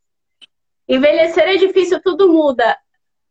Envelhecer 0.86 1.44
é 1.44 1.56
difícil, 1.56 2.02
tudo 2.02 2.30
muda. 2.30 2.76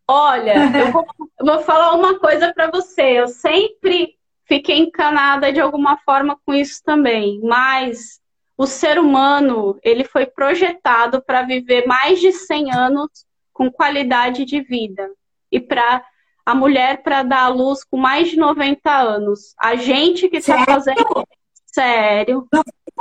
Olha, 0.07 0.55
eu 0.77 0.91
vou, 0.91 1.05
vou 1.39 1.59
falar 1.59 1.93
uma 1.93 2.19
coisa 2.19 2.51
para 2.53 2.69
você. 2.69 3.19
Eu 3.19 3.27
sempre 3.27 4.17
fiquei 4.53 4.77
encanada 4.77 5.51
de 5.51 5.59
alguma 5.59 5.97
forma 5.97 6.37
com 6.45 6.53
isso 6.53 6.81
também. 6.83 7.39
Mas 7.41 8.19
o 8.55 8.67
ser 8.67 8.99
humano, 8.99 9.79
ele 9.81 10.03
foi 10.03 10.27
projetado 10.27 11.23
para 11.23 11.41
viver 11.41 11.87
mais 11.87 12.19
de 12.19 12.31
100 12.31 12.71
anos 12.71 13.09
com 13.51 13.71
qualidade 13.71 14.45
de 14.45 14.61
vida. 14.61 15.09
E 15.51 15.59
para 15.59 16.03
a 16.45 16.53
mulher 16.53 17.01
para 17.01 17.23
dar 17.23 17.45
à 17.45 17.47
luz 17.47 17.83
com 17.83 17.97
mais 17.97 18.29
de 18.29 18.37
90 18.37 18.91
anos. 18.91 19.55
A 19.57 19.75
gente 19.75 20.29
que 20.29 20.37
está 20.37 20.63
fazendo. 20.65 21.25
Sério. 21.65 22.47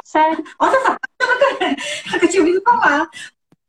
Sério. 0.05 0.43
Olha, 0.59 0.99
eu 2.23 2.29
tinha 2.29 2.43
ouvido 2.43 2.63
falar. 2.63 3.09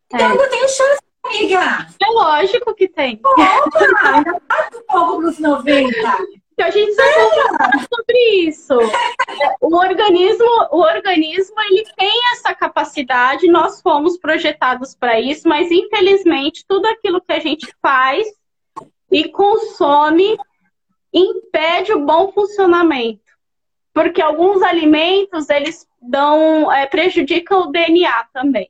Então, 0.06 0.32
é. 0.32 0.36
eu 0.36 0.50
tenho 0.50 0.70
chance, 0.70 1.02
amiga. 1.26 1.88
É 2.02 2.08
lógico 2.08 2.74
que 2.76 2.88
tem. 2.88 3.20
Opa, 3.26 4.14
ainda 4.14 4.40
tá 4.48 4.70
do 4.72 4.84
povo 4.84 5.22
nos 5.22 5.38
90. 5.38 5.92
Então 6.54 6.68
a 6.68 6.72
gente 6.72 6.95
precisa 6.95 7.88
sobre 7.93 8.20
isso. 8.47 8.78
O 9.60 9.76
organismo, 9.76 10.47
o 10.72 10.80
organismo 10.82 11.60
ele 11.62 11.84
tem 11.97 12.12
essa 12.34 12.54
capacidade, 12.54 13.47
nós 13.47 13.82
fomos 13.82 14.18
projetados 14.18 14.95
para 14.95 15.20
isso, 15.20 15.47
mas 15.47 15.72
infelizmente 15.72 16.64
tudo 16.68 16.86
aquilo 16.86 17.22
que 17.22 17.34
a 17.34 17.39
gente 17.39 17.74
faz 17.82 18.28
e 19.12 19.28
consome 19.30 20.38
impede 21.12 21.93
o 21.93 22.06
bom 22.06 22.32
funcionamento. 22.32 23.22
Porque 23.91 24.22
alguns 24.22 24.62
alimentos 24.62 25.49
eles 25.49 25.88
dão 26.01 26.72
é, 26.72 26.86
prejudicam 26.86 27.62
o 27.62 27.72
DNA 27.72 28.26
também. 28.32 28.70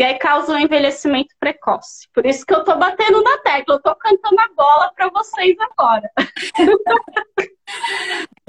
E 0.00 0.02
aí 0.02 0.18
causa 0.18 0.54
um 0.54 0.58
envelhecimento 0.58 1.34
precoce. 1.38 2.08
Por 2.14 2.24
isso 2.24 2.46
que 2.46 2.54
eu 2.54 2.64
tô 2.64 2.74
batendo 2.74 3.22
na 3.22 3.36
tecla, 3.36 3.74
eu 3.74 3.82
tô 3.82 3.94
cantando 3.94 4.40
a 4.40 4.48
bola 4.56 4.90
para 4.96 5.10
vocês 5.10 5.54
agora. 5.60 6.10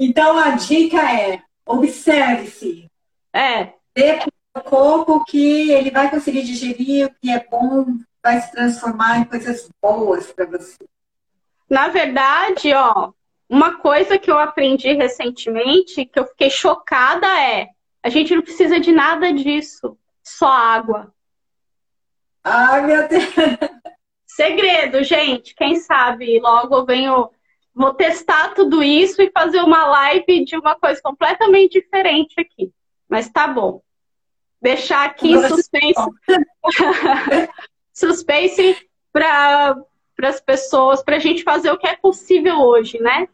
então 0.00 0.38
a 0.38 0.52
dica 0.52 1.12
é: 1.12 1.42
observe-se. 1.66 2.90
É. 3.34 3.74
Dê 3.94 4.14
para 4.14 4.30
o 4.56 4.62
corpo 4.62 5.22
que 5.26 5.70
ele 5.72 5.90
vai 5.90 6.08
conseguir 6.08 6.42
digerir 6.42 7.08
o 7.08 7.14
que 7.20 7.30
é 7.30 7.46
bom, 7.46 7.98
vai 8.22 8.40
se 8.40 8.50
transformar 8.50 9.18
em 9.18 9.24
coisas 9.24 9.68
boas 9.78 10.32
para 10.32 10.46
você. 10.46 10.78
Na 11.68 11.88
verdade, 11.88 12.72
ó, 12.72 13.12
uma 13.46 13.76
coisa 13.76 14.18
que 14.18 14.30
eu 14.30 14.38
aprendi 14.38 14.94
recentemente, 14.94 16.06
que 16.06 16.18
eu 16.18 16.24
fiquei 16.28 16.48
chocada 16.48 17.26
é: 17.42 17.68
a 18.02 18.08
gente 18.08 18.34
não 18.34 18.40
precisa 18.40 18.80
de 18.80 18.90
nada 18.90 19.30
disso, 19.34 19.98
só 20.22 20.48
água. 20.48 21.12
Ai, 22.44 22.86
meu 22.86 23.08
Deus. 23.08 23.24
Segredo, 24.26 25.02
gente. 25.02 25.54
Quem 25.54 25.76
sabe 25.76 26.40
logo 26.40 26.76
eu 26.76 26.86
venho. 26.86 27.30
Vou 27.74 27.94
testar 27.94 28.54
tudo 28.54 28.82
isso 28.82 29.22
e 29.22 29.30
fazer 29.30 29.60
uma 29.62 29.86
live 29.86 30.44
de 30.44 30.56
uma 30.56 30.74
coisa 30.74 31.00
completamente 31.02 31.80
diferente 31.80 32.34
aqui. 32.38 32.70
Mas 33.08 33.30
tá 33.30 33.48
bom. 33.48 33.82
Deixar 34.60 35.04
aqui 35.04 35.34
suspense. 35.48 36.10
suspense 37.92 38.88
para 39.12 39.76
para 40.14 40.28
as 40.28 40.40
pessoas, 40.40 41.02
para 41.02 41.16
a 41.16 41.18
gente 41.18 41.42
fazer 41.42 41.70
o 41.70 41.78
que 41.78 41.88
é 41.88 41.96
possível 41.96 42.60
hoje, 42.60 43.00
né? 43.00 43.28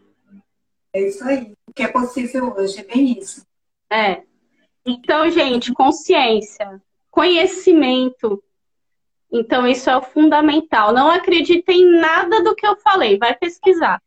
É 0.93 1.03
isso 1.03 1.23
aí. 1.25 1.53
O 1.67 1.73
que 1.73 1.83
é 1.83 1.89
possível 1.89 2.55
hoje, 2.57 2.81
é 2.81 2.85
bem 2.85 3.19
isso. 3.19 3.47
É. 3.91 4.23
Então, 4.87 5.29
gente, 5.31 5.73
consciência, 5.75 6.81
conhecimento. 7.11 8.43
Então, 9.31 9.67
isso 9.67 9.91
é 9.91 9.97
o 9.97 10.03
fundamental. 10.03 10.93
Não 10.93 11.11
acredite 11.11 11.71
em 11.71 11.99
nada 11.99 12.43
do 12.43 12.55
que 12.55 12.67
eu 12.67 12.77
falei, 12.77 13.19
vai 13.19 13.35
pesquisar. 13.35 14.03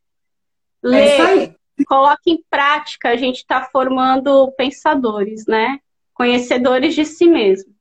Lê, 0.84 1.00
é 1.00 1.14
isso 1.14 1.22
aí. 1.22 1.86
coloque 1.86 2.32
em 2.32 2.44
prática. 2.50 3.10
A 3.10 3.16
gente 3.16 3.38
está 3.38 3.64
formando 3.64 4.52
pensadores, 4.54 5.46
né? 5.46 5.80
Conhecedores 6.14 6.96
de 6.96 7.06
si 7.06 7.28
mesmo. 7.28 7.74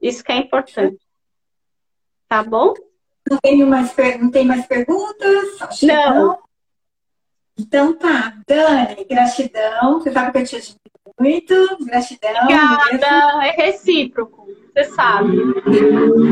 Isso 0.00 0.22
que 0.22 0.32
é 0.32 0.36
importante. 0.36 0.98
Tá 2.28 2.42
bom? 2.42 2.74
Não 3.28 3.38
tem 3.38 3.64
mais, 3.64 3.94
não 4.20 4.30
tem 4.30 4.44
mais 4.44 4.66
perguntas? 4.66 5.58
Não. 5.82 6.14
não. 6.14 6.38
Então 7.58 7.92
tá. 7.94 8.36
Dani, 8.46 9.04
gratidão. 9.04 9.94
Você 9.94 10.12
sabe 10.12 10.32
que 10.32 10.38
eu 10.38 10.44
te 10.44 10.56
admiro 10.56 10.78
muito. 11.18 11.84
Gratidão. 11.84 12.42
Obrigada. 12.42 12.92
Mesmo. 12.92 13.42
É 13.42 13.50
recíproco. 13.50 14.37
Você 14.78 14.84
sabe. 14.84 15.36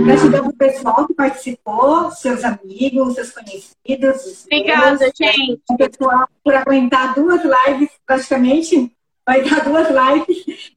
Gratidão 0.05 0.45
pro 0.45 0.53
pessoal 0.53 1.07
que 1.07 1.15
participou, 1.15 2.13
seus 2.13 2.45
amigos, 2.45 3.15
seus 3.15 3.33
conhecidos. 3.33 4.45
Obrigada, 4.45 4.99
meus, 5.01 5.13
gente. 5.17 5.61
O 5.69 5.77
pessoal 5.77 6.29
por 6.45 6.55
aguentar 6.55 7.13
duas 7.15 7.43
lives, 7.43 7.91
praticamente. 8.07 8.93
Vai 9.27 9.43
dar 9.43 9.65
duas 9.65 9.89
lives 9.89 10.77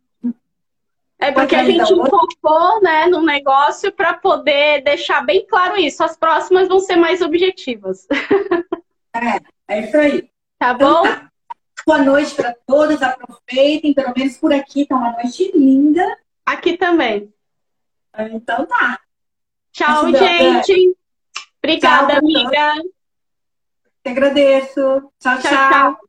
é 1.22 1.32
porque 1.34 1.54
a 1.54 1.66
gente 1.66 1.94
focou 1.94 2.82
né, 2.82 3.06
no 3.08 3.22
negócio 3.22 3.92
para 3.92 4.14
poder 4.14 4.82
deixar 4.84 5.22
bem 5.22 5.46
claro 5.46 5.78
isso. 5.78 6.02
As 6.02 6.18
próximas 6.18 6.68
vão 6.68 6.80
ser 6.80 6.96
mais 6.96 7.22
objetivas. 7.22 8.08
É, 9.12 9.40
é 9.68 9.82
isso 9.82 9.98
aí. 9.98 10.30
Tá 10.58 10.72
então 10.74 10.78
bom? 10.78 11.02
Então, 11.02 11.16
tá. 11.16 11.32
Boa 11.86 11.98
noite 12.00 12.36
para 12.36 12.56
todos. 12.66 13.02
Aproveitem, 13.02 13.94
pelo 13.94 14.14
menos 14.16 14.38
por 14.38 14.54
aqui 14.54 14.86
tá 14.86 14.96
uma 14.96 15.12
noite 15.12 15.52
linda. 15.54 16.06
Aqui 16.46 16.78
também. 16.78 17.34
Então 18.28 18.66
tá. 18.66 19.00
Tchau, 19.72 20.12
gente. 20.12 20.96
Obrigada, 21.64 22.14
tchau, 22.14 22.18
amiga. 22.18 22.74
Te 24.04 24.10
agradeço. 24.10 24.82
tchau. 25.20 25.38
tchau. 25.38 25.42
tchau. 25.42 25.70
tchau. 25.70 26.09